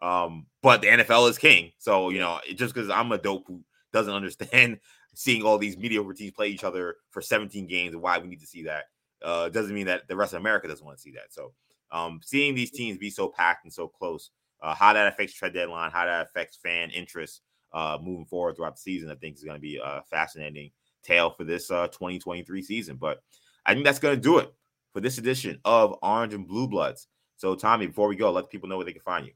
Um, 0.00 0.46
but 0.62 0.80
the 0.82 0.88
NFL 0.88 1.28
is 1.28 1.38
king, 1.38 1.72
so 1.78 2.10
you 2.10 2.20
know, 2.20 2.38
just 2.54 2.74
because 2.74 2.90
I'm 2.90 3.10
a 3.12 3.18
dope 3.18 3.44
who 3.46 3.62
doesn't 3.92 4.14
understand 4.14 4.78
seeing 5.14 5.42
all 5.42 5.58
these 5.58 5.76
mediocre 5.76 6.14
teams 6.14 6.32
play 6.32 6.48
each 6.48 6.64
other 6.64 6.96
for 7.10 7.20
17 7.20 7.66
games 7.66 7.92
and 7.92 8.02
why 8.02 8.18
we 8.18 8.28
need 8.28 8.40
to 8.40 8.46
see 8.46 8.62
that 8.62 8.84
uh, 9.22 9.48
doesn't 9.48 9.74
mean 9.74 9.86
that 9.86 10.08
the 10.08 10.16
rest 10.16 10.32
of 10.32 10.40
America 10.40 10.68
doesn't 10.68 10.84
want 10.84 10.96
to 10.96 11.02
see 11.02 11.12
that. 11.12 11.32
So, 11.32 11.52
um, 11.90 12.20
seeing 12.22 12.54
these 12.54 12.70
teams 12.70 12.98
be 12.98 13.10
so 13.10 13.28
packed 13.28 13.64
and 13.64 13.72
so 13.72 13.88
close, 13.88 14.30
uh, 14.62 14.74
how 14.74 14.92
that 14.92 15.06
affects 15.06 15.34
trade 15.34 15.54
deadline, 15.54 15.90
how 15.90 16.06
that 16.06 16.26
affects 16.26 16.56
fan 16.56 16.90
interest 16.90 17.42
uh, 17.72 17.98
moving 18.00 18.26
forward 18.26 18.56
throughout 18.56 18.76
the 18.76 18.80
season, 18.80 19.10
I 19.10 19.14
think 19.16 19.36
is 19.36 19.44
going 19.44 19.56
to 19.56 19.60
be 19.60 19.80
a 19.82 20.02
fascinating 20.08 20.70
tale 21.02 21.30
for 21.30 21.44
this 21.44 21.70
uh, 21.70 21.88
2023 21.88 22.62
season. 22.62 22.96
But 22.96 23.22
I 23.66 23.74
think 23.74 23.84
that's 23.84 23.98
going 23.98 24.14
to 24.14 24.20
do 24.20 24.38
it 24.38 24.52
for 24.92 25.00
this 25.00 25.18
edition 25.18 25.58
of 25.64 25.96
Orange 26.02 26.34
and 26.34 26.46
Blue 26.46 26.68
Bloods. 26.68 27.08
So, 27.36 27.54
Tommy, 27.54 27.86
before 27.86 28.08
we 28.08 28.16
go, 28.16 28.30
let 28.30 28.50
people 28.50 28.68
know 28.68 28.76
where 28.76 28.86
they 28.86 28.92
can 28.92 29.02
find 29.02 29.26
you. 29.26 29.32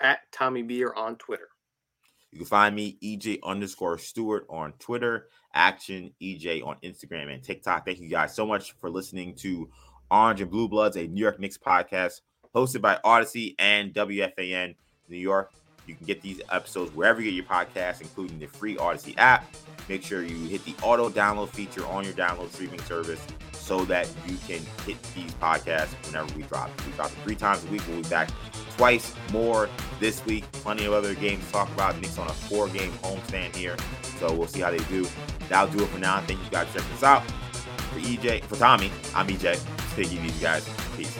At 0.00 0.20
Tommy 0.32 0.62
Beer 0.62 0.92
on 0.94 1.16
Twitter. 1.16 1.48
You 2.30 2.38
can 2.38 2.46
find 2.46 2.74
me 2.74 2.98
EJ 3.02 3.40
underscore 3.44 3.98
Stewart 3.98 4.46
on 4.48 4.72
Twitter, 4.78 5.28
Action 5.52 6.12
EJ 6.22 6.66
on 6.66 6.76
Instagram 6.82 7.32
and 7.32 7.42
TikTok. 7.42 7.84
Thank 7.84 8.00
you 8.00 8.08
guys 8.08 8.34
so 8.34 8.46
much 8.46 8.72
for 8.80 8.88
listening 8.88 9.34
to 9.36 9.68
Orange 10.10 10.40
and 10.40 10.50
Blue 10.50 10.66
Bloods, 10.66 10.96
a 10.96 11.06
New 11.06 11.20
York 11.20 11.38
Knicks 11.38 11.58
podcast 11.58 12.22
hosted 12.54 12.80
by 12.80 12.98
Audacy 13.04 13.54
and 13.58 13.92
WFAN 13.92 14.74
New 15.08 15.18
York. 15.18 15.52
You 15.86 15.94
can 15.94 16.06
get 16.06 16.22
these 16.22 16.40
episodes 16.50 16.94
wherever 16.94 17.20
you 17.20 17.30
get 17.30 17.34
your 17.34 17.44
podcasts, 17.44 18.00
including 18.00 18.38
the 18.38 18.46
free 18.46 18.76
Audacy 18.76 19.14
app. 19.18 19.52
Make 19.88 20.04
sure 20.04 20.22
you 20.22 20.36
hit 20.46 20.64
the 20.64 20.74
auto 20.82 21.08
download 21.08 21.48
feature 21.48 21.84
on 21.86 22.04
your 22.04 22.12
download 22.12 22.52
streaming 22.52 22.80
service 22.82 23.20
so 23.52 23.84
that 23.86 24.08
you 24.26 24.36
can 24.46 24.60
hit 24.86 25.02
these 25.14 25.32
podcasts 25.34 25.94
whenever 26.06 26.32
we 26.34 26.42
drop. 26.44 26.70
We 26.86 26.92
drop 26.92 27.10
three 27.24 27.34
times 27.34 27.64
a 27.64 27.68
week. 27.68 27.82
We'll 27.88 28.02
be 28.02 28.08
back 28.08 28.30
twice 28.76 29.14
more 29.32 29.68
this 29.98 30.24
week. 30.24 30.50
Plenty 30.52 30.84
of 30.84 30.92
other 30.92 31.14
games 31.14 31.44
to 31.46 31.52
talk 31.52 31.68
about. 31.72 32.00
Knicks 32.00 32.18
on 32.18 32.28
a 32.28 32.32
four-game 32.32 32.92
homestand 33.02 33.54
here, 33.56 33.76
so 34.18 34.32
we'll 34.32 34.48
see 34.48 34.60
how 34.60 34.70
they 34.70 34.78
do. 34.84 35.06
That'll 35.48 35.72
do 35.74 35.84
it 35.84 35.88
for 35.88 35.98
now. 35.98 36.20
Thank 36.20 36.42
you 36.44 36.50
guys 36.50 36.68
for 36.68 36.78
checking 36.78 36.94
us 36.94 37.02
out. 37.02 37.22
For 37.92 38.00
EJ, 38.00 38.44
for 38.44 38.56
Tommy, 38.56 38.90
I'm 39.14 39.26
EJ. 39.28 39.60
Take 39.94 40.06
it 40.06 40.24
easy, 40.24 40.42
guys. 40.42 40.68
Peace. 40.96 41.18